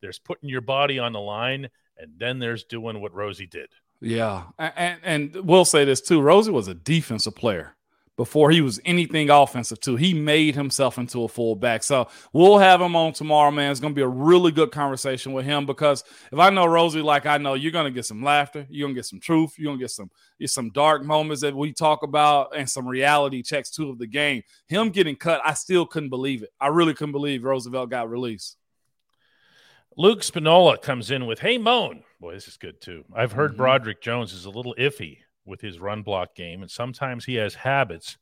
There's 0.00 0.18
putting 0.18 0.48
your 0.48 0.60
body 0.60 0.98
on 0.98 1.12
the 1.12 1.20
line, 1.20 1.68
and 1.96 2.12
then 2.18 2.38
there's 2.38 2.64
doing 2.64 3.00
what 3.00 3.14
Rosie 3.14 3.46
did. 3.46 3.68
Yeah, 4.00 4.44
and, 4.58 4.98
and 5.04 5.36
we'll 5.44 5.64
say 5.64 5.84
this 5.84 6.00
too. 6.00 6.20
Rosie 6.20 6.50
was 6.50 6.66
a 6.66 6.74
defensive 6.74 7.36
player 7.36 7.76
before 8.16 8.50
he 8.50 8.60
was 8.60 8.80
anything 8.84 9.30
offensive 9.30 9.80
too. 9.80 9.96
He 9.96 10.12
made 10.12 10.54
himself 10.54 10.98
into 10.98 11.24
a 11.24 11.28
fullback. 11.28 11.82
So 11.82 12.08
we'll 12.32 12.58
have 12.58 12.80
him 12.80 12.94
on 12.94 13.12
tomorrow, 13.12 13.50
man. 13.50 13.70
It's 13.70 13.80
gonna 13.80 13.94
be 13.94 14.02
a 14.02 14.08
really 14.08 14.52
good 14.52 14.70
conversation 14.70 15.32
with 15.32 15.46
him 15.46 15.64
because 15.66 16.04
if 16.30 16.38
I 16.38 16.50
know 16.50 16.66
Rosie 16.66 17.00
like 17.00 17.26
I 17.26 17.38
know, 17.38 17.54
you're 17.54 17.72
gonna 17.72 17.90
get 17.90 18.04
some 18.04 18.22
laughter, 18.22 18.66
you're 18.68 18.86
gonna 18.86 18.94
get 18.94 19.06
some 19.06 19.20
truth, 19.20 19.54
you're 19.58 19.70
gonna 19.70 19.80
get 19.80 19.90
some 19.90 20.10
some 20.44 20.70
dark 20.70 21.02
moments 21.04 21.42
that 21.42 21.56
we 21.56 21.72
talk 21.72 22.02
about 22.02 22.56
and 22.56 22.68
some 22.68 22.86
reality 22.86 23.42
checks 23.42 23.70
too 23.70 23.90
of 23.90 23.98
the 23.98 24.06
game. 24.06 24.42
Him 24.68 24.90
getting 24.90 25.16
cut, 25.16 25.40
I 25.44 25.54
still 25.54 25.86
couldn't 25.86 26.10
believe 26.10 26.42
it. 26.42 26.50
I 26.60 26.68
really 26.68 26.94
couldn't 26.94 27.12
believe 27.12 27.44
Roosevelt 27.44 27.90
got 27.90 28.10
released. 28.10 28.56
Luke 29.96 30.22
Spinola 30.22 30.78
comes 30.78 31.10
in 31.10 31.26
with, 31.26 31.38
"Hey 31.38 31.58
Moan, 31.58 32.02
boy, 32.20 32.34
this 32.34 32.48
is 32.48 32.56
good 32.56 32.80
too. 32.80 33.04
I've 33.14 33.32
heard 33.32 33.52
mm-hmm. 33.52 33.58
Broderick 33.58 34.02
Jones 34.02 34.32
is 34.32 34.44
a 34.44 34.50
little 34.50 34.74
iffy 34.78 35.18
with 35.44 35.60
his 35.60 35.78
run 35.80 36.02
block 36.02 36.34
game. 36.34 36.62
And 36.62 36.70
sometimes 36.70 37.24
he 37.24 37.34
has 37.36 37.54
habits 37.54 38.16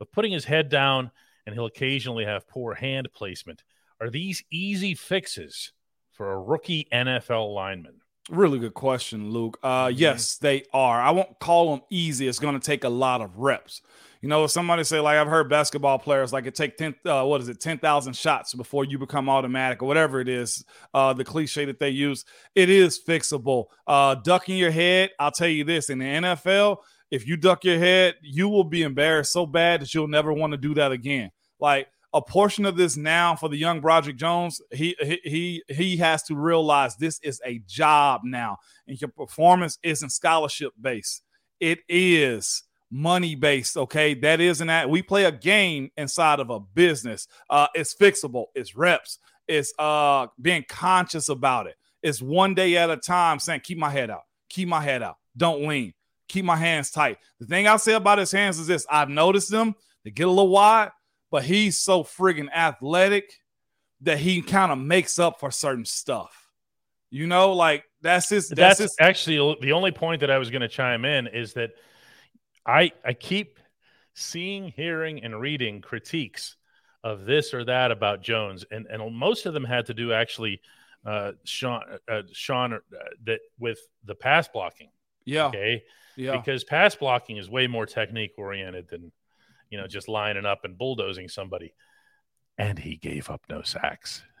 of 0.00 0.10
putting 0.12 0.32
his 0.32 0.44
head 0.44 0.68
down 0.68 1.10
and 1.46 1.54
he'll 1.54 1.66
occasionally 1.66 2.24
have 2.24 2.48
poor 2.48 2.74
hand 2.74 3.08
placement. 3.14 3.62
Are 4.00 4.10
these 4.10 4.42
easy 4.50 4.94
fixes 4.94 5.72
for 6.12 6.32
a 6.32 6.40
rookie 6.40 6.88
NFL 6.92 7.54
lineman? 7.54 8.00
Really 8.30 8.58
good 8.58 8.74
question, 8.74 9.30
Luke. 9.30 9.58
Uh, 9.62 9.86
mm-hmm. 9.86 9.98
Yes, 9.98 10.36
they 10.38 10.64
are. 10.72 11.00
I 11.00 11.10
won't 11.10 11.38
call 11.38 11.72
them 11.72 11.82
easy. 11.90 12.26
It's 12.26 12.38
going 12.38 12.58
to 12.58 12.64
take 12.64 12.84
a 12.84 12.88
lot 12.88 13.20
of 13.20 13.36
reps. 13.36 13.82
You 14.24 14.30
know, 14.30 14.46
somebody 14.46 14.84
say 14.84 15.00
like 15.00 15.18
I've 15.18 15.26
heard 15.26 15.50
basketball 15.50 15.98
players 15.98 16.32
like 16.32 16.46
it 16.46 16.54
take 16.54 16.78
ten 16.78 16.94
uh, 17.04 17.24
what 17.24 17.42
is 17.42 17.50
it 17.50 17.60
ten 17.60 17.76
thousand 17.76 18.16
shots 18.16 18.54
before 18.54 18.86
you 18.86 18.98
become 18.98 19.28
automatic 19.28 19.82
or 19.82 19.86
whatever 19.86 20.18
it 20.18 20.30
is. 20.30 20.64
Uh, 20.94 21.12
the 21.12 21.26
cliche 21.26 21.66
that 21.66 21.78
they 21.78 21.90
use, 21.90 22.24
it 22.54 22.70
is 22.70 22.98
fixable. 22.98 23.66
Uh, 23.86 24.14
ducking 24.14 24.56
your 24.56 24.70
head, 24.70 25.10
I'll 25.20 25.30
tell 25.30 25.48
you 25.48 25.64
this: 25.64 25.90
in 25.90 25.98
the 25.98 26.06
NFL, 26.06 26.78
if 27.10 27.26
you 27.26 27.36
duck 27.36 27.64
your 27.64 27.78
head, 27.78 28.14
you 28.22 28.48
will 28.48 28.64
be 28.64 28.80
embarrassed 28.80 29.30
so 29.30 29.44
bad 29.44 29.82
that 29.82 29.92
you'll 29.92 30.08
never 30.08 30.32
want 30.32 30.52
to 30.52 30.56
do 30.56 30.72
that 30.72 30.90
again. 30.90 31.30
Like 31.60 31.88
a 32.14 32.22
portion 32.22 32.64
of 32.64 32.78
this 32.78 32.96
now 32.96 33.36
for 33.36 33.50
the 33.50 33.58
young 33.58 33.82
Broderick 33.82 34.16
Jones, 34.16 34.58
he 34.70 34.96
he 35.22 35.62
he 35.68 35.98
has 35.98 36.22
to 36.22 36.34
realize 36.34 36.96
this 36.96 37.20
is 37.22 37.42
a 37.44 37.58
job 37.66 38.22
now, 38.24 38.56
and 38.88 38.98
your 38.98 39.08
performance 39.08 39.78
isn't 39.82 40.08
scholarship 40.08 40.72
based. 40.80 41.22
It 41.60 41.80
is 41.90 42.62
money 42.90 43.34
based. 43.34 43.76
Okay, 43.76 44.14
that 44.14 44.40
isn't 44.40 44.66
that 44.66 44.88
we 44.88 45.02
play 45.02 45.24
a 45.24 45.32
game 45.32 45.90
inside 45.96 46.40
of 46.40 46.50
a 46.50 46.60
business. 46.60 47.26
Uh, 47.50 47.66
it's 47.74 47.94
fixable. 47.94 48.46
It's 48.54 48.76
reps. 48.76 49.18
It's 49.46 49.74
uh 49.78 50.28
being 50.40 50.64
conscious 50.68 51.28
about 51.28 51.66
it. 51.66 51.76
It's 52.02 52.22
one 52.22 52.54
day 52.54 52.76
at 52.76 52.90
a 52.90 52.96
time. 52.96 53.38
Saying, 53.38 53.60
keep 53.60 53.78
my 53.78 53.90
head 53.90 54.10
out. 54.10 54.22
Keep 54.48 54.68
my 54.68 54.80
head 54.80 55.02
out. 55.02 55.16
Don't 55.36 55.66
lean. 55.66 55.94
Keep 56.28 56.44
my 56.44 56.56
hands 56.56 56.90
tight. 56.90 57.18
The 57.40 57.46
thing 57.46 57.66
I 57.66 57.76
say 57.76 57.94
about 57.94 58.18
his 58.18 58.32
hands 58.32 58.58
is 58.58 58.66
this: 58.66 58.86
I've 58.90 59.10
noticed 59.10 59.50
them. 59.50 59.74
They 60.04 60.10
get 60.10 60.26
a 60.26 60.30
little 60.30 60.48
wide, 60.48 60.90
but 61.30 61.44
he's 61.44 61.78
so 61.78 62.04
friggin' 62.04 62.50
athletic 62.52 63.40
that 64.02 64.18
he 64.18 64.42
kind 64.42 64.70
of 64.70 64.78
makes 64.78 65.18
up 65.18 65.40
for 65.40 65.50
certain 65.50 65.84
stuff. 65.84 66.50
You 67.10 67.26
know, 67.26 67.52
like 67.52 67.84
that's 68.02 68.28
his. 68.28 68.48
That's, 68.48 68.78
that's 68.78 68.80
his, 68.80 68.96
actually 68.98 69.56
the 69.60 69.72
only 69.72 69.92
point 69.92 70.20
that 70.20 70.30
I 70.30 70.38
was 70.38 70.50
going 70.50 70.62
to 70.62 70.68
chime 70.68 71.04
in 71.04 71.26
is 71.26 71.54
that 71.54 71.70
I 72.66 72.92
I 73.04 73.12
keep 73.12 73.58
seeing, 74.14 74.68
hearing, 74.68 75.22
and 75.22 75.40
reading 75.40 75.80
critiques 75.80 76.56
of 77.02 77.26
this 77.26 77.52
or 77.52 77.64
that 77.64 77.90
about 77.90 78.22
Jones, 78.22 78.64
and 78.70 78.86
and 78.86 79.14
most 79.14 79.46
of 79.46 79.54
them 79.54 79.64
had 79.64 79.86
to 79.86 79.94
do 79.94 80.12
actually, 80.12 80.60
uh, 81.04 81.32
Sean, 81.44 81.82
uh, 82.08 82.22
Sean, 82.32 82.72
uh, 82.74 82.78
that 83.24 83.40
with 83.58 83.78
the 84.04 84.14
pass 84.14 84.48
blocking. 84.48 84.88
Yeah. 85.24 85.46
Okay. 85.46 85.82
Yeah. 86.16 86.36
Because 86.36 86.64
pass 86.64 86.94
blocking 86.94 87.36
is 87.36 87.50
way 87.50 87.66
more 87.66 87.86
technique 87.86 88.32
oriented 88.36 88.88
than, 88.88 89.12
you 89.70 89.78
know, 89.78 89.86
just 89.86 90.08
lining 90.08 90.46
up 90.46 90.64
and 90.64 90.78
bulldozing 90.78 91.28
somebody. 91.28 91.74
And 92.56 92.78
he 92.78 92.96
gave 92.96 93.30
up 93.30 93.42
no 93.48 93.62
sacks. 93.62 94.22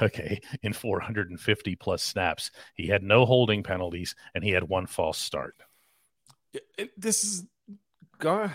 Okay. 0.00 0.40
In 0.62 0.72
450 0.72 1.74
plus 1.74 2.00
snaps, 2.04 2.52
he 2.74 2.86
had 2.86 3.02
no 3.02 3.26
holding 3.26 3.64
penalties 3.64 4.14
and 4.36 4.44
he 4.44 4.50
had 4.50 4.62
one 4.62 4.86
false 4.86 5.18
start. 5.18 5.56
This 6.96 7.24
is 7.24 7.44
Go. 8.20 8.50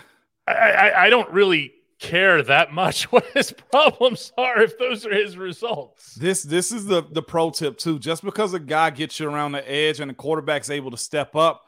I, 0.46 0.52
I, 0.52 1.04
I 1.04 1.10
don't 1.10 1.30
really 1.30 1.72
care 1.98 2.42
that 2.42 2.72
much 2.72 3.04
what 3.12 3.26
his 3.34 3.52
problems 3.52 4.32
are 4.38 4.60
if 4.62 4.78
those 4.78 5.06
are 5.06 5.14
his 5.14 5.36
results. 5.36 6.14
This 6.14 6.42
this 6.42 6.72
is 6.72 6.86
the 6.86 7.02
the 7.02 7.22
pro 7.22 7.50
tip 7.50 7.78
too. 7.78 7.98
Just 7.98 8.24
because 8.24 8.54
a 8.54 8.60
guy 8.60 8.90
gets 8.90 9.20
you 9.20 9.28
around 9.28 9.52
the 9.52 9.70
edge 9.70 10.00
and 10.00 10.10
the 10.10 10.14
quarterback's 10.14 10.70
able 10.70 10.90
to 10.90 10.96
step 10.96 11.36
up 11.36 11.62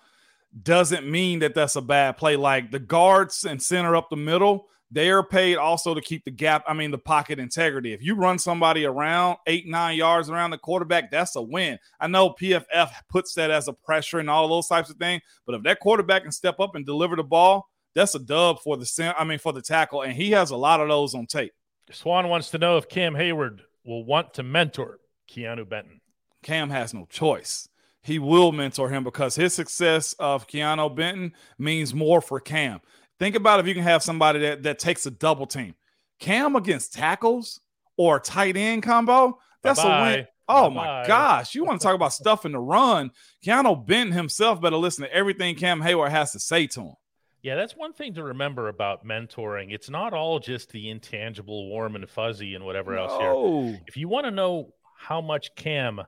doesn't 0.63 1.09
mean 1.09 1.41
that 1.41 1.55
that's 1.55 1.77
a 1.77 1.83
bad 1.83 2.17
play. 2.17 2.37
Like 2.37 2.71
the 2.71 2.79
guards 2.79 3.45
and 3.45 3.63
center 3.63 3.95
up 3.95 4.09
the 4.11 4.17
middle, 4.17 4.69
they 4.91 5.11
are 5.11 5.23
paid 5.23 5.57
also 5.57 5.95
to 5.95 6.01
keep 6.01 6.25
the 6.25 6.31
gap, 6.31 6.65
I 6.67 6.73
mean, 6.73 6.91
the 6.91 6.99
pocket 6.99 7.39
integrity. 7.39 7.93
If 7.93 8.03
you 8.03 8.15
run 8.15 8.39
somebody 8.39 8.87
around 8.87 9.37
eight, 9.47 9.67
nine 9.67 9.99
yards 9.99 10.31
around 10.31 10.51
the 10.51 10.59
quarterback, 10.59 11.11
that's 11.11 11.37
a 11.37 11.43
win. 11.43 11.79
I 12.01 12.07
know 12.07 12.31
PFF 12.31 12.91
puts 13.11 13.35
that 13.35 13.51
as 13.51 13.69
a 13.69 13.75
pressure 13.75 14.19
and 14.19 14.31
all 14.31 14.49
those 14.49 14.69
types 14.69 14.89
of 14.89 14.97
things, 14.97 15.23
but 15.45 15.55
if 15.55 15.63
that 15.65 15.81
quarterback 15.81 16.23
can 16.23 16.33
step 16.33 16.59
up 16.61 16.75
and 16.75 16.87
deliver 16.87 17.17
the 17.17 17.25
ball, 17.25 17.69
that's 17.99 18.15
a 18.15 18.19
dub 18.19 18.61
for 18.61 18.77
the 18.77 19.15
I 19.19 19.25
mean 19.25 19.39
for 19.39 19.53
the 19.53 19.63
tackle, 19.63 20.03
and 20.03 20.13
he 20.13 20.31
has 20.31 20.51
a 20.51 20.57
lot 20.57 20.81
of 20.81 20.89
those 20.89 21.15
on 21.15 21.27
tape. 21.27 21.53
Swan 21.91 22.29
wants 22.29 22.51
to 22.51 22.59
know 22.59 22.77
if 22.77 22.89
Cam 22.89 23.15
Heyward 23.15 23.61
will 23.85 24.05
want 24.05 24.35
to 24.35 24.43
mentor 24.43 24.99
Keanu 25.31 25.69
Benton. 25.69 26.01
Cam 26.43 26.71
has 26.71 26.93
no 26.95 27.07
choice. 27.11 27.69
He 28.03 28.19
will 28.19 28.53
mentor 28.53 28.89
him 28.89 29.05
because 29.05 29.35
his 29.35 29.55
success 29.55 30.15
of 30.19 30.47
Keanu 30.47 30.95
Benton 30.95 31.33
means 31.59 31.93
more 31.95 32.21
for 32.21 32.41
Cam. 32.41 32.81
Think 33.19 33.35
about 33.35 33.59
if 33.61 33.67
you 33.67 33.75
can 33.75 33.83
have 33.83 34.03
somebody 34.03 34.39
that, 34.41 34.63
that 34.63 34.79
takes 34.79 35.05
a 35.07 35.11
double 35.11 35.47
team. 35.47 35.75
Cam 36.21 36.57
against 36.57 36.93
tackles 36.95 37.61
or 37.97 38.21
tight 38.21 38.57
end 38.57 38.83
combo, 38.83 39.39
that's 39.63 39.83
Bye-bye. 39.83 40.11
a 40.11 40.17
win. 40.17 40.27
Oh 40.49 40.71
Bye-bye. 40.71 41.01
my 41.03 41.07
gosh. 41.07 41.55
You 41.55 41.65
want 41.65 41.81
to 41.81 41.85
talk 41.85 41.95
about 41.95 42.13
stuff 42.13 42.47
in 42.47 42.53
the 42.53 42.59
run. 42.61 43.11
Keanu 43.45 43.85
Benton 43.85 44.13
himself 44.13 44.61
better 44.61 44.77
listen 44.77 45.05
to 45.05 45.13
everything 45.13 45.55
Cam 45.57 45.81
Heyward 45.81 46.11
has 46.11 46.33
to 46.33 46.39
say 46.39 46.67
to 46.69 46.81
him. 46.81 46.95
Yeah, 47.43 47.55
that's 47.55 47.77
one 47.77 47.93
thing 47.93 48.15
to 48.15 48.25
remember 48.25 48.69
about 48.69 49.07
mentoring. 49.07 49.73
It's 49.73 49.89
not 49.89 50.13
all 50.13 50.39
just 50.41 50.71
the 50.71 50.91
intangible, 50.91 51.69
warm 51.69 51.95
and 51.95 52.09
fuzzy, 52.09 52.55
and 52.55 52.65
whatever 52.65 52.95
no. 52.95 53.05
else 53.05 53.73
here. 53.73 53.81
If 53.87 53.97
you 53.97 54.09
want 54.09 54.27
to 54.27 54.31
know 54.31 54.75
how 54.99 55.21
much 55.21 55.55
Cam 55.55 56.01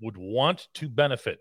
would 0.00 0.16
want 0.16 0.68
to 0.74 0.88
benefit 0.88 1.38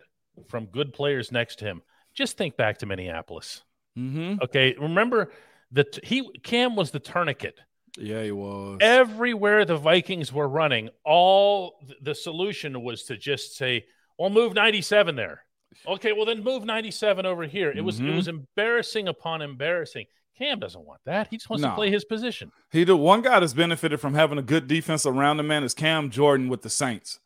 from 0.47 0.65
good 0.65 0.93
players 0.93 1.31
next 1.31 1.57
to 1.59 1.65
him, 1.65 1.81
just 2.13 2.37
think 2.37 2.55
back 2.55 2.77
to 2.79 2.85
Minneapolis. 2.85 3.63
Mm-hmm. 3.97 4.43
Okay, 4.43 4.75
remember 4.79 5.31
that 5.71 5.99
he 6.03 6.29
Cam 6.43 6.75
was 6.75 6.91
the 6.91 6.99
tourniquet. 6.99 7.59
Yeah, 7.97 8.23
he 8.23 8.31
was. 8.31 8.77
Everywhere 8.79 9.65
the 9.65 9.75
Vikings 9.75 10.31
were 10.31 10.47
running, 10.47 10.89
all 11.03 11.79
the 12.01 12.15
solution 12.15 12.83
was 12.83 13.03
to 13.03 13.17
just 13.17 13.57
say, 13.57 13.85
"Well, 14.17 14.29
move 14.29 14.53
97 14.53 15.15
there." 15.15 15.43
Okay, 15.87 16.11
well 16.13 16.25
then 16.25 16.43
move 16.43 16.65
97 16.65 17.25
over 17.25 17.43
here. 17.43 17.71
It 17.71 17.81
was 17.81 17.99
Mhm. 17.99 18.09
it 18.11 18.15
was 18.15 18.27
embarrassing 18.27 19.07
upon 19.07 19.41
embarrassing. 19.41 20.05
Cam 20.37 20.59
doesn't 20.59 20.85
want 20.85 21.01
that. 21.05 21.27
He 21.29 21.37
just 21.37 21.49
wants 21.49 21.61
No. 21.61 21.69
to 21.69 21.75
play 21.75 21.89
his 21.91 22.03
position. 22.05 22.51
He 22.71 22.83
the 22.83 22.95
one 22.97 23.21
guy 23.21 23.39
that's 23.39 23.53
benefited 23.53 23.99
from 23.99 24.13
having 24.15 24.37
a 24.37 24.41
good 24.41 24.67
defense 24.67 25.05
around 25.05 25.37
the 25.37 25.43
man 25.43 25.63
is 25.63 25.73
Cam 25.73 26.09
Jordan 26.09 26.49
with 26.49 26.61
the 26.61 26.69
Saints. 26.69 27.19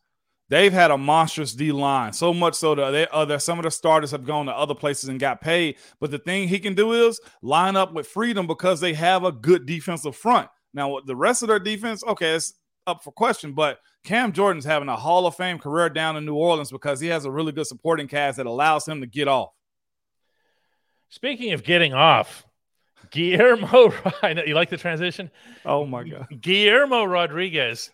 They've 0.50 0.74
had 0.74 0.92
a 0.92 0.98
monstrous 0.98 1.54
D 1.54 1.72
line, 1.72 2.14
so 2.14 2.32
much 2.34 2.54
so 2.54 2.76
that 2.76 2.92
they 2.92 3.08
other 3.12 3.40
some 3.40 3.58
of 3.58 3.64
the 3.64 3.72
starters 3.72 4.12
have 4.12 4.26
gone 4.26 4.46
to 4.46 4.56
other 4.56 4.76
places 4.76 5.10
and 5.10 5.20
got 5.20 5.42
paid. 5.42 5.78
But 6.00 6.12
the 6.12 6.20
thing 6.20 6.48
he 6.50 6.60
can 6.60 6.76
do 6.76 6.94
is 6.94 7.20
line 7.42 7.76
up 7.76 7.94
with 7.94 8.06
freedom 8.08 8.46
because 8.46 8.80
they 8.80 8.94
have 8.94 9.24
a 9.24 9.32
good 9.32 9.66
defensive 9.66 10.16
front. 10.16 10.50
Now, 10.74 11.00
the 11.04 11.16
rest 11.16 11.42
of 11.42 11.48
their 11.48 11.58
defense, 11.58 12.04
okay, 12.04 12.34
it's 12.34 12.54
up 12.88 13.04
for 13.04 13.12
question. 13.12 13.54
But 13.54 13.80
Cam 14.04 14.32
Jordan's 14.32 14.66
having 14.66 14.90
a 14.90 14.96
Hall 14.96 15.26
of 15.28 15.36
Fame 15.36 15.60
career 15.60 15.90
down 15.90 16.16
in 16.18 16.26
New 16.26 16.36
Orleans 16.36 16.72
because 16.72 17.00
he 17.00 17.08
has 17.08 17.26
a 17.26 17.32
really 17.32 17.52
good 17.52 17.68
supporting 17.68 18.08
cast 18.08 18.38
that 18.38 18.46
allows 18.46 18.88
him 18.88 19.02
to 19.02 19.08
get 19.08 19.28
off. 19.28 19.52
Speaking 21.10 21.54
of 21.54 21.64
getting 21.64 21.94
off, 21.94 22.46
Guillermo, 23.12 23.94
I 24.22 24.34
know- 24.34 24.44
you 24.44 24.56
like 24.56 24.70
the 24.70 24.78
transition? 24.78 25.30
Oh 25.66 25.86
my 25.86 26.04
god, 26.04 26.28
Guillermo 26.42 27.04
Rodriguez 27.06 27.92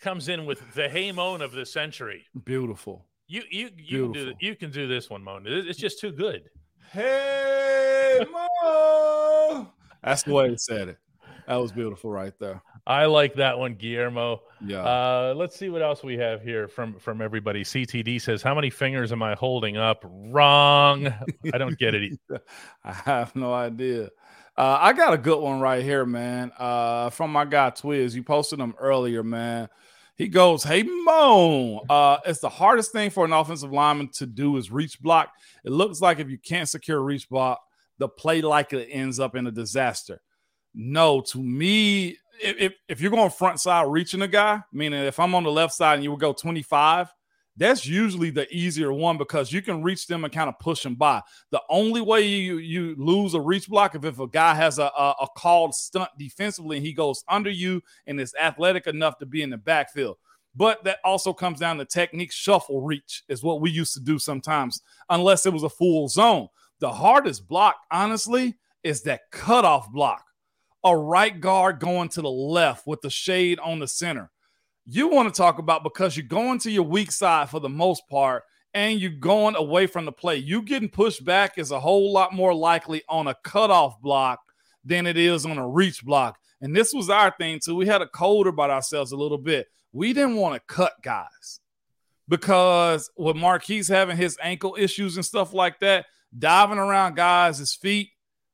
comes 0.00 0.28
in 0.28 0.46
with 0.46 0.60
the 0.74 0.88
hey 0.88 1.10
moan 1.12 1.42
of 1.42 1.52
the 1.52 1.64
century. 1.66 2.24
beautiful. 2.44 3.04
You 3.26 3.42
you 3.50 3.70
you 3.76 4.02
can 4.04 4.12
do 4.12 4.32
you 4.40 4.56
can 4.56 4.70
do 4.70 4.88
this 4.88 5.10
one, 5.10 5.22
Moan. 5.22 5.44
It's 5.46 5.78
just 5.78 6.00
too 6.00 6.12
good. 6.12 6.48
Hey, 6.92 8.18
Mo. 8.32 9.68
That's 10.02 10.22
the 10.22 10.32
way 10.32 10.48
he 10.48 10.56
said 10.56 10.88
it. 10.88 10.98
That 11.46 11.56
was 11.56 11.70
beautiful 11.72 12.10
right 12.10 12.32
there. 12.40 12.62
I 12.88 13.04
like 13.04 13.34
that 13.34 13.58
one, 13.58 13.74
Guillermo. 13.74 14.40
Yeah. 14.64 14.78
Uh, 14.78 15.34
let's 15.36 15.56
see 15.58 15.68
what 15.68 15.82
else 15.82 16.02
we 16.02 16.16
have 16.16 16.40
here 16.40 16.68
from 16.68 16.98
from 16.98 17.20
everybody. 17.20 17.62
CTD 17.62 18.18
says, 18.18 18.40
"How 18.40 18.54
many 18.54 18.70
fingers 18.70 19.12
am 19.12 19.22
I 19.22 19.34
holding 19.34 19.76
up?" 19.76 20.02
Wrong. 20.08 21.06
I 21.52 21.58
don't 21.58 21.78
get 21.78 21.94
it. 21.94 22.18
I 22.84 22.92
have 22.92 23.36
no 23.36 23.52
idea. 23.52 24.08
Uh, 24.56 24.78
I 24.80 24.94
got 24.94 25.12
a 25.12 25.18
good 25.18 25.38
one 25.38 25.60
right 25.60 25.84
here, 25.84 26.06
man. 26.06 26.50
Uh, 26.58 27.10
from 27.10 27.30
my 27.30 27.44
guy 27.44 27.70
Twiz. 27.70 28.14
You 28.14 28.22
posted 28.22 28.58
them 28.58 28.74
earlier, 28.78 29.22
man. 29.22 29.68
He 30.16 30.28
goes, 30.28 30.64
"Hey 30.64 30.82
Mo, 30.82 31.84
uh, 31.90 32.18
it's 32.24 32.40
the 32.40 32.48
hardest 32.48 32.90
thing 32.90 33.10
for 33.10 33.26
an 33.26 33.34
offensive 33.34 33.70
lineman 33.70 34.08
to 34.14 34.24
do 34.24 34.56
is 34.56 34.72
reach 34.72 34.98
block. 34.98 35.30
It 35.62 35.72
looks 35.72 36.00
like 36.00 36.20
if 36.20 36.30
you 36.30 36.38
can't 36.38 36.68
secure 36.68 37.02
reach 37.02 37.28
block, 37.28 37.60
the 37.98 38.08
play 38.08 38.40
likely 38.40 38.90
ends 38.90 39.20
up 39.20 39.36
in 39.36 39.46
a 39.46 39.52
disaster. 39.52 40.22
No, 40.74 41.20
to 41.20 41.42
me, 41.42 42.16
if, 42.40 42.74
if, 42.88 43.00
you're 43.00 43.10
going 43.10 43.30
front 43.30 43.60
side 43.60 43.86
reaching 43.88 44.22
a 44.22 44.28
guy, 44.28 44.62
meaning 44.72 45.04
if 45.04 45.18
I'm 45.18 45.34
on 45.34 45.44
the 45.44 45.50
left 45.50 45.74
side 45.74 45.94
and 45.94 46.04
you 46.04 46.10
would 46.10 46.20
go 46.20 46.32
25, 46.32 47.12
that's 47.58 47.84
usually 47.84 48.30
the 48.30 48.46
easier 48.54 48.92
one 48.92 49.18
because 49.18 49.52
you 49.52 49.60
can 49.60 49.82
reach 49.82 50.06
them 50.06 50.24
and 50.24 50.32
kind 50.32 50.48
of 50.48 50.58
push 50.60 50.82
them 50.82 50.94
by. 50.94 51.20
The 51.50 51.60
only 51.68 52.00
way 52.00 52.26
you 52.26 52.58
you 52.58 52.94
lose 52.96 53.34
a 53.34 53.40
reach 53.40 53.68
block 53.68 53.96
if, 53.96 54.04
if 54.04 54.20
a 54.20 54.28
guy 54.28 54.54
has 54.54 54.78
a, 54.78 54.84
a, 54.84 55.14
a 55.22 55.26
called 55.36 55.74
stunt 55.74 56.10
defensively 56.16 56.76
and 56.76 56.86
he 56.86 56.92
goes 56.92 57.24
under 57.28 57.50
you 57.50 57.82
and 58.06 58.20
is 58.20 58.34
athletic 58.40 58.86
enough 58.86 59.18
to 59.18 59.26
be 59.26 59.42
in 59.42 59.50
the 59.50 59.58
backfield. 59.58 60.16
But 60.54 60.84
that 60.84 60.98
also 61.04 61.32
comes 61.32 61.58
down 61.58 61.78
to 61.78 61.84
technique. 61.84 62.32
Shuffle 62.32 62.80
reach 62.80 63.24
is 63.28 63.42
what 63.42 63.60
we 63.60 63.70
used 63.70 63.94
to 63.94 64.00
do 64.00 64.18
sometimes, 64.18 64.80
unless 65.10 65.44
it 65.44 65.52
was 65.52 65.64
a 65.64 65.68
full 65.68 66.08
zone. 66.08 66.48
The 66.78 66.92
hardest 66.92 67.48
block, 67.48 67.76
honestly, 67.90 68.56
is 68.84 69.02
that 69.02 69.30
cutoff 69.32 69.90
block. 69.90 70.24
A 70.84 70.96
right 70.96 71.38
guard 71.40 71.80
going 71.80 72.08
to 72.10 72.22
the 72.22 72.30
left 72.30 72.86
with 72.86 73.00
the 73.00 73.10
shade 73.10 73.58
on 73.58 73.78
the 73.78 73.88
center 73.88 74.30
you 74.90 75.08
want 75.08 75.32
to 75.32 75.36
talk 75.36 75.58
about 75.58 75.82
because 75.82 76.16
you're 76.16 76.26
going 76.26 76.58
to 76.58 76.70
your 76.70 76.82
weak 76.82 77.12
side 77.12 77.50
for 77.50 77.60
the 77.60 77.68
most 77.68 78.08
part 78.08 78.44
and 78.72 78.98
you're 78.98 79.10
going 79.10 79.54
away 79.54 79.86
from 79.86 80.06
the 80.06 80.12
play. 80.12 80.36
You 80.36 80.62
getting 80.62 80.88
pushed 80.88 81.22
back 81.26 81.58
is 81.58 81.70
a 81.70 81.80
whole 81.80 82.10
lot 82.10 82.32
more 82.32 82.54
likely 82.54 83.02
on 83.06 83.26
a 83.26 83.36
cutoff 83.44 84.00
block 84.00 84.40
than 84.82 85.06
it 85.06 85.18
is 85.18 85.44
on 85.44 85.58
a 85.58 85.68
reach 85.68 86.02
block. 86.02 86.38
And 86.62 86.74
this 86.74 86.94
was 86.94 87.10
our 87.10 87.34
thing 87.36 87.60
too. 87.62 87.76
We 87.76 87.86
had 87.86 88.00
a 88.00 88.08
code 88.08 88.46
about 88.46 88.70
ourselves 88.70 89.12
a 89.12 89.16
little 89.16 89.36
bit. 89.36 89.66
We 89.92 90.14
didn't 90.14 90.36
want 90.36 90.54
to 90.54 90.74
cut 90.74 90.94
guys 91.02 91.60
because 92.26 93.10
with 93.14 93.36
Maurkice 93.36 93.88
having 93.88 94.16
his 94.16 94.38
ankle 94.42 94.74
issues 94.78 95.16
and 95.16 95.24
stuff 95.24 95.52
like 95.52 95.80
that, 95.80 96.06
diving 96.36 96.78
around 96.78 97.14
guys' 97.14 97.74
feet 97.74 98.08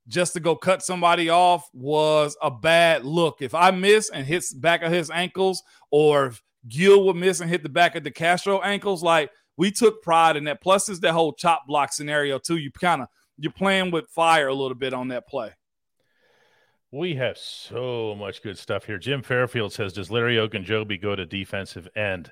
just 0.09 0.35
to 0.35 0.41
go 0.41 0.55
cut 0.55 0.83
somebody 0.83 1.31
off 1.31 1.69
was 1.73 2.37
a 2.43 2.51
bad 2.51 3.05
look. 3.05 3.41
If 3.41 3.55
I 3.55 3.71
miss 3.71 4.11
and 4.11 4.27
hits 4.27 4.53
back 4.53 4.83
of 4.83 4.93
his 4.93 5.11
ankles, 5.11 5.63
or 5.91 6.27
if 6.27 6.43
Gil 6.69 7.05
would 7.07 7.17
miss 7.17 7.41
and 7.41 7.51
hit 7.51 7.63
the 7.63 7.69
back 7.69 7.95
of 7.97 8.03
DeCastro 8.03 8.61
ankles, 8.63 9.03
like 9.03 9.31
we 9.57 9.71
took 9.71 10.03
pride 10.03 10.37
in 10.37 10.45
that. 10.45 10.61
Plus, 10.61 10.89
is 10.89 11.01
that 11.01 11.13
whole 11.13 11.33
chop 11.33 11.67
block 11.67 11.93
scenario 11.93 12.39
too. 12.39 12.57
You 12.57 12.71
kind 12.71 13.03
of 13.03 13.09
you're 13.39 13.53
playing 13.53 13.91
with 13.91 14.09
fire 14.09 14.49
a 14.49 14.55
little 14.55 14.77
bit 14.77 14.95
on 14.95 15.09
that 15.09 15.27
play. 15.27 15.53
We 16.91 17.17
have 17.17 17.37
so 17.37 18.15
much 18.15 18.43
good 18.43 18.57
stuff 18.57 18.85
here. 18.85 18.99
Jim 18.99 19.23
Fairfield 19.23 19.73
says, 19.73 19.93
"Does 19.93 20.11
Larry 20.11 20.37
Ogunjobi 20.37 21.01
go 21.01 21.17
to 21.17 21.27
defensive 21.27 21.89
end?" 21.97 22.31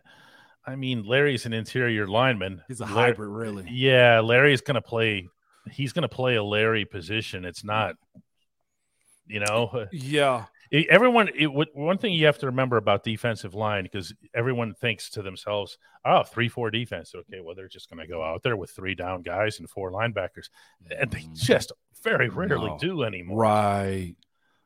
I 0.64 0.76
mean, 0.76 1.02
Larry's 1.04 1.46
an 1.46 1.52
interior 1.52 2.06
lineman. 2.06 2.62
He's 2.68 2.80
a 2.80 2.86
hybrid, 2.86 3.30
really. 3.30 3.66
Yeah, 3.68 4.20
Larry's 4.20 4.60
going 4.60 4.76
to 4.76 4.82
play. 4.82 5.28
He's 5.70 5.92
going 5.92 6.02
to 6.02 6.08
play 6.08 6.36
a 6.36 6.42
Larry 6.42 6.84
position. 6.84 7.44
It's 7.44 7.64
not, 7.64 7.94
you 9.26 9.40
know, 9.40 9.70
uh, 9.72 9.86
Yeah, 9.92 10.46
it- 10.70 10.88
everyone. 10.88 11.28
It, 11.34 11.46
one 11.46 11.98
thing 11.98 12.12
you 12.14 12.26
have 12.26 12.38
to 12.38 12.46
remember 12.46 12.76
about 12.76 13.04
defensive 13.04 13.54
line 13.54 13.84
because 13.84 14.12
everyone 14.34 14.74
thinks 14.74 15.10
to 15.10 15.22
themselves, 15.22 15.78
"Oh, 16.04 16.22
three 16.22 16.48
four 16.48 16.70
defense. 16.70 17.14
Okay, 17.14 17.40
well 17.40 17.54
they're 17.54 17.68
just 17.68 17.90
going 17.90 18.00
to 18.00 18.10
go 18.10 18.22
out 18.22 18.42
there 18.42 18.56
with 18.56 18.70
three 18.70 18.94
down 18.94 19.22
guys 19.22 19.60
and 19.60 19.68
four 19.68 19.92
linebackers, 19.92 20.48
and 20.90 21.10
they 21.10 21.20
mm-hmm. 21.20 21.34
just 21.34 21.72
very 22.02 22.28
rarely 22.28 22.68
No. 22.68 22.78
do 22.78 23.02
anymore." 23.04 23.38
right. 23.38 24.14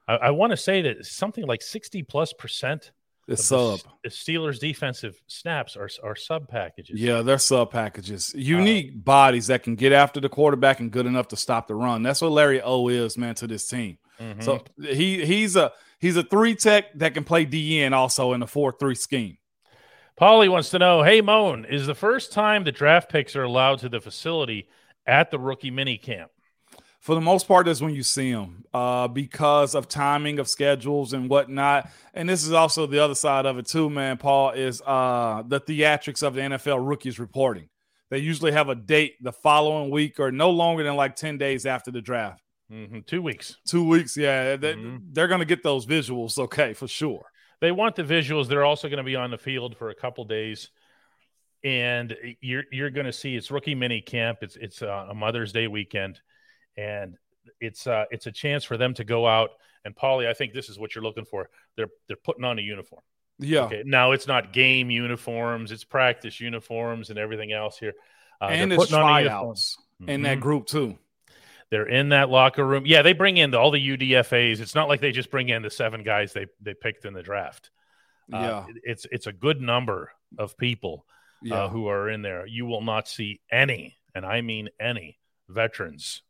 I, 0.08 0.16
I 0.16 0.30
want 0.30 0.52
to 0.52 0.56
say 0.56 0.82
that 0.82 1.04
something 1.04 1.44
like 1.44 1.62
sixty 1.62 2.02
plus 2.02 2.32
percent 2.32 2.92
It's 3.28 3.48
the 3.48 3.76
sub. 3.76 3.80
S- 4.04 4.16
Steelers 4.16 4.60
defensive 4.60 5.20
snaps 5.26 5.76
are 5.76 5.88
are 6.02 6.14
sub 6.16 6.48
packages. 6.48 7.00
Yeah, 7.00 7.22
they're 7.22 7.38
sub 7.38 7.70
packages. 7.72 8.32
Unique 8.36 9.04
bodies 9.04 9.48
that 9.48 9.62
can 9.62 9.74
get 9.74 9.92
after 9.92 10.20
the 10.20 10.28
quarterback 10.28 10.78
and 10.80 10.90
good 10.90 11.06
enough 11.06 11.28
to 11.28 11.36
stop 11.36 11.66
the 11.66 11.74
run. 11.74 12.02
That's 12.02 12.20
what 12.22 12.30
Larry 12.32 12.60
O 12.62 12.88
is, 12.88 13.18
man, 13.18 13.34
to 13.36 13.46
this 13.46 13.66
team. 13.66 13.98
Mhm. 14.20 14.42
So 14.42 14.64
he 14.80 15.26
he's 15.26 15.56
a 15.56 15.72
he's 15.98 16.16
a 16.16 16.22
three 16.22 16.54
tech 16.54 16.92
that 16.98 17.14
can 17.14 17.24
play 17.24 17.44
DN 17.44 17.92
also 17.92 18.32
in 18.32 18.42
a 18.42 18.46
four 18.46 18.72
three 18.78 18.94
scheme. 18.94 19.38
Paulie 20.18 20.48
wants 20.48 20.70
to 20.70 20.78
know, 20.78 21.02
hey 21.02 21.20
Moan, 21.20 21.64
is 21.66 21.86
the 21.86 21.94
first 21.94 22.32
time 22.32 22.64
the 22.64 22.72
draft 22.72 23.10
picks 23.10 23.36
are 23.36 23.42
allowed 23.42 23.80
to 23.80 23.88
the 23.88 24.00
facility 24.00 24.68
at 25.06 25.30
the 25.30 25.38
rookie 25.38 25.70
mini 25.70 25.98
camp? 25.98 26.30
For 27.06 27.14
the 27.14 27.20
most 27.20 27.46
part, 27.46 27.66
that's 27.66 27.80
when 27.80 27.94
you 27.94 28.02
see 28.02 28.32
them 28.32 28.64
uh, 28.74 29.06
because 29.06 29.76
of 29.76 29.86
timing 29.86 30.40
of 30.40 30.48
schedules 30.48 31.12
and 31.12 31.30
whatnot. 31.30 31.88
And 32.14 32.28
this 32.28 32.44
is 32.44 32.52
also 32.52 32.86
the 32.88 32.98
other 32.98 33.14
side 33.14 33.46
of 33.46 33.58
it 33.58 33.66
too, 33.66 33.88
man. 33.88 34.16
Paul 34.16 34.50
is 34.50 34.82
uh, 34.84 35.44
the 35.46 35.60
theatrics 35.60 36.24
of 36.24 36.34
the 36.34 36.40
NFL 36.40 36.84
rookies 36.84 37.20
reporting. 37.20 37.68
They 38.10 38.18
usually 38.18 38.50
have 38.50 38.68
a 38.68 38.74
date 38.74 39.22
the 39.22 39.30
following 39.30 39.90
week 39.90 40.18
or 40.18 40.32
no 40.32 40.50
longer 40.50 40.82
than 40.82 40.96
like 40.96 41.14
ten 41.14 41.38
days 41.38 41.64
after 41.64 41.92
the 41.92 42.00
draft. 42.02 42.42
Mhm, 42.72 43.06
Two 43.06 43.22
weeks. 43.22 43.56
Two 43.68 43.86
weeks, 43.86 44.16
yeah. 44.16 44.56
They, 44.56 44.74
Mhm. 44.74 45.02
They're 45.12 45.28
going 45.28 45.38
to 45.38 45.44
get 45.46 45.62
those 45.62 45.86
visuals, 45.86 46.36
okay, 46.38 46.72
for 46.72 46.88
sure. 46.88 47.24
They 47.60 47.70
want 47.70 47.94
the 47.94 48.02
visuals. 48.02 48.48
They're 48.48 48.64
also 48.64 48.88
going 48.88 48.98
to 48.98 49.04
be 49.04 49.14
on 49.14 49.30
the 49.30 49.38
field 49.38 49.76
for 49.76 49.90
a 49.90 49.94
couple 49.94 50.24
days, 50.24 50.70
and 51.62 52.16
you're 52.40 52.64
you're 52.72 52.90
going 52.90 53.06
to 53.06 53.12
see 53.12 53.36
it's 53.36 53.50
rookie 53.52 53.76
mini 53.76 54.00
camp. 54.00 54.38
It's 54.42 54.56
it's 54.56 54.82
uh, 54.82 55.06
a 55.10 55.14
Mother's 55.14 55.52
Day 55.52 55.68
weekend, 55.68 56.20
and 56.76 57.16
it's 57.60 57.86
uh, 57.86 58.04
it's 58.10 58.26
a 58.26 58.32
chance 58.32 58.64
for 58.64 58.76
them 58.76 58.94
to 58.94 59.04
go 59.04 59.26
out. 59.26 59.50
And 59.84 59.94
Paulie, 59.94 60.26
I 60.26 60.34
think 60.34 60.52
this 60.52 60.68
is 60.68 60.78
what 60.78 60.94
you're 60.94 61.04
looking 61.04 61.24
for. 61.24 61.48
They're 61.76 61.88
they're 62.08 62.16
putting 62.16 62.44
on 62.44 62.58
a 62.58 62.62
uniform. 62.62 63.02
Yeah. 63.38 63.60
Okay, 63.62 63.82
now 63.84 64.12
it's 64.12 64.26
not 64.26 64.52
game 64.52 64.90
uniforms; 64.90 65.70
it's 65.72 65.84
practice 65.84 66.40
uniforms 66.40 67.10
and 67.10 67.18
everything 67.18 67.52
else 67.52 67.78
here. 67.78 67.94
Uh, 68.40 68.46
and 68.46 68.72
it's 68.72 68.80
putting 68.82 68.96
on 68.96 69.02
a 69.10 69.18
uniform. 69.20 69.40
tryouts 69.44 69.78
in 70.06 70.22
that 70.22 70.38
Mhm. 70.38 70.42
group 70.42 70.66
too. 70.66 70.98
They're 71.70 71.88
in 71.88 72.10
that 72.10 72.28
locker 72.30 72.64
room. 72.64 72.84
Yeah, 72.86 73.02
they 73.02 73.12
bring 73.12 73.36
in 73.38 73.54
all 73.54 73.70
the 73.72 73.80
UDFA's. 73.80 74.60
It's 74.60 74.74
not 74.74 74.88
like 74.88 75.00
they 75.00 75.10
just 75.12 75.30
bring 75.30 75.48
in 75.48 75.62
the 75.62 75.70
seven 75.70 76.02
guys 76.02 76.32
they 76.32 76.46
they 76.60 76.74
picked 76.74 77.04
in 77.04 77.12
the 77.14 77.22
draft. 77.22 77.70
Uh, 78.32 78.38
Yeah. 78.38 78.66
it's 78.84 79.06
it's 79.10 79.26
a 79.26 79.32
good 79.32 79.60
number 79.60 80.12
of 80.38 80.56
people 80.58 81.06
Yeah. 81.42 81.64
uh, 81.64 81.68
who 81.68 81.88
are 81.88 82.08
in 82.10 82.22
there. 82.22 82.46
You 82.46 82.66
will 82.66 82.82
not 82.82 83.08
see 83.08 83.40
any, 83.50 83.98
and 84.14 84.24
I 84.26 84.40
mean 84.42 84.68
any, 84.80 85.18
veterans 85.48 86.22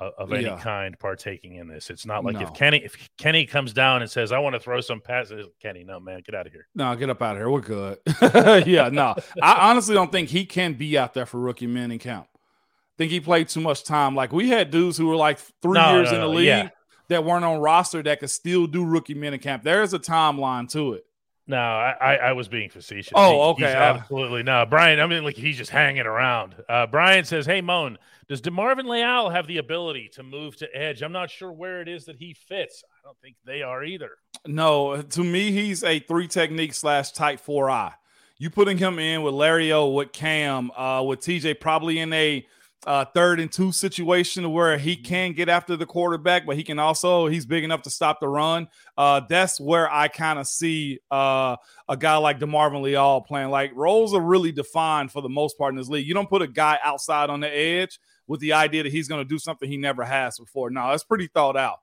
of 0.00 0.32
any 0.32 0.44
yeah. 0.44 0.58
kind 0.60 0.98
partaking 0.98 1.56
in 1.56 1.68
this. 1.68 1.90
It's 1.90 2.06
not 2.06 2.24
like 2.24 2.34
no. 2.34 2.42
if 2.42 2.54
Kenny 2.54 2.78
if 2.84 2.96
Kenny 3.16 3.46
comes 3.46 3.72
down 3.72 4.02
and 4.02 4.10
says, 4.10 4.32
"I 4.32 4.38
want 4.38 4.54
to 4.54 4.60
throw 4.60 4.80
some 4.80 5.00
passes," 5.00 5.46
Kenny, 5.60 5.84
no 5.84 6.00
man, 6.00 6.22
get 6.24 6.34
out 6.34 6.46
of 6.46 6.52
here. 6.52 6.68
No, 6.74 6.94
get 6.96 7.10
up 7.10 7.22
out 7.22 7.32
of 7.32 7.38
here. 7.38 7.50
We're 7.50 7.60
good. 7.60 7.98
yeah, 8.66 8.88
no, 8.90 9.14
I 9.42 9.70
honestly 9.70 9.94
don't 9.94 10.12
think 10.12 10.28
he 10.28 10.44
can 10.44 10.74
be 10.74 10.96
out 10.96 11.14
there 11.14 11.26
for 11.26 11.38
rookie 11.38 11.66
men 11.66 11.90
in 11.90 11.98
camp. 11.98 12.26
I 12.32 12.96
think 12.98 13.12
he 13.12 13.20
played 13.20 13.48
too 13.48 13.60
much 13.60 13.84
time. 13.84 14.14
Like 14.14 14.32
we 14.32 14.48
had 14.48 14.70
dudes 14.70 14.96
who 14.96 15.06
were 15.06 15.16
like 15.16 15.38
three 15.62 15.78
no, 15.78 15.94
years 15.94 16.10
no, 16.10 16.16
in 16.16 16.20
the 16.20 16.28
league 16.28 16.46
yeah. 16.46 16.68
that 17.08 17.24
weren't 17.24 17.44
on 17.44 17.60
roster 17.60 18.02
that 18.02 18.20
could 18.20 18.30
still 18.30 18.66
do 18.66 18.84
rookie 18.84 19.14
men 19.14 19.34
in 19.34 19.40
camp. 19.40 19.62
There 19.62 19.82
is 19.82 19.94
a 19.94 19.98
timeline 19.98 20.68
to 20.72 20.94
it. 20.94 21.04
No, 21.48 21.56
I, 21.56 22.16
I 22.16 22.32
was 22.32 22.46
being 22.46 22.68
facetious. 22.68 23.14
Oh, 23.16 23.52
okay. 23.52 23.72
Uh, 23.72 23.94
absolutely. 23.94 24.42
No, 24.42 24.66
Brian, 24.68 25.00
I 25.00 25.06
mean, 25.06 25.24
like 25.24 25.34
he's 25.34 25.56
just 25.56 25.70
hanging 25.70 26.02
around. 26.02 26.54
Uh, 26.68 26.86
Brian 26.86 27.24
says, 27.24 27.46
Hey, 27.46 27.62
Moan, 27.62 27.96
does 28.28 28.42
DeMarvin 28.42 28.86
Leal 28.86 29.30
have 29.30 29.46
the 29.46 29.56
ability 29.56 30.10
to 30.12 30.22
move 30.22 30.54
to 30.56 30.76
edge? 30.76 31.02
I'm 31.02 31.12
not 31.12 31.30
sure 31.30 31.50
where 31.50 31.80
it 31.80 31.88
is 31.88 32.04
that 32.04 32.16
he 32.16 32.34
fits. 32.34 32.84
I 32.86 33.06
don't 33.06 33.18
think 33.22 33.36
they 33.46 33.62
are 33.62 33.82
either. 33.82 34.10
No, 34.46 35.00
to 35.00 35.24
me, 35.24 35.50
he's 35.50 35.82
a 35.82 35.98
three 36.00 36.28
technique 36.28 36.74
slash 36.74 37.12
type 37.12 37.40
four 37.40 37.70
eye. 37.70 37.94
You 38.36 38.50
putting 38.50 38.76
him 38.76 38.98
in 38.98 39.22
with 39.22 39.34
Larry 39.34 39.72
O, 39.72 39.88
with 39.88 40.12
Cam, 40.12 40.70
uh, 40.72 41.02
with 41.02 41.20
TJ, 41.20 41.58
probably 41.58 41.98
in 41.98 42.12
a 42.12 42.46
uh, 42.86 43.04
third 43.06 43.40
and 43.40 43.50
two 43.50 43.72
situation 43.72 44.52
where 44.52 44.78
he 44.78 44.94
can 44.94 45.32
get 45.32 45.48
after 45.48 45.76
the 45.76 45.86
quarterback, 45.86 46.46
but 46.46 46.56
he 46.56 46.62
can 46.62 46.78
also 46.78 47.26
he's 47.26 47.46
big 47.46 47.64
enough 47.64 47.82
to 47.82 47.90
stop 47.90 48.20
the 48.20 48.28
run. 48.28 48.68
Uh, 48.96 49.22
that's 49.28 49.58
where 49.58 49.92
I 49.92 50.08
kind 50.08 50.38
of 50.38 50.46
see 50.46 51.00
uh, 51.10 51.56
a 51.88 51.96
guy 51.96 52.16
like 52.18 52.38
DeMarvin 52.38 52.82
Leal 52.82 53.22
playing. 53.22 53.50
Like 53.50 53.72
roles 53.74 54.14
are 54.14 54.20
really 54.20 54.52
defined 54.52 55.10
for 55.10 55.22
the 55.22 55.28
most 55.28 55.58
part 55.58 55.72
in 55.72 55.76
this 55.76 55.88
league. 55.88 56.06
You 56.06 56.14
don't 56.14 56.28
put 56.28 56.42
a 56.42 56.46
guy 56.46 56.78
outside 56.84 57.30
on 57.30 57.40
the 57.40 57.48
edge 57.48 57.98
with 58.28 58.40
the 58.40 58.52
idea 58.52 58.84
that 58.84 58.92
he's 58.92 59.08
going 59.08 59.24
to 59.24 59.28
do 59.28 59.38
something 59.38 59.68
he 59.68 59.78
never 59.78 60.04
has 60.04 60.38
before. 60.38 60.70
No, 60.70 60.90
that's 60.90 61.02
pretty 61.02 61.26
thought 61.26 61.56
out. 61.56 61.78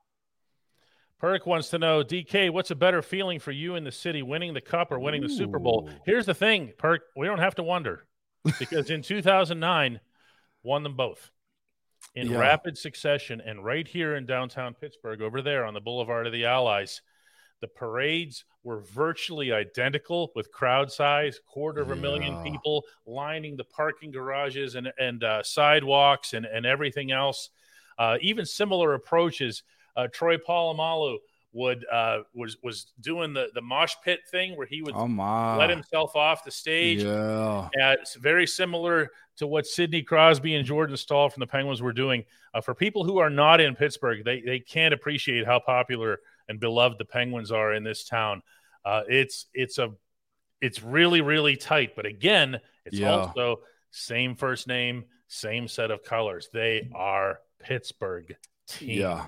Perk 1.18 1.46
wants 1.46 1.70
to 1.70 1.78
know, 1.78 2.02
DK, 2.02 2.50
what's 2.50 2.70
a 2.70 2.74
better 2.74 3.02
feeling 3.02 3.40
for 3.40 3.50
you 3.50 3.74
in 3.74 3.84
the 3.84 3.92
city, 3.92 4.22
winning 4.22 4.54
the 4.54 4.60
cup 4.60 4.92
or 4.92 4.98
winning 4.98 5.24
Ooh. 5.24 5.28
the 5.28 5.34
Super 5.34 5.58
Bowl? 5.58 5.90
Here's 6.04 6.26
the 6.26 6.34
thing, 6.34 6.72
Perk, 6.78 7.02
we 7.16 7.26
don't 7.26 7.38
have 7.38 7.56
to 7.56 7.62
wonder 7.62 8.06
because 8.58 8.90
in 8.90 9.02
2009 9.02 10.00
won 10.62 10.82
them 10.82 10.94
both 10.94 11.30
in 12.14 12.30
yeah. 12.30 12.38
rapid 12.38 12.76
succession. 12.76 13.40
And 13.40 13.64
right 13.64 13.86
here 13.88 14.14
in 14.14 14.26
downtown 14.26 14.74
Pittsburgh, 14.74 15.22
over 15.22 15.42
there 15.42 15.64
on 15.64 15.74
the 15.74 15.80
Boulevard 15.80 16.26
of 16.26 16.32
the 16.32 16.44
Allies, 16.44 17.00
the 17.60 17.68
parades 17.68 18.44
were 18.64 18.80
virtually 18.80 19.52
identical 19.52 20.32
with 20.34 20.52
crowd 20.52 20.90
size, 20.90 21.40
quarter 21.46 21.80
of 21.80 21.90
a 21.90 21.94
yeah. 21.94 22.00
million 22.02 22.42
people 22.42 22.84
lining 23.06 23.56
the 23.56 23.64
parking 23.64 24.10
garages 24.10 24.74
and, 24.74 24.92
and 24.98 25.24
uh, 25.24 25.42
sidewalks 25.42 26.34
and, 26.34 26.46
and 26.46 26.66
everything 26.66 27.12
else. 27.12 27.50
Uh, 27.98 28.18
even 28.20 28.44
similar 28.44 28.94
approaches. 28.94 29.62
Uh, 29.96 30.08
Troy 30.12 30.36
Polamalu 30.36 31.16
would 31.56 31.86
uh, 31.90 32.18
was 32.34 32.58
was 32.62 32.92
doing 33.00 33.32
the 33.32 33.48
the 33.54 33.62
mosh 33.62 33.94
pit 34.04 34.20
thing 34.30 34.56
where 34.56 34.66
he 34.66 34.82
would 34.82 34.94
oh 34.94 35.06
let 35.58 35.70
himself 35.70 36.14
off 36.14 36.44
the 36.44 36.50
stage. 36.50 37.02
Yeah, 37.02 37.68
it's 37.74 38.14
very 38.16 38.46
similar 38.46 39.08
to 39.36 39.46
what 39.46 39.66
Sidney 39.66 40.02
Crosby 40.02 40.54
and 40.54 40.66
Jordan 40.66 40.96
Staal 40.96 41.30
from 41.30 41.40
the 41.40 41.46
Penguins 41.46 41.80
were 41.80 41.94
doing. 41.94 42.24
Uh, 42.52 42.60
for 42.60 42.74
people 42.74 43.04
who 43.04 43.18
are 43.18 43.30
not 43.30 43.60
in 43.60 43.74
Pittsburgh, 43.74 44.22
they 44.22 44.42
they 44.42 44.60
can't 44.60 44.92
appreciate 44.92 45.46
how 45.46 45.58
popular 45.58 46.20
and 46.48 46.60
beloved 46.60 46.98
the 46.98 47.04
Penguins 47.04 47.50
are 47.52 47.72
in 47.72 47.84
this 47.84 48.04
town. 48.04 48.42
Uh, 48.84 49.02
it's 49.08 49.46
it's 49.54 49.78
a 49.78 49.92
it's 50.60 50.82
really 50.82 51.20
really 51.20 51.56
tight, 51.56 51.96
but 51.96 52.06
again, 52.06 52.60
it's 52.84 52.98
yeah. 52.98 53.10
also 53.10 53.60
same 53.90 54.34
first 54.34 54.66
name, 54.66 55.04
same 55.28 55.68
set 55.68 55.90
of 55.90 56.02
colors. 56.02 56.48
They 56.52 56.90
are 56.94 57.40
Pittsburgh 57.58 58.36
teams. 58.68 58.98
Yeah, 58.98 59.26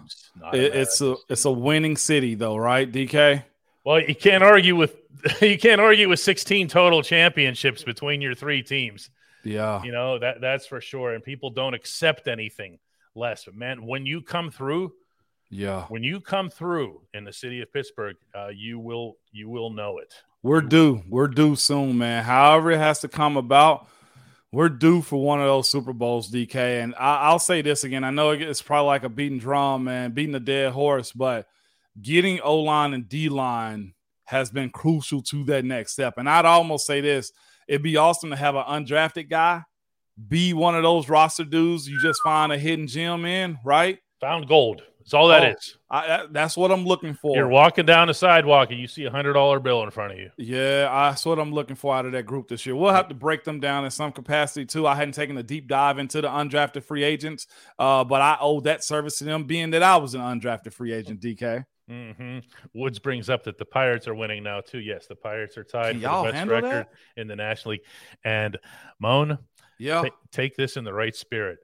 it, 0.53 0.75
it's 0.75 1.01
a 1.01 1.17
it's 1.29 1.45
a 1.45 1.51
winning 1.51 1.97
city 1.97 2.35
though, 2.35 2.57
right, 2.57 2.91
DK? 2.91 3.45
Well, 3.85 4.01
you 4.01 4.15
can't 4.15 4.45
argue 4.45 4.77
with 4.77 4.97
you 5.41 5.59
can't 5.59 5.81
argue 5.81 6.09
with 6.09 6.21
16 6.21 6.69
total 6.69 7.03
championships 7.03 7.83
between 7.85 8.21
your 8.21 8.35
three 8.35 8.63
teams. 8.63 9.11
Yeah, 9.45 9.83
you 9.83 9.93
know 9.93 10.19
that 10.19 10.41
that's 10.41 10.67
for 10.67 10.81
sure, 10.81 11.15
and 11.15 11.23
people 11.23 11.51
don't 11.51 11.75
accept 11.75 12.29
anything 12.29 12.79
less. 13.15 13.45
But 13.45 13.55
man, 13.55 13.87
when 13.87 14.05
you 14.05 14.21
come 14.23 14.51
through, 14.51 14.93
yeah, 15.51 15.87
when 15.89 16.03
you 16.03 16.21
come 16.21 16.51
through 16.51 17.03
in 17.15 17.25
the 17.25 17.33
city 17.33 17.61
of 17.63 17.73
Pittsburgh, 17.73 18.17
uh, 18.35 18.49
you 18.49 18.79
will 18.79 19.17
you 19.33 19.49
will 19.49 19.71
know 19.71 19.99
it. 19.99 20.15
We're 20.43 20.61
due. 20.61 21.03
We're 21.09 21.29
due 21.29 21.57
soon, 21.57 21.99
man. 21.99 22.23
However, 22.25 22.71
it 22.71 22.79
has 22.79 23.01
to 23.01 23.09
come 23.09 23.37
about 23.37 23.89
we're 24.53 24.69
due 24.71 25.03
for 25.03 25.23
one 25.23 25.41
of 25.41 25.47
those 25.47 25.69
Super 25.69 25.93
Bowls, 25.93 26.31
DK. 26.31 26.83
And 26.83 26.95
I, 26.95 27.33
will 27.33 27.39
say 27.39 27.61
this 27.61 27.85
again. 27.85 28.03
I 28.03 28.11
know 28.11 28.31
it's 28.31 28.63
probably 28.63 28.87
like 28.87 29.05
a 29.05 29.09
beating 29.11 29.39
drum, 29.39 29.85
man, 29.85 30.13
beating 30.13 30.35
a 30.35 30.41
dead 30.41 30.73
horse, 30.73 31.13
but 31.13 31.47
getting 32.01 32.41
O 32.41 32.61
line 32.61 32.95
and 32.95 33.09
D 33.09 33.29
line 33.29 33.93
has 34.25 34.51
been 34.51 34.71
crucial 34.71 35.23
to 35.23 35.45
that 35.45 35.65
next 35.65 35.93
step. 35.93 36.15
And 36.17 36.29
I'd 36.29 36.47
almost 36.47 36.87
say 36.87 37.01
this 37.01 37.33
it'd 37.67 37.83
be 37.83 37.97
awesome 37.99 38.31
to 38.31 38.37
have 38.37 38.55
an 38.55 38.65
undrafted 38.65 39.29
guy 39.29 39.63
be 40.27 40.53
one 40.53 40.75
of 40.75 40.83
those 40.83 41.09
roster 41.09 41.45
dudes 41.45 41.89
you 41.89 42.01
just 42.01 42.21
find 42.25 42.51
a 42.53 42.59
hidden 42.59 42.87
gem 42.87 43.25
in, 43.25 43.59
right? 43.65 43.99
Found 44.21 44.49
gold. 44.49 44.83
That's 45.09 45.15
all 45.15 45.29
that 45.29 45.43
oh, 45.43 45.53
is. 45.53 45.79
I, 45.91 46.27
that's 46.31 46.55
what 46.55 46.71
I'm 46.71 46.85
looking 46.85 47.15
for. 47.15 47.35
You're 47.35 47.49
walking 47.49 47.87
down 47.87 48.09
the 48.09 48.15
sidewalk 48.15 48.71
and 48.71 48.79
you 48.79 48.87
see 48.87 49.05
a 49.05 49.11
hundred 49.11 49.33
dollar 49.33 49.59
bill 49.59 49.83
in 49.83 49.91
front 49.91 50.13
of 50.13 50.19
you. 50.19 50.31
Yeah, 50.37 50.83
that's 50.83 51.25
what 51.25 51.39
I'm 51.39 51.51
looking 51.51 51.77
for 51.77 51.95
out 51.95 52.05
of 52.05 52.13
that 52.13 52.27
group 52.27 52.49
this 52.49 52.67
year. 52.67 52.77
We'll 52.77 52.93
have 52.93 53.09
to 53.09 53.15
break 53.15 53.43
them 53.43 53.59
down 53.59 53.87
in 53.87 53.91
some 53.91 54.13
capacity 54.13 54.67
too. 54.67 54.87
I 54.87 54.95
hadn't 54.95 55.15
taken 55.15 55.39
a 55.39 55.43
deep 55.43 55.67
dive 55.67 55.99
into 55.99 56.21
the 56.21 56.29
undrafted 56.29 56.85
free 56.85 57.05
agents, 57.05 57.47
uh, 57.79 58.05
but 58.05 58.21
I 58.21 58.37
owe 58.39 58.61
that 58.61 58.85
service 58.85 59.17
to 59.19 59.25
them, 59.25 59.45
being 59.45 59.71
that 59.71 59.83
I 59.83 59.97
was 59.97 60.13
an 60.13 60.21
undrafted 60.21 60.75
free 60.75 60.93
agent. 60.93 61.23
DK. 61.23 61.65
Mm-hmm. 61.91 62.41
Woods 62.75 62.99
brings 62.99 63.31
up 63.31 63.45
that 63.45 63.57
the 63.57 63.65
Pirates 63.65 64.07
are 64.09 64.15
winning 64.15 64.43
now 64.43 64.61
too. 64.61 64.79
Yes, 64.81 65.07
the 65.07 65.17
Pirates 65.17 65.57
are 65.57 65.65
tied 65.65 65.99
Can 65.99 66.03
for 66.03 66.27
the 66.27 66.33
best 66.33 66.49
record 66.51 66.71
that? 66.71 66.91
in 67.17 67.29
the 67.29 67.37
National 67.37 67.73
League. 67.73 67.87
And 68.25 68.59
Moan, 69.01 69.39
yeah, 69.79 70.03
t- 70.03 70.11
take 70.33 70.55
this 70.55 70.77
in 70.77 70.85
the 70.85 70.93
right 70.93 71.17
spirit. 71.17 71.61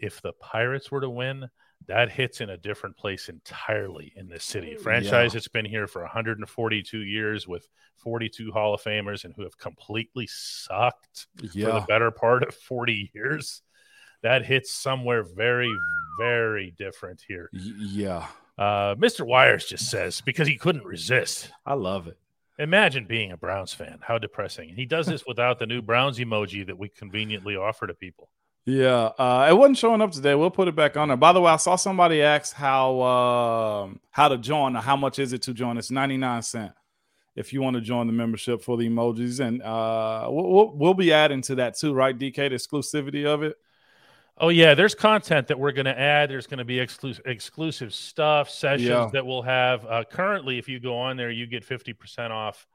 If 0.00 0.20
the 0.20 0.32
Pirates 0.32 0.90
were 0.90 1.00
to 1.00 1.10
win, 1.10 1.48
that 1.86 2.10
hits 2.10 2.40
in 2.40 2.50
a 2.50 2.56
different 2.56 2.96
place 2.96 3.28
entirely 3.28 4.12
in 4.16 4.28
this 4.28 4.44
city. 4.44 4.74
A 4.74 4.78
franchise 4.78 5.32
yeah. 5.32 5.38
that's 5.38 5.48
been 5.48 5.64
here 5.64 5.86
for 5.86 6.02
142 6.02 6.98
years 6.98 7.48
with 7.48 7.66
42 7.96 8.52
Hall 8.52 8.74
of 8.74 8.82
Famers 8.82 9.24
and 9.24 9.34
who 9.34 9.42
have 9.42 9.56
completely 9.58 10.26
sucked 10.30 11.26
yeah. 11.52 11.66
for 11.66 11.72
the 11.80 11.86
better 11.86 12.10
part 12.10 12.42
of 12.42 12.54
40 12.54 13.10
years. 13.14 13.62
That 14.22 14.44
hits 14.44 14.72
somewhere 14.72 15.22
very, 15.22 15.72
very 16.18 16.74
different 16.76 17.22
here. 17.26 17.48
yeah. 17.52 18.26
Uh, 18.58 18.96
Mr. 18.96 19.24
Wires 19.24 19.64
just 19.64 19.88
says 19.88 20.20
because 20.20 20.48
he 20.48 20.56
couldn't 20.56 20.84
resist. 20.84 21.52
I 21.64 21.74
love 21.74 22.08
it. 22.08 22.18
Imagine 22.58 23.06
being 23.06 23.30
a 23.30 23.36
Browns 23.36 23.72
fan. 23.72 24.00
How 24.02 24.18
depressing. 24.18 24.70
He 24.70 24.84
does 24.84 25.06
this 25.06 25.24
without 25.26 25.60
the 25.60 25.66
new 25.66 25.80
Browns 25.80 26.18
emoji 26.18 26.66
that 26.66 26.76
we 26.76 26.88
conveniently 26.88 27.54
offer 27.54 27.86
to 27.86 27.94
people. 27.94 28.30
Yeah, 28.68 29.12
uh, 29.18 29.46
it 29.48 29.54
wasn't 29.54 29.78
showing 29.78 30.02
up 30.02 30.12
today. 30.12 30.34
We'll 30.34 30.50
put 30.50 30.68
it 30.68 30.76
back 30.76 30.98
on 30.98 31.08
there. 31.08 31.16
By 31.16 31.32
the 31.32 31.40
way, 31.40 31.50
I 31.50 31.56
saw 31.56 31.76
somebody 31.76 32.20
ask 32.20 32.54
how 32.54 33.00
uh, 33.00 33.88
how 34.10 34.28
to 34.28 34.36
join. 34.36 34.74
How 34.74 34.94
much 34.94 35.18
is 35.18 35.32
it 35.32 35.40
to 35.42 35.54
join? 35.54 35.78
It's 35.78 35.90
ninety 35.90 36.18
nine 36.18 36.42
cent 36.42 36.72
if 37.34 37.54
you 37.54 37.62
want 37.62 37.76
to 37.76 37.80
join 37.80 38.06
the 38.06 38.12
membership 38.12 38.60
for 38.60 38.76
the 38.76 38.86
emojis, 38.86 39.40
and 39.40 39.62
uh, 39.62 40.28
we'll, 40.28 40.76
we'll 40.76 40.92
be 40.92 41.14
adding 41.14 41.40
to 41.42 41.54
that 41.54 41.78
too, 41.78 41.94
right? 41.94 42.18
DK, 42.18 42.34
the 42.34 42.56
exclusivity 42.56 43.24
of 43.24 43.42
it. 43.42 43.56
Oh 44.36 44.50
yeah, 44.50 44.74
there's 44.74 44.94
content 44.94 45.48
that 45.48 45.58
we're 45.58 45.72
going 45.72 45.86
to 45.86 45.98
add. 45.98 46.28
There's 46.28 46.46
going 46.46 46.58
to 46.58 46.64
be 46.66 46.78
exclusive 46.78 47.24
exclusive 47.24 47.94
stuff, 47.94 48.50
sessions 48.50 48.86
yeah. 48.86 49.08
that 49.14 49.24
we'll 49.24 49.40
have. 49.40 49.86
Uh, 49.86 50.04
currently, 50.04 50.58
if 50.58 50.68
you 50.68 50.78
go 50.78 50.98
on 50.98 51.16
there, 51.16 51.30
you 51.30 51.46
get 51.46 51.64
fifty 51.64 51.94
percent 51.94 52.34
off 52.34 52.66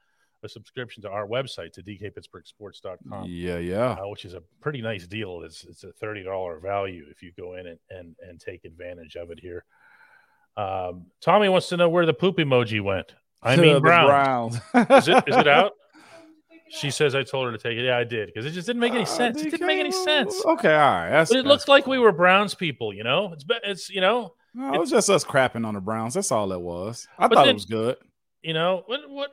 a 0.44 0.50
subscription 0.50 1.02
to 1.04 1.10
our 1.10 1.28
website 1.28 1.74
to 1.74 1.84
dkpittsburghsports.com. 1.84 3.26
Yeah, 3.28 3.58
yeah. 3.58 3.92
Uh, 3.92 4.08
which 4.08 4.26
is 4.26 4.34
a 4.34 4.42
pretty 4.62 4.82
nice 4.82 5.08
deal. 5.08 5.42
It's 5.44 5.64
it's 5.64 5.84
a 5.84 5.92
thirty 5.92 6.24
dollar 6.24 6.60
value 6.60 7.06
if 7.10 7.22
you 7.22 7.32
go 7.38 7.56
in 7.56 7.68
and, 7.68 7.80
and 7.90 8.16
and 8.28 8.40
take 8.40 8.66
advantage 8.66 9.16
of 9.16 9.32
it 9.32 9.40
here. 9.40 9.66
Um, 10.56 11.08
Tommy 11.22 11.50
wants 11.50 11.70
to 11.70 11.78
know 11.78 11.90
where 11.90 12.06
the 12.06 12.14
poop 12.14 12.38
emoji 12.38 12.82
went. 12.82 13.14
I 13.42 13.56
mean, 13.58 13.82
brown. 13.82 14.54
is 14.74 15.08
it 15.08 15.24
is 15.28 15.36
it 15.38 15.48
out? 15.48 15.74
She 16.70 16.90
says 16.90 17.14
I 17.14 17.22
told 17.22 17.46
her 17.46 17.52
to 17.52 17.58
take 17.60 17.78
it. 17.78 17.86
Yeah, 17.86 18.00
I 18.00 18.04
did 18.04 18.28
because 18.34 18.48
it 18.48 18.52
just 18.52 18.66
didn't 18.66 18.80
make 18.80 18.94
any 18.94 19.04
uh, 19.04 19.06
sense. 19.06 19.38
Uh, 19.38 19.46
it 19.46 19.52
didn't 19.52 19.68
make 19.68 19.80
any 19.80 19.92
sense. 19.92 20.44
Okay, 20.44 20.74
all 20.74 20.80
right. 20.80 21.10
That's, 21.12 21.30
but 21.30 21.38
it 21.38 21.46
looks 21.46 21.68
like 21.68 21.86
we 21.86 22.00
were 22.00 22.12
Browns 22.12 22.56
people. 22.56 22.92
You 22.92 23.04
know, 23.04 23.32
it's 23.32 23.46
it's 23.64 23.90
you 23.92 24.02
know. 24.02 24.34
No, 24.56 24.74
it 24.74 24.80
was 24.80 24.90
just 24.90 25.08
us 25.08 25.24
crapping 25.24 25.68
on 25.68 25.76
the 25.76 25.82
Browns. 25.82 26.16
That's 26.16 26.32
all 26.32 26.52
it 26.52 26.60
was. 26.60 27.08
I 27.20 27.28
thought 27.28 27.46
then, 27.46 27.50
it 27.50 27.54
was 27.54 27.66
good. 27.66 27.98
You 28.42 28.54
know, 28.54 28.84
what, 28.88 29.02
what, 29.08 29.32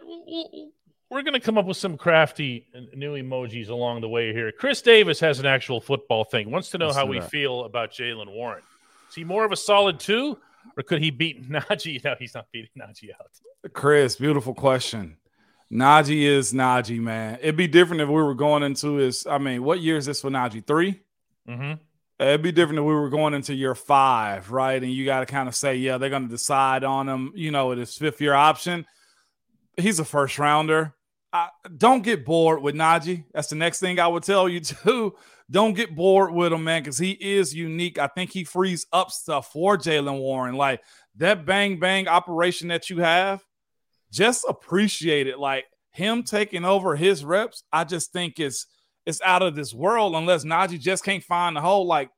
we're 1.10 1.22
going 1.22 1.34
to 1.34 1.40
come 1.40 1.58
up 1.58 1.66
with 1.66 1.76
some 1.76 1.96
crafty 1.96 2.66
new 2.94 3.14
emojis 3.14 3.68
along 3.68 4.00
the 4.00 4.08
way 4.08 4.32
here. 4.32 4.52
Chris 4.52 4.80
Davis 4.80 5.18
has 5.20 5.40
an 5.40 5.46
actual 5.46 5.80
football 5.80 6.24
thing. 6.24 6.50
Wants 6.50 6.70
to 6.70 6.78
know 6.78 6.86
Let's 6.86 6.98
how 6.98 7.06
we 7.06 7.18
that. 7.18 7.30
feel 7.30 7.64
about 7.64 7.90
Jaylen 7.90 8.32
Warren. 8.32 8.62
Is 9.08 9.16
he 9.16 9.24
more 9.24 9.44
of 9.44 9.50
a 9.50 9.56
solid 9.56 9.98
two, 9.98 10.38
or 10.76 10.82
could 10.84 11.02
he 11.02 11.10
beat 11.10 11.48
Najee? 11.50 12.02
No, 12.04 12.14
he's 12.18 12.34
not 12.34 12.46
beating 12.52 12.70
Najee 12.78 13.10
out. 13.10 13.72
Chris, 13.72 14.16
beautiful 14.16 14.54
question. 14.54 15.16
Najee 15.72 16.22
is 16.22 16.52
Najee, 16.52 17.00
man. 17.00 17.38
It'd 17.40 17.56
be 17.56 17.68
different 17.68 18.02
if 18.02 18.08
we 18.08 18.14
were 18.14 18.34
going 18.34 18.62
into 18.62 18.94
his. 18.94 19.26
I 19.26 19.38
mean, 19.38 19.64
what 19.64 19.80
year 19.80 19.96
is 19.96 20.06
this 20.06 20.20
for 20.20 20.30
Najee? 20.30 20.64
3 20.64 21.00
mm-hmm. 21.48 21.72
It'd 22.20 22.42
be 22.42 22.52
different 22.52 22.78
if 22.78 22.84
we 22.84 22.92
were 22.92 23.08
going 23.08 23.32
into 23.32 23.54
year 23.54 23.74
five, 23.74 24.50
right? 24.50 24.82
And 24.82 24.92
you 24.92 25.06
got 25.06 25.20
to 25.20 25.26
kind 25.26 25.48
of 25.48 25.54
say, 25.54 25.76
yeah, 25.76 25.96
they're 25.96 26.10
going 26.10 26.24
to 26.24 26.28
decide 26.28 26.84
on 26.84 27.08
him, 27.08 27.32
you 27.34 27.50
know, 27.50 27.72
at 27.72 27.78
his 27.78 27.96
fifth 27.96 28.20
year 28.20 28.34
option. 28.34 28.84
He's 29.78 29.98
a 29.98 30.04
first 30.04 30.38
rounder. 30.38 30.94
I, 31.32 31.48
don't 31.76 32.02
get 32.02 32.24
bored 32.24 32.62
with 32.62 32.74
Najee. 32.74 33.24
That's 33.32 33.48
the 33.48 33.56
next 33.56 33.80
thing 33.80 33.98
I 33.98 34.08
would 34.08 34.22
tell 34.22 34.48
you 34.48 34.60
too. 34.60 35.14
Don't 35.50 35.74
get 35.74 35.96
bored 35.96 36.32
with 36.32 36.52
him, 36.52 36.64
man, 36.64 36.82
because 36.82 36.98
he 36.98 37.10
is 37.12 37.54
unique. 37.54 37.98
I 37.98 38.06
think 38.06 38.30
he 38.30 38.44
frees 38.44 38.86
up 38.92 39.10
stuff 39.10 39.52
for 39.52 39.76
Jaylen 39.76 40.20
Warren. 40.20 40.54
Like 40.54 40.80
that 41.16 41.44
bang 41.44 41.80
bang 41.80 42.06
operation 42.06 42.68
that 42.68 42.88
you 42.88 42.98
have, 42.98 43.42
just 44.12 44.44
appreciate 44.48 45.26
it. 45.26 45.40
Like 45.40 45.64
him 45.90 46.22
taking 46.22 46.64
over 46.64 46.94
his 46.94 47.24
reps, 47.24 47.64
I 47.72 47.84
just 47.84 48.12
think 48.12 48.38
it's 48.38 48.66
it's 49.06 49.20
out 49.22 49.42
of 49.42 49.56
this 49.56 49.74
world 49.74 50.14
unless 50.14 50.44
Najee 50.44 50.78
just 50.78 51.04
can't 51.04 51.24
find 51.24 51.56
the 51.56 51.60
hole. 51.60 51.86
Like 51.86 52.10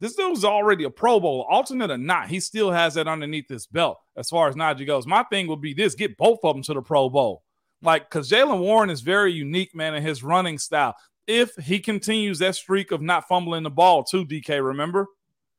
this 0.00 0.16
dude's 0.16 0.44
already 0.44 0.84
a 0.84 0.90
Pro 0.90 1.20
Bowl, 1.20 1.46
alternate 1.48 1.90
or 1.90 1.98
not. 1.98 2.28
He 2.28 2.40
still 2.40 2.72
has 2.72 2.94
that 2.94 3.06
underneath 3.06 3.48
his 3.48 3.66
belt 3.66 3.98
as 4.16 4.30
far 4.30 4.48
as 4.48 4.56
Najee 4.56 4.86
goes. 4.86 5.06
My 5.06 5.22
thing 5.24 5.46
would 5.46 5.60
be 5.60 5.74
this: 5.74 5.94
get 5.94 6.16
both 6.16 6.40
of 6.42 6.56
them 6.56 6.62
to 6.64 6.74
the 6.74 6.82
Pro 6.82 7.08
Bowl. 7.08 7.44
Like, 7.82 8.08
because 8.08 8.30
Jaylen 8.30 8.60
Warren 8.60 8.90
is 8.90 9.00
very 9.00 9.32
unique, 9.32 9.74
man, 9.74 9.94
in 9.94 10.02
his 10.02 10.22
running 10.22 10.58
style. 10.58 10.94
If 11.26 11.54
he 11.56 11.78
continues 11.78 12.38
that 12.40 12.56
streak 12.56 12.90
of 12.90 13.00
not 13.00 13.28
fumbling 13.28 13.62
the 13.62 13.70
ball, 13.70 14.04
too, 14.04 14.24
DK, 14.26 14.64
remember? 14.64 15.06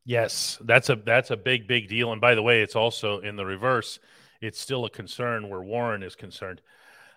Yes, 0.05 0.57
that's 0.61 0.89
a 0.89 0.95
that's 0.95 1.32
a 1.32 1.38
big 1.38 1.67
big 1.67 1.88
deal. 1.88 2.11
And 2.11 2.19
by 2.19 2.36
the 2.36 2.41
way, 2.41 2.61
it's 2.61 2.76
also 2.76 3.19
in 3.19 3.36
the 3.36 3.45
reverse. 3.45 3.99
It's 4.41 4.59
still 4.59 4.86
a 4.86 4.89
concern 4.89 5.49
where 5.49 5.61
Warren 5.61 6.01
is 6.01 6.15
concerned. 6.15 6.61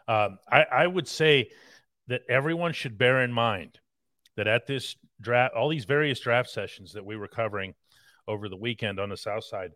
Um, 0.06 0.38
I, 0.50 0.64
I 0.64 0.86
would 0.86 1.08
say 1.08 1.50
that 2.08 2.22
everyone 2.28 2.74
should 2.74 2.98
bear 2.98 3.22
in 3.22 3.32
mind 3.32 3.78
that 4.36 4.46
at 4.46 4.66
this 4.66 4.96
draft, 5.20 5.54
all 5.54 5.70
these 5.70 5.86
various 5.86 6.20
draft 6.20 6.50
sessions 6.50 6.92
that 6.92 7.04
we 7.04 7.16
were 7.16 7.28
covering 7.28 7.74
over 8.28 8.48
the 8.48 8.56
weekend 8.56 9.00
on 9.00 9.08
the 9.08 9.16
South 9.16 9.44
Side, 9.44 9.72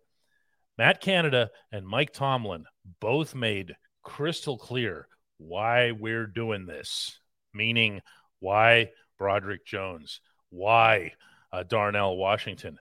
Matt 0.77 1.01
Canada 1.01 1.51
and 1.73 1.87
Mike 1.87 2.13
Tomlin 2.13 2.67
both 3.01 3.35
made 3.35 3.75
crystal 4.03 4.59
clear 4.59 5.09
why 5.39 5.93
we're 5.93 6.27
doing 6.27 6.67
this, 6.67 7.19
meaning 7.55 8.03
why 8.41 8.91
Broderick 9.19 9.65
Jones, 9.67 10.21
why 10.51 11.13
uh, 11.53 11.63
Darnell 11.63 12.17
Washington. 12.17 12.79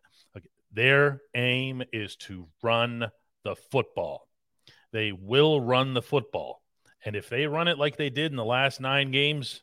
Their 0.74 1.22
aim 1.34 1.82
is 1.92 2.16
to 2.18 2.48
run 2.62 3.10
the 3.44 3.56
football. 3.56 4.28
They 4.92 5.12
will 5.12 5.60
run 5.60 5.94
the 5.94 6.02
football. 6.02 6.62
And 7.04 7.16
if 7.16 7.30
they 7.30 7.48
run 7.48 7.68
it 7.68 7.80
like 7.80 7.98
they 7.98 8.10
did 8.10 8.32
in 8.32 8.38
the 8.38 8.46
last 8.46 8.82
nine 8.82 9.12
games 9.12 9.62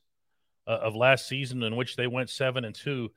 uh, 0.66 0.78
of 0.82 0.96
last 0.96 1.28
season, 1.28 1.62
in 1.62 1.76
which 1.76 1.94
they 1.94 2.06
went 2.06 2.30
seven 2.30 2.64
and 2.64 2.74
two, 2.74 3.10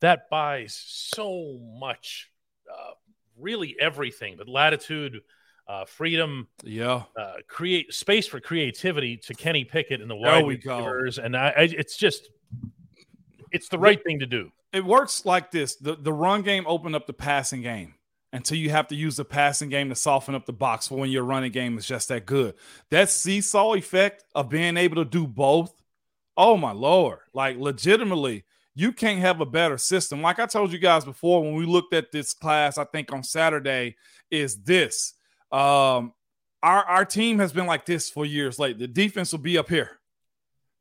that 0.00 0.28
buys 0.30 0.74
so 0.74 1.58
much, 1.80 2.30
uh, 2.70 2.92
really 3.38 3.76
everything, 3.80 4.36
but 4.36 4.48
latitude, 4.48 5.20
uh, 5.68 5.84
freedom, 5.84 6.48
yeah, 6.64 7.04
uh, 7.16 7.34
create 7.48 7.92
space 7.94 8.26
for 8.26 8.40
creativity 8.40 9.16
to 9.16 9.34
Kenny 9.34 9.64
Pickett 9.64 10.00
and 10.00 10.10
the 10.10 10.16
wide 10.16 10.46
receivers, 10.46 11.18
and 11.18 11.36
I, 11.36 11.48
I, 11.48 11.62
it's 11.62 11.96
just 11.96 12.30
it's 13.52 13.68
the 13.68 13.78
right 13.78 14.02
thing 14.02 14.18
to 14.20 14.26
do. 14.26 14.50
It 14.72 14.84
works 14.84 15.24
like 15.24 15.50
this: 15.50 15.76
the 15.76 15.94
the 15.94 16.12
run 16.12 16.42
game 16.42 16.64
opened 16.66 16.96
up 16.96 17.06
the 17.06 17.12
passing 17.12 17.62
game 17.62 17.94
until 18.32 18.56
you 18.56 18.70
have 18.70 18.88
to 18.88 18.94
use 18.94 19.16
the 19.16 19.24
passing 19.24 19.68
game 19.68 19.88
to 19.90 19.94
soften 19.94 20.34
up 20.34 20.46
the 20.46 20.52
box 20.52 20.88
for 20.88 20.96
when 20.96 21.10
your 21.10 21.24
running 21.24 21.52
game 21.52 21.76
is 21.76 21.86
just 21.86 22.08
that 22.08 22.26
good. 22.26 22.54
That 22.90 23.10
seesaw 23.10 23.74
effect 23.74 24.24
of 24.34 24.48
being 24.48 24.76
able 24.76 24.96
to 24.96 25.04
do 25.04 25.26
both. 25.26 25.72
Oh 26.36 26.56
my 26.56 26.72
lord! 26.72 27.18
Like 27.32 27.56
legitimately, 27.58 28.44
you 28.74 28.92
can't 28.92 29.20
have 29.20 29.40
a 29.40 29.46
better 29.46 29.78
system. 29.78 30.22
Like 30.22 30.38
I 30.38 30.46
told 30.46 30.72
you 30.72 30.78
guys 30.78 31.04
before 31.04 31.42
when 31.42 31.54
we 31.54 31.66
looked 31.66 31.94
at 31.94 32.10
this 32.10 32.32
class, 32.32 32.78
I 32.78 32.84
think 32.84 33.12
on 33.12 33.22
Saturday 33.22 33.96
is 34.30 34.56
this. 34.62 35.14
Um, 35.52 36.12
our 36.62 36.84
our 36.84 37.04
team 37.04 37.38
has 37.38 37.52
been 37.52 37.66
like 37.66 37.84
this 37.84 38.08
for 38.08 38.24
years. 38.24 38.58
Like 38.58 38.78
the 38.78 38.88
defense 38.88 39.32
will 39.32 39.40
be 39.40 39.58
up 39.58 39.68
here, 39.68 39.90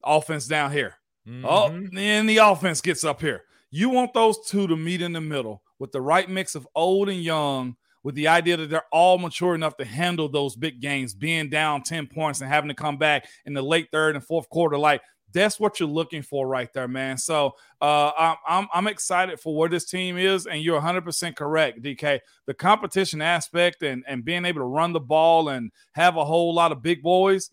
offense 0.04 0.48
down 0.48 0.72
here. 0.72 0.96
Mm-hmm. 1.28 1.46
Oh, 1.46 1.88
then 1.92 2.26
the 2.26 2.38
offense 2.38 2.82
gets 2.82 3.04
up 3.04 3.22
here. 3.22 3.44
You 3.70 3.90
want 3.90 4.14
those 4.14 4.38
two 4.48 4.68
to 4.68 4.76
meet 4.76 5.02
in 5.02 5.14
the 5.14 5.22
middle 5.22 5.62
with 5.80 5.92
the 5.92 6.02
right 6.02 6.30
mix 6.30 6.56
of 6.56 6.68
old 6.76 7.10
and 7.10 7.24
young, 7.24 7.76
with 8.04 8.16
the 8.16 8.28
idea 8.28 8.58
that 8.58 8.70
they're 8.70 8.84
all 8.92 9.18
mature 9.18 9.56
enough 9.56 9.78
to 9.78 9.86
handle 9.86 10.28
those 10.28 10.56
big 10.56 10.82
games, 10.82 11.14
being 11.14 11.50
down 11.50 11.84
10 11.84 12.08
points 12.08 12.42
and 12.42 12.50
having 12.50 12.68
to 12.68 12.76
come 12.76 12.98
back 12.98 13.28
in 13.46 13.54
the 13.54 13.62
late 13.62 13.88
third 13.92 14.16
and 14.16 14.26
fourth 14.26 14.50
quarter. 14.50 14.78
Like, 14.78 15.02
that's 15.34 15.60
what 15.60 15.80
you're 15.80 15.90
looking 15.90 16.22
for 16.22 16.48
right 16.48 16.72
there, 16.74 16.88
man. 16.88 17.18
So 17.18 17.56
uh, 17.82 18.12
I'm, 18.18 18.36
I'm, 18.48 18.68
I'm 18.74 18.88
excited 18.88 19.40
for 19.40 19.56
where 19.56 19.70
this 19.70 19.86
team 19.86 20.18
is, 20.18 20.48
and 20.48 20.62
you're 20.62 20.82
100% 20.82 21.36
correct, 21.36 21.82
DK. 21.82 22.20
The 22.46 22.54
competition 22.54 23.22
aspect 23.22 23.84
and 23.84 24.04
and 24.08 24.26
being 24.26 24.46
able 24.46 24.62
to 24.62 24.66
run 24.66 24.94
the 24.94 25.00
ball 25.00 25.50
and 25.50 25.72
have 25.94 26.18
a 26.18 26.26
whole 26.26 26.54
lot 26.54 26.72
of 26.72 26.82
big 26.82 27.02
boys, 27.02 27.52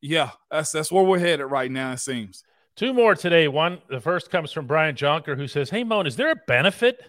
yeah, 0.00 0.30
that's 0.50 0.72
that's 0.72 0.92
where 0.92 1.04
we're 1.04 1.18
headed 1.18 1.46
right 1.46 1.70
now. 1.70 1.92
It 1.92 1.98
seems. 1.98 2.44
Two 2.76 2.92
more 2.92 3.16
today. 3.16 3.48
One, 3.48 3.78
the 3.90 4.00
first 4.00 4.30
comes 4.30 4.52
from 4.52 4.66
Brian 4.66 4.94
Jonker, 4.94 5.36
who 5.36 5.48
says, 5.48 5.70
"Hey, 5.70 5.82
Moan, 5.82 6.06
is 6.06 6.14
there 6.14 6.30
a 6.30 6.36
benefit 6.46 7.00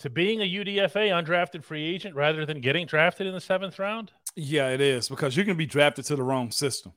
to 0.00 0.10
being 0.10 0.42
a 0.42 0.44
UDFA 0.44 1.10
undrafted 1.10 1.64
free 1.64 1.84
agent 1.84 2.14
rather 2.14 2.44
than 2.44 2.60
getting 2.60 2.86
drafted 2.86 3.26
in 3.26 3.32
the 3.32 3.40
seventh 3.40 3.78
round? 3.78 4.12
Yeah, 4.34 4.68
it 4.68 4.80
is 4.80 5.08
because 5.08 5.36
you 5.36 5.44
can 5.44 5.56
be 5.56 5.66
drafted 5.66 6.04
to 6.06 6.16
the 6.16 6.22
wrong 6.22 6.50
system. 6.50 6.92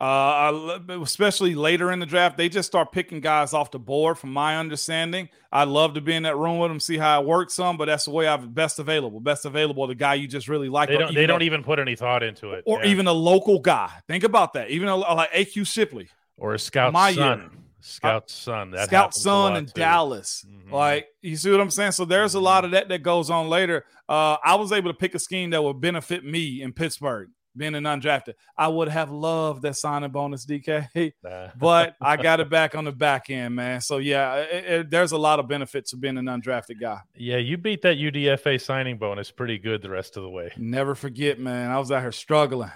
Uh, 0.00 0.78
especially 1.02 1.54
later 1.54 1.92
in 1.92 1.98
the 2.00 2.06
draft, 2.06 2.38
they 2.38 2.48
just 2.48 2.66
start 2.66 2.90
picking 2.90 3.20
guys 3.20 3.52
off 3.52 3.70
the 3.70 3.78
board. 3.78 4.16
From 4.16 4.32
my 4.32 4.56
understanding, 4.56 5.28
I'd 5.52 5.68
love 5.68 5.94
to 5.94 6.00
be 6.00 6.14
in 6.14 6.22
that 6.22 6.38
room 6.38 6.58
with 6.58 6.70
them, 6.70 6.80
see 6.80 6.96
how 6.96 7.20
it 7.20 7.26
works. 7.26 7.54
Some, 7.54 7.76
but 7.76 7.84
that's 7.84 8.06
the 8.06 8.10
way 8.10 8.26
I've 8.26 8.54
best 8.54 8.78
available. 8.78 9.20
Best 9.20 9.44
available, 9.44 9.86
the 9.86 9.94
guy 9.94 10.14
you 10.14 10.26
just 10.26 10.48
really 10.48 10.70
like. 10.70 10.88
They 10.88 10.96
don't. 10.96 11.14
They 11.14 11.26
don't 11.26 11.42
even 11.42 11.62
put 11.62 11.78
any 11.78 11.96
thought 11.96 12.22
into 12.22 12.52
it, 12.52 12.64
or 12.66 12.82
yeah. 12.82 12.90
even 12.90 13.06
a 13.08 13.12
local 13.12 13.60
guy. 13.60 13.90
Think 14.08 14.24
about 14.24 14.54
that. 14.54 14.70
Even 14.70 14.88
a, 14.88 14.96
like 14.96 15.30
AQ 15.32 15.66
Shipley 15.66 16.08
or 16.38 16.54
a 16.54 16.58
scout 16.58 16.92
my 16.92 17.12
son. 17.12 17.38
Year. 17.38 17.50
Scout's 17.80 18.34
son. 18.34 18.72
That 18.72 18.88
Scout's 18.88 19.22
son 19.22 19.56
in 19.56 19.66
too. 19.66 19.72
Dallas. 19.74 20.44
Mm-hmm. 20.48 20.72
Like, 20.72 21.08
you 21.22 21.36
see 21.36 21.50
what 21.50 21.60
I'm 21.60 21.70
saying? 21.70 21.92
So 21.92 22.04
there's 22.04 22.34
a 22.34 22.40
lot 22.40 22.64
of 22.64 22.72
that 22.72 22.88
that 22.88 23.02
goes 23.02 23.30
on 23.30 23.48
later. 23.48 23.84
Uh, 24.08 24.36
I 24.44 24.56
was 24.56 24.72
able 24.72 24.90
to 24.90 24.96
pick 24.96 25.14
a 25.14 25.18
scheme 25.18 25.50
that 25.50 25.62
would 25.62 25.80
benefit 25.80 26.24
me 26.24 26.62
in 26.62 26.72
Pittsburgh, 26.72 27.30
being 27.56 27.74
an 27.74 27.84
undrafted. 27.84 28.34
I 28.56 28.68
would 28.68 28.88
have 28.88 29.10
loved 29.10 29.62
that 29.62 29.76
signing 29.76 30.10
bonus, 30.10 30.46
DK, 30.46 31.12
but 31.58 31.96
I 32.00 32.16
got 32.16 32.40
it 32.40 32.48
back 32.48 32.74
on 32.74 32.84
the 32.84 32.92
back 32.92 33.30
end, 33.30 33.54
man. 33.54 33.80
So 33.80 33.98
yeah, 33.98 34.36
it, 34.36 34.64
it, 34.64 34.90
there's 34.90 35.12
a 35.12 35.18
lot 35.18 35.38
of 35.38 35.48
benefits 35.48 35.92
of 35.92 36.00
being 36.00 36.18
an 36.18 36.26
undrafted 36.26 36.80
guy. 36.80 37.00
Yeah, 37.16 37.36
you 37.36 37.56
beat 37.56 37.82
that 37.82 37.98
UDFA 37.98 38.60
signing 38.60 38.98
bonus 38.98 39.30
pretty 39.30 39.58
good 39.58 39.82
the 39.82 39.90
rest 39.90 40.16
of 40.16 40.22
the 40.22 40.30
way. 40.30 40.52
Never 40.56 40.94
forget, 40.94 41.38
man. 41.38 41.70
I 41.70 41.78
was 41.78 41.90
out 41.90 42.02
here 42.02 42.12
struggling. 42.12 42.70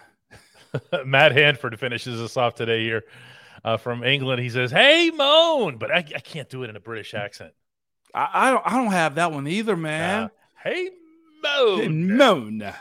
Matt 1.05 1.33
Hanford 1.33 1.79
finishes 1.79 2.20
us 2.20 2.37
off 2.37 2.55
today 2.55 2.83
here 2.83 3.05
uh, 3.64 3.77
from 3.77 4.05
England. 4.05 4.43
He 4.43 4.51
says, 4.51 4.70
"Hey, 4.70 5.11
Moan," 5.14 5.79
but 5.79 5.91
I, 5.91 5.99
I 5.99 6.20
can't 6.20 6.49
do 6.49 6.62
it 6.64 6.70
in 6.70 6.77
a 6.77 6.81
British 6.81 7.14
accent. 7.14 7.53
I, 8.14 8.29
I 8.33 8.51
don't. 8.51 8.62
I 8.66 8.77
don't 8.77 8.93
have 8.93 9.14
that 9.16 9.33
one 9.33 9.47
either, 9.47 9.77
man. 9.77 10.25
Uh, 10.25 10.29
hey, 10.62 10.91
Moan. 11.45 12.16
Moan. 12.16 12.59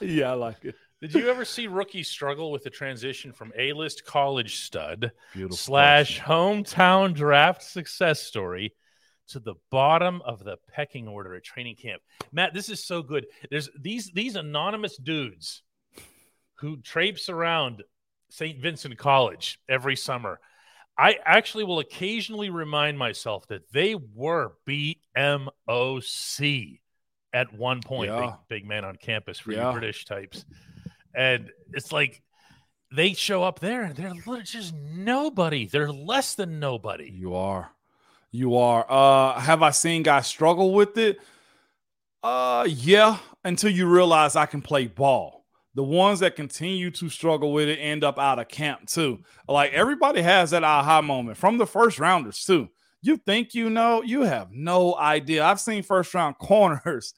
yeah, 0.00 0.30
I 0.30 0.34
like 0.34 0.64
it. 0.64 0.74
Did 1.00 1.14
you 1.14 1.28
ever 1.28 1.44
see 1.44 1.66
rookies 1.66 2.08
struggle 2.08 2.50
with 2.50 2.62
the 2.64 2.70
transition 2.70 3.32
from 3.32 3.52
A-list 3.58 4.04
college 4.04 4.60
stud 4.60 5.12
Beautiful 5.32 5.56
slash 5.56 6.20
hometown 6.20 7.14
draft 7.14 7.62
success 7.62 8.22
story 8.22 8.74
to 9.28 9.38
the 9.40 9.54
bottom 9.70 10.22
of 10.22 10.44
the 10.44 10.56
pecking 10.72 11.08
order 11.08 11.34
at 11.34 11.44
training 11.44 11.76
camp? 11.76 12.00
Matt, 12.32 12.54
this 12.54 12.68
is 12.68 12.84
so 12.84 13.02
good. 13.02 13.26
There's 13.50 13.68
these 13.78 14.12
these 14.12 14.36
anonymous 14.36 14.96
dudes 14.96 15.62
who 16.56 16.78
traipse 16.78 17.28
around 17.28 17.82
St. 18.30 18.58
Vincent 18.60 18.96
College 18.96 19.60
every 19.68 19.96
summer. 19.96 20.40
I 20.96 21.18
actually 21.24 21.64
will 21.64 21.80
occasionally 21.80 22.50
remind 22.50 22.98
myself 22.98 23.46
that 23.48 23.70
they 23.72 23.94
were 23.94 24.52
BMOC 24.66 25.58
at 27.34 27.52
one 27.52 27.80
point, 27.82 28.10
yeah. 28.10 28.20
big, 28.48 28.62
big, 28.62 28.68
man 28.68 28.84
on 28.84 28.96
campus 28.96 29.38
for 29.38 29.52
yeah. 29.52 29.66
you 29.66 29.78
British 29.78 30.06
types. 30.06 30.46
And 31.14 31.50
it's 31.72 31.92
like 31.92 32.22
they 32.90 33.12
show 33.12 33.42
up 33.42 33.58
there 33.58 33.82
and 33.82 33.94
they're 33.94 34.42
just 34.42 34.74
nobody. 34.74 35.66
They're 35.66 35.92
less 35.92 36.34
than 36.34 36.60
nobody. 36.60 37.10
You 37.10 37.34
are. 37.34 37.70
You 38.30 38.56
are. 38.56 38.86
Uh 38.88 39.38
have 39.38 39.62
I 39.62 39.70
seen 39.70 40.02
guys 40.02 40.26
struggle 40.26 40.72
with 40.72 40.96
it? 40.96 41.18
Uh 42.22 42.66
yeah, 42.68 43.18
until 43.44 43.70
you 43.70 43.86
realize 43.86 44.34
I 44.34 44.46
can 44.46 44.62
play 44.62 44.86
ball 44.86 45.44
the 45.74 45.82
ones 45.82 46.20
that 46.20 46.36
continue 46.36 46.90
to 46.92 47.08
struggle 47.08 47.52
with 47.52 47.68
it 47.68 47.78
end 47.78 48.04
up 48.04 48.18
out 48.18 48.38
of 48.38 48.48
camp 48.48 48.86
too. 48.86 49.22
Like 49.48 49.72
everybody 49.72 50.22
has 50.22 50.50
that 50.52 50.62
aha 50.62 51.02
moment 51.02 51.36
from 51.36 51.58
the 51.58 51.66
first 51.66 51.98
rounders 51.98 52.44
too. 52.44 52.68
You 53.02 53.16
think 53.18 53.54
you 53.54 53.68
know, 53.68 54.02
you 54.02 54.22
have 54.22 54.52
no 54.52 54.96
idea. 54.96 55.44
I've 55.44 55.60
seen 55.60 55.82
first 55.82 56.14
round 56.14 56.38
corners 56.38 57.14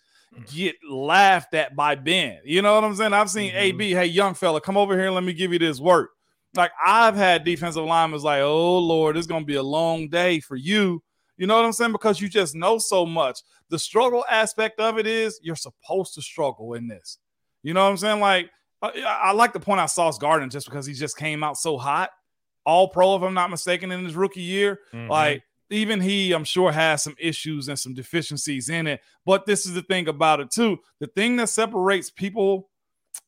get 0.53 0.77
laughed 0.89 1.55
at 1.55 1.75
by 1.75 1.95
Ben. 1.95 2.39
You 2.45 2.63
know 2.63 2.75
what 2.75 2.85
I'm 2.85 2.95
saying? 2.95 3.13
I've 3.13 3.31
seen 3.31 3.51
mm-hmm. 3.51 3.59
AB, 3.59 3.91
hey, 3.93 4.07
young 4.07 4.35
fella, 4.35 4.61
come 4.61 4.77
over 4.77 4.95
here 4.95 5.07
and 5.07 5.15
let 5.15 5.25
me 5.25 5.33
give 5.33 5.53
you 5.53 5.59
this 5.59 5.81
work. 5.81 6.11
Like 6.55 6.73
I've 6.85 7.17
had 7.17 7.45
defensive 7.45 7.85
linemen 7.85 8.21
like, 8.21 8.41
oh 8.41 8.79
Lord, 8.79 9.17
it's 9.17 9.27
gonna 9.27 9.45
be 9.45 9.57
a 9.57 9.63
long 9.63 10.09
day 10.09 10.41
for 10.41 10.57
you. 10.57 11.03
You 11.37 11.47
know 11.47 11.57
what 11.57 11.65
I'm 11.65 11.73
saying? 11.73 11.93
Because 11.93 12.21
you 12.21 12.29
just 12.29 12.55
know 12.55 12.79
so 12.79 13.05
much. 13.05 13.41
The 13.69 13.79
struggle 13.79 14.25
aspect 14.31 14.81
of 14.81 14.99
it 14.99 15.07
is 15.07 15.39
you're 15.43 15.57
supposed 15.57 16.15
to 16.15 16.23
struggle 16.23 16.75
in 16.75 16.89
this. 16.89 17.19
You 17.63 17.75
know 17.75 17.85
what 17.85 17.91
I'm 17.91 17.97
saying? 17.97 18.21
Like, 18.21 18.51
I, 18.81 19.03
I 19.05 19.33
like 19.33 19.53
to 19.53 19.61
point 19.61 19.81
out 19.81 19.91
Sauce 19.91 20.19
Gardner 20.19 20.49
just 20.49 20.67
because 20.67 20.87
he 20.87 20.95
just 20.95 21.17
came 21.17 21.43
out 21.43 21.57
so 21.57 21.77
hot. 21.77 22.11
All 22.65 22.89
pro, 22.89 23.17
if 23.17 23.23
I'm 23.23 23.35
not 23.35 23.51
mistaken, 23.51 23.93
in 23.93 24.05
his 24.05 24.15
rookie 24.15 24.43
year. 24.43 24.81
Mm-hmm. 24.95 25.11
Like, 25.11 25.43
even 25.71 26.01
he, 26.01 26.33
I'm 26.33 26.45
sure, 26.45 26.73
has 26.73 27.03
some 27.03 27.17
issues 27.19 27.69
and 27.69 27.79
some 27.79 27.95
deficiencies 27.95 28.69
in 28.69 28.87
it. 28.87 29.01
But 29.25 29.47
this 29.47 29.67
is 29.67 29.75
the 29.75 29.83
thing 29.83 30.09
about 30.09 30.41
it, 30.41 30.51
too. 30.51 30.79
The 31.01 31.09
thing 31.09 31.37
that 31.37 31.49
separates 31.49 32.11
people 32.11 32.71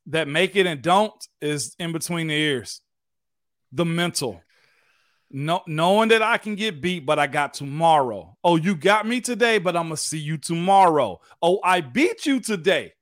that 0.07 0.28
make 0.28 0.57
it 0.57 0.66
and 0.66 0.82
don't 0.82 1.12
is 1.41 1.74
in 1.78 1.93
between 1.93 2.28
the 2.28 2.34
ears 2.34 2.82
the 3.72 3.84
mental. 3.84 4.43
No, 5.30 5.62
knowing 5.66 6.09
that 6.09 6.22
I 6.22 6.39
can 6.39 6.55
get 6.55 6.80
beat, 6.80 7.05
but 7.05 7.18
I 7.18 7.26
got 7.26 7.53
tomorrow. 7.53 8.36
Oh, 8.43 8.57
you 8.57 8.74
got 8.74 9.07
me 9.07 9.20
today, 9.20 9.59
but 9.59 9.76
I'm 9.76 9.84
gonna 9.84 9.99
see 9.99 10.18
you 10.18 10.39
tomorrow. 10.39 11.20
Oh, 11.43 11.61
I 11.62 11.82
beat 11.82 12.24
you 12.24 12.41
today, 12.41 12.95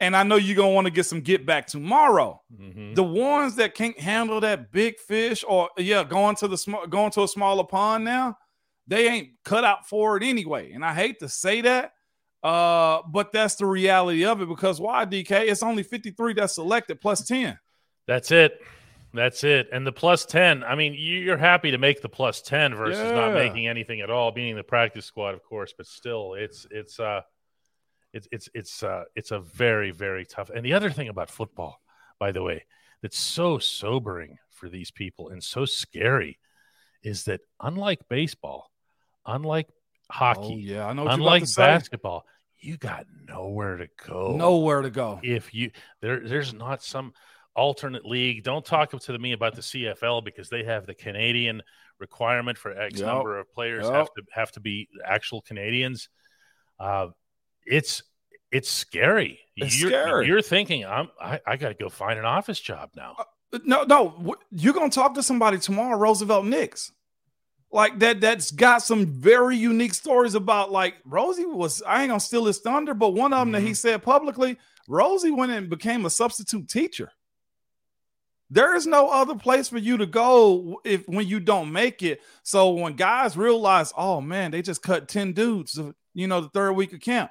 and 0.00 0.16
I 0.16 0.22
know 0.22 0.36
you're 0.36 0.56
gonna 0.56 0.72
want 0.72 0.86
to 0.86 0.90
get 0.90 1.04
some 1.04 1.20
get 1.20 1.44
back 1.44 1.66
tomorrow. 1.66 2.40
Mm-hmm. 2.58 2.94
The 2.94 3.02
ones 3.02 3.56
that 3.56 3.74
can't 3.74 3.98
handle 4.00 4.40
that 4.40 4.72
big 4.72 4.98
fish, 4.98 5.44
or 5.46 5.68
yeah, 5.76 6.04
going 6.04 6.36
to 6.36 6.48
the 6.48 6.56
small, 6.56 6.86
going 6.86 7.10
to 7.12 7.24
a 7.24 7.28
smaller 7.28 7.64
pond 7.64 8.06
now, 8.06 8.38
they 8.86 9.08
ain't 9.08 9.30
cut 9.44 9.64
out 9.64 9.88
for 9.88 10.16
it 10.16 10.22
anyway. 10.22 10.72
And 10.72 10.84
I 10.84 10.94
hate 10.94 11.20
to 11.20 11.28
say 11.28 11.60
that, 11.62 11.92
uh, 12.42 13.02
but 13.08 13.32
that's 13.32 13.54
the 13.56 13.66
reality 13.66 14.24
of 14.24 14.40
it 14.40 14.48
because 14.48 14.80
why 14.80 15.06
DK? 15.06 15.30
It's 15.48 15.62
only 15.62 15.82
53 15.82 16.34
that's 16.34 16.54
selected 16.54 17.00
plus 17.00 17.26
10. 17.26 17.58
That's 18.06 18.30
it. 18.30 18.60
That's 19.14 19.44
it. 19.44 19.68
And 19.72 19.86
the 19.86 19.92
plus 19.92 20.24
10, 20.24 20.64
I 20.64 20.74
mean, 20.74 20.94
you're 20.96 21.36
happy 21.36 21.70
to 21.70 21.78
make 21.78 22.00
the 22.00 22.08
plus 22.08 22.40
10 22.42 22.74
versus 22.74 22.98
yeah. 22.98 23.12
not 23.12 23.34
making 23.34 23.68
anything 23.68 24.00
at 24.00 24.10
all, 24.10 24.32
being 24.32 24.56
the 24.56 24.62
practice 24.62 25.04
squad, 25.04 25.34
of 25.34 25.42
course, 25.44 25.74
but 25.76 25.86
still 25.86 26.34
it's 26.34 26.66
it's 26.70 26.98
uh 26.98 27.20
it's 28.14 28.26
it's 28.32 28.48
it's 28.54 28.82
uh 28.82 29.04
it's 29.14 29.30
a 29.30 29.38
very, 29.38 29.90
very 29.90 30.24
tough. 30.24 30.50
And 30.50 30.64
the 30.64 30.72
other 30.72 30.90
thing 30.90 31.08
about 31.08 31.30
football, 31.30 31.80
by 32.18 32.32
the 32.32 32.42
way, 32.42 32.64
that's 33.02 33.18
so 33.18 33.58
sobering 33.58 34.38
for 34.50 34.68
these 34.68 34.90
people 34.90 35.28
and 35.28 35.42
so 35.42 35.66
scary 35.66 36.38
is 37.02 37.24
that 37.24 37.40
unlike 37.60 38.08
baseball, 38.08 38.70
unlike 39.26 39.68
hockey, 40.10 40.54
oh, 40.54 40.56
yeah, 40.56 40.86
I 40.86 40.92
know 40.92 41.06
unlike 41.06 41.44
basketball, 41.56 42.24
you 42.58 42.76
got 42.76 43.06
nowhere 43.28 43.76
to 43.76 43.88
go. 44.06 44.36
Nowhere 44.36 44.82
to 44.82 44.90
go. 44.90 45.20
If 45.22 45.52
you 45.54 45.70
there 46.00 46.20
there's 46.20 46.54
not 46.54 46.82
some 46.82 47.12
alternate 47.54 48.04
league. 48.04 48.44
Don't 48.44 48.64
talk 48.64 48.90
to 48.90 49.18
me 49.18 49.32
about 49.32 49.54
the 49.54 49.62
CFL 49.62 50.24
because 50.24 50.48
they 50.48 50.64
have 50.64 50.86
the 50.86 50.94
Canadian 50.94 51.62
requirement 51.98 52.58
for 52.58 52.76
X 52.76 52.98
yep. 52.98 53.06
number 53.06 53.38
of 53.38 53.52
players 53.52 53.84
yep. 53.84 53.94
have 53.94 54.06
to 54.14 54.22
have 54.32 54.52
to 54.52 54.60
be 54.60 54.88
actual 55.04 55.42
Canadians. 55.42 56.08
Uh, 56.78 57.08
it's 57.64 58.02
it's 58.50 58.70
scary. 58.70 59.40
It's 59.56 59.80
you're, 59.80 59.90
scary. 59.90 60.26
You're 60.26 60.42
thinking, 60.42 60.84
I'm 60.84 61.08
I, 61.20 61.40
I 61.46 61.56
got 61.56 61.68
to 61.68 61.74
go 61.74 61.88
find 61.88 62.18
an 62.18 62.24
office 62.24 62.60
job 62.60 62.90
now. 62.96 63.16
Uh, 63.18 63.58
no, 63.64 63.84
no, 63.84 64.34
you're 64.50 64.74
gonna 64.74 64.90
talk 64.90 65.14
to 65.14 65.22
somebody 65.22 65.58
tomorrow, 65.58 65.96
Roosevelt 65.96 66.46
Nix. 66.46 66.92
Like 67.72 67.98
that, 68.00 68.20
that's 68.20 68.50
got 68.50 68.82
some 68.82 69.06
very 69.06 69.56
unique 69.56 69.94
stories 69.94 70.34
about 70.34 70.70
like 70.70 70.96
Rosie 71.06 71.46
was. 71.46 71.82
I 71.86 72.02
ain't 72.02 72.10
gonna 72.10 72.20
steal 72.20 72.44
his 72.44 72.58
thunder, 72.58 72.92
but 72.92 73.14
one 73.14 73.32
of 73.32 73.38
them 73.38 73.48
mm-hmm. 73.48 73.52
that 73.54 73.60
he 73.62 73.68
mm-hmm. 73.68 73.74
said 73.74 74.02
publicly, 74.02 74.58
Rosie 74.86 75.30
went 75.30 75.52
and 75.52 75.70
became 75.70 76.04
a 76.04 76.10
substitute 76.10 76.68
teacher. 76.68 77.10
There 78.50 78.76
is 78.76 78.86
no 78.86 79.08
other 79.08 79.34
place 79.34 79.70
for 79.70 79.78
you 79.78 79.96
to 79.96 80.04
go 80.04 80.82
if 80.84 81.08
when 81.08 81.26
you 81.26 81.40
don't 81.40 81.72
make 81.72 82.02
it. 82.02 82.20
So 82.42 82.72
when 82.72 82.92
guys 82.92 83.34
realize, 83.34 83.94
oh 83.96 84.20
man, 84.20 84.50
they 84.50 84.60
just 84.60 84.82
cut 84.82 85.08
10 85.08 85.32
dudes, 85.32 85.80
you 86.12 86.26
know, 86.26 86.42
the 86.42 86.50
third 86.50 86.72
week 86.72 86.92
of 86.92 87.00
camp. 87.00 87.30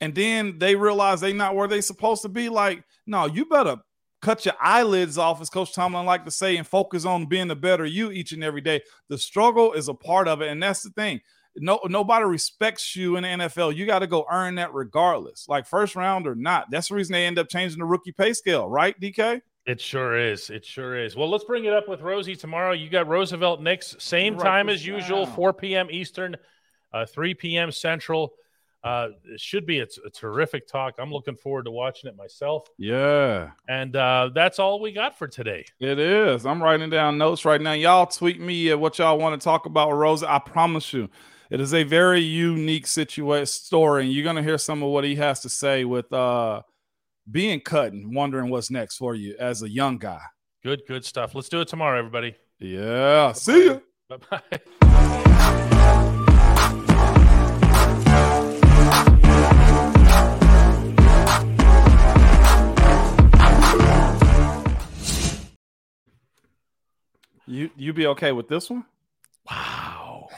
And 0.00 0.12
then 0.12 0.58
they 0.58 0.74
realize 0.74 1.20
they 1.20 1.32
not 1.32 1.54
where 1.54 1.68
they 1.68 1.80
supposed 1.80 2.22
to 2.22 2.28
be. 2.28 2.48
Like, 2.48 2.82
no, 3.06 3.26
you 3.26 3.44
better 3.46 3.76
cut 4.22 4.46
your 4.46 4.54
eyelids 4.60 5.18
off, 5.18 5.40
as 5.40 5.50
Coach 5.50 5.74
Tomlin 5.74 6.06
like 6.06 6.24
to 6.24 6.30
say, 6.30 6.56
and 6.56 6.66
focus 6.66 7.04
on 7.04 7.26
being 7.26 7.48
the 7.48 7.56
better 7.56 7.84
you 7.84 8.10
each 8.10 8.32
and 8.32 8.42
every 8.42 8.62
day. 8.62 8.80
The 9.08 9.18
struggle 9.18 9.72
is 9.72 9.88
a 9.88 9.94
part 9.94 10.28
of 10.28 10.40
it, 10.40 10.48
and 10.48 10.62
that's 10.62 10.82
the 10.82 10.90
thing. 10.90 11.20
No, 11.56 11.80
nobody 11.84 12.24
respects 12.24 12.96
you 12.96 13.16
in 13.16 13.24
the 13.24 13.28
NFL. 13.28 13.76
You 13.76 13.84
got 13.84 13.98
to 13.98 14.06
go 14.06 14.24
earn 14.30 14.54
that 14.54 14.72
regardless, 14.72 15.46
like 15.48 15.66
first 15.66 15.96
round 15.96 16.26
or 16.26 16.34
not. 16.34 16.70
That's 16.70 16.88
the 16.88 16.94
reason 16.94 17.12
they 17.12 17.26
end 17.26 17.38
up 17.38 17.50
changing 17.50 17.78
the 17.78 17.84
rookie 17.84 18.12
pay 18.12 18.32
scale, 18.32 18.66
right, 18.66 18.98
DK? 18.98 19.42
It 19.66 19.80
sure 19.80 20.16
is. 20.16 20.48
It 20.48 20.64
sure 20.64 20.96
is. 20.96 21.14
Well, 21.14 21.28
let's 21.28 21.44
bring 21.44 21.66
it 21.66 21.72
up 21.72 21.88
with 21.88 22.00
Rosie 22.00 22.34
tomorrow. 22.34 22.72
You 22.72 22.88
got 22.88 23.06
Roosevelt 23.06 23.60
Nix, 23.60 23.94
same 23.98 24.34
right 24.34 24.42
time 24.42 24.68
as 24.68 24.84
usual, 24.84 25.26
4 25.26 25.52
p.m. 25.52 25.88
Eastern, 25.90 26.36
uh, 26.92 27.04
3 27.06 27.34
p.m. 27.34 27.70
Central. 27.70 28.32
Uh, 28.84 29.08
it 29.24 29.40
should 29.40 29.64
be 29.64 29.78
a, 29.78 29.86
a, 30.04 30.10
terrific 30.10 30.66
talk. 30.66 30.94
I'm 30.98 31.12
looking 31.12 31.36
forward 31.36 31.66
to 31.66 31.70
watching 31.70 32.08
it 32.10 32.16
myself. 32.16 32.66
Yeah. 32.78 33.50
And 33.68 33.94
uh, 33.94 34.30
that's 34.34 34.58
all 34.58 34.80
we 34.80 34.90
got 34.90 35.16
for 35.16 35.28
today. 35.28 35.64
It 35.78 36.00
is. 36.00 36.44
I'm 36.44 36.60
writing 36.60 36.90
down 36.90 37.16
notes 37.16 37.44
right 37.44 37.60
now. 37.60 37.74
Y'all 37.74 38.06
tweet 38.06 38.40
me 38.40 38.74
what 38.74 38.98
y'all 38.98 39.18
want 39.18 39.40
to 39.40 39.44
talk 39.44 39.66
about 39.66 39.92
Rosa. 39.92 40.28
I 40.28 40.40
promise 40.40 40.92
you, 40.92 41.08
it 41.48 41.60
is 41.60 41.74
a 41.74 41.84
very 41.84 42.20
unique 42.20 42.86
situation 42.88 43.46
story, 43.46 44.04
and 44.04 44.12
you're 44.12 44.24
gonna 44.24 44.42
hear 44.42 44.58
some 44.58 44.82
of 44.82 44.88
what 44.88 45.04
he 45.04 45.14
has 45.16 45.40
to 45.40 45.48
say 45.48 45.84
with 45.84 46.10
uh 46.12 46.62
being 47.30 47.60
cut 47.60 47.92
and 47.92 48.14
wondering 48.14 48.50
what's 48.50 48.70
next 48.70 48.96
for 48.96 49.14
you 49.14 49.36
as 49.38 49.62
a 49.62 49.68
young 49.68 49.98
guy. 49.98 50.22
Good, 50.64 50.82
good 50.88 51.04
stuff. 51.04 51.34
Let's 51.34 51.48
do 51.48 51.60
it 51.60 51.68
tomorrow, 51.68 51.98
everybody. 51.98 52.36
Yeah. 52.58 53.26
Bye-bye. 53.26 53.32
See 53.34 53.64
you. 53.64 53.82
Bye 54.08 54.40
bye. 54.80 56.08
You 67.52 67.70
you 67.76 67.92
be 67.92 68.06
okay 68.08 68.32
with 68.32 68.48
this 68.48 68.70
one? 68.70 68.84
Wow. 69.50 70.28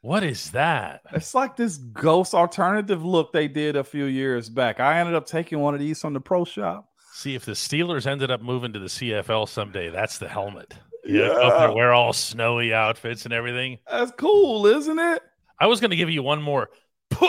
What 0.00 0.24
is 0.24 0.50
that? 0.50 1.02
It's 1.12 1.34
like 1.34 1.56
this 1.56 1.76
ghost 1.76 2.34
alternative 2.34 3.04
look 3.04 3.32
they 3.32 3.46
did 3.46 3.76
a 3.76 3.84
few 3.84 4.06
years 4.06 4.48
back. 4.48 4.80
I 4.80 4.98
ended 4.98 5.14
up 5.14 5.26
taking 5.26 5.60
one 5.60 5.74
of 5.74 5.80
these 5.80 6.00
from 6.00 6.14
the 6.14 6.20
pro 6.20 6.44
shop. 6.44 6.88
See 7.12 7.34
if 7.34 7.44
the 7.44 7.52
Steelers 7.52 8.06
ended 8.06 8.30
up 8.30 8.42
moving 8.42 8.72
to 8.72 8.78
the 8.78 8.86
CFL 8.86 9.48
someday. 9.48 9.90
That's 9.90 10.18
the 10.18 10.28
helmet. 10.28 10.74
Yeah, 11.04 11.28
up 11.28 11.58
there, 11.58 11.72
wear 11.72 11.92
all 11.92 12.12
snowy 12.12 12.74
outfits 12.74 13.24
and 13.24 13.32
everything. 13.32 13.78
That's 13.90 14.12
cool, 14.18 14.66
isn't 14.66 14.98
it? 14.98 15.22
I 15.60 15.66
was 15.66 15.80
going 15.80 15.90
to 15.90 15.96
give 15.96 16.10
you 16.10 16.22
one 16.22 16.42
more. 16.42 16.70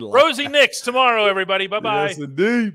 Rosie 0.00 0.48
Nix 0.48 0.80
tomorrow, 0.80 1.24
everybody. 1.26 1.66
Bye 1.66 1.80
bye. 1.80 2.08
Yes, 2.08 2.18
indeed. 2.18 2.74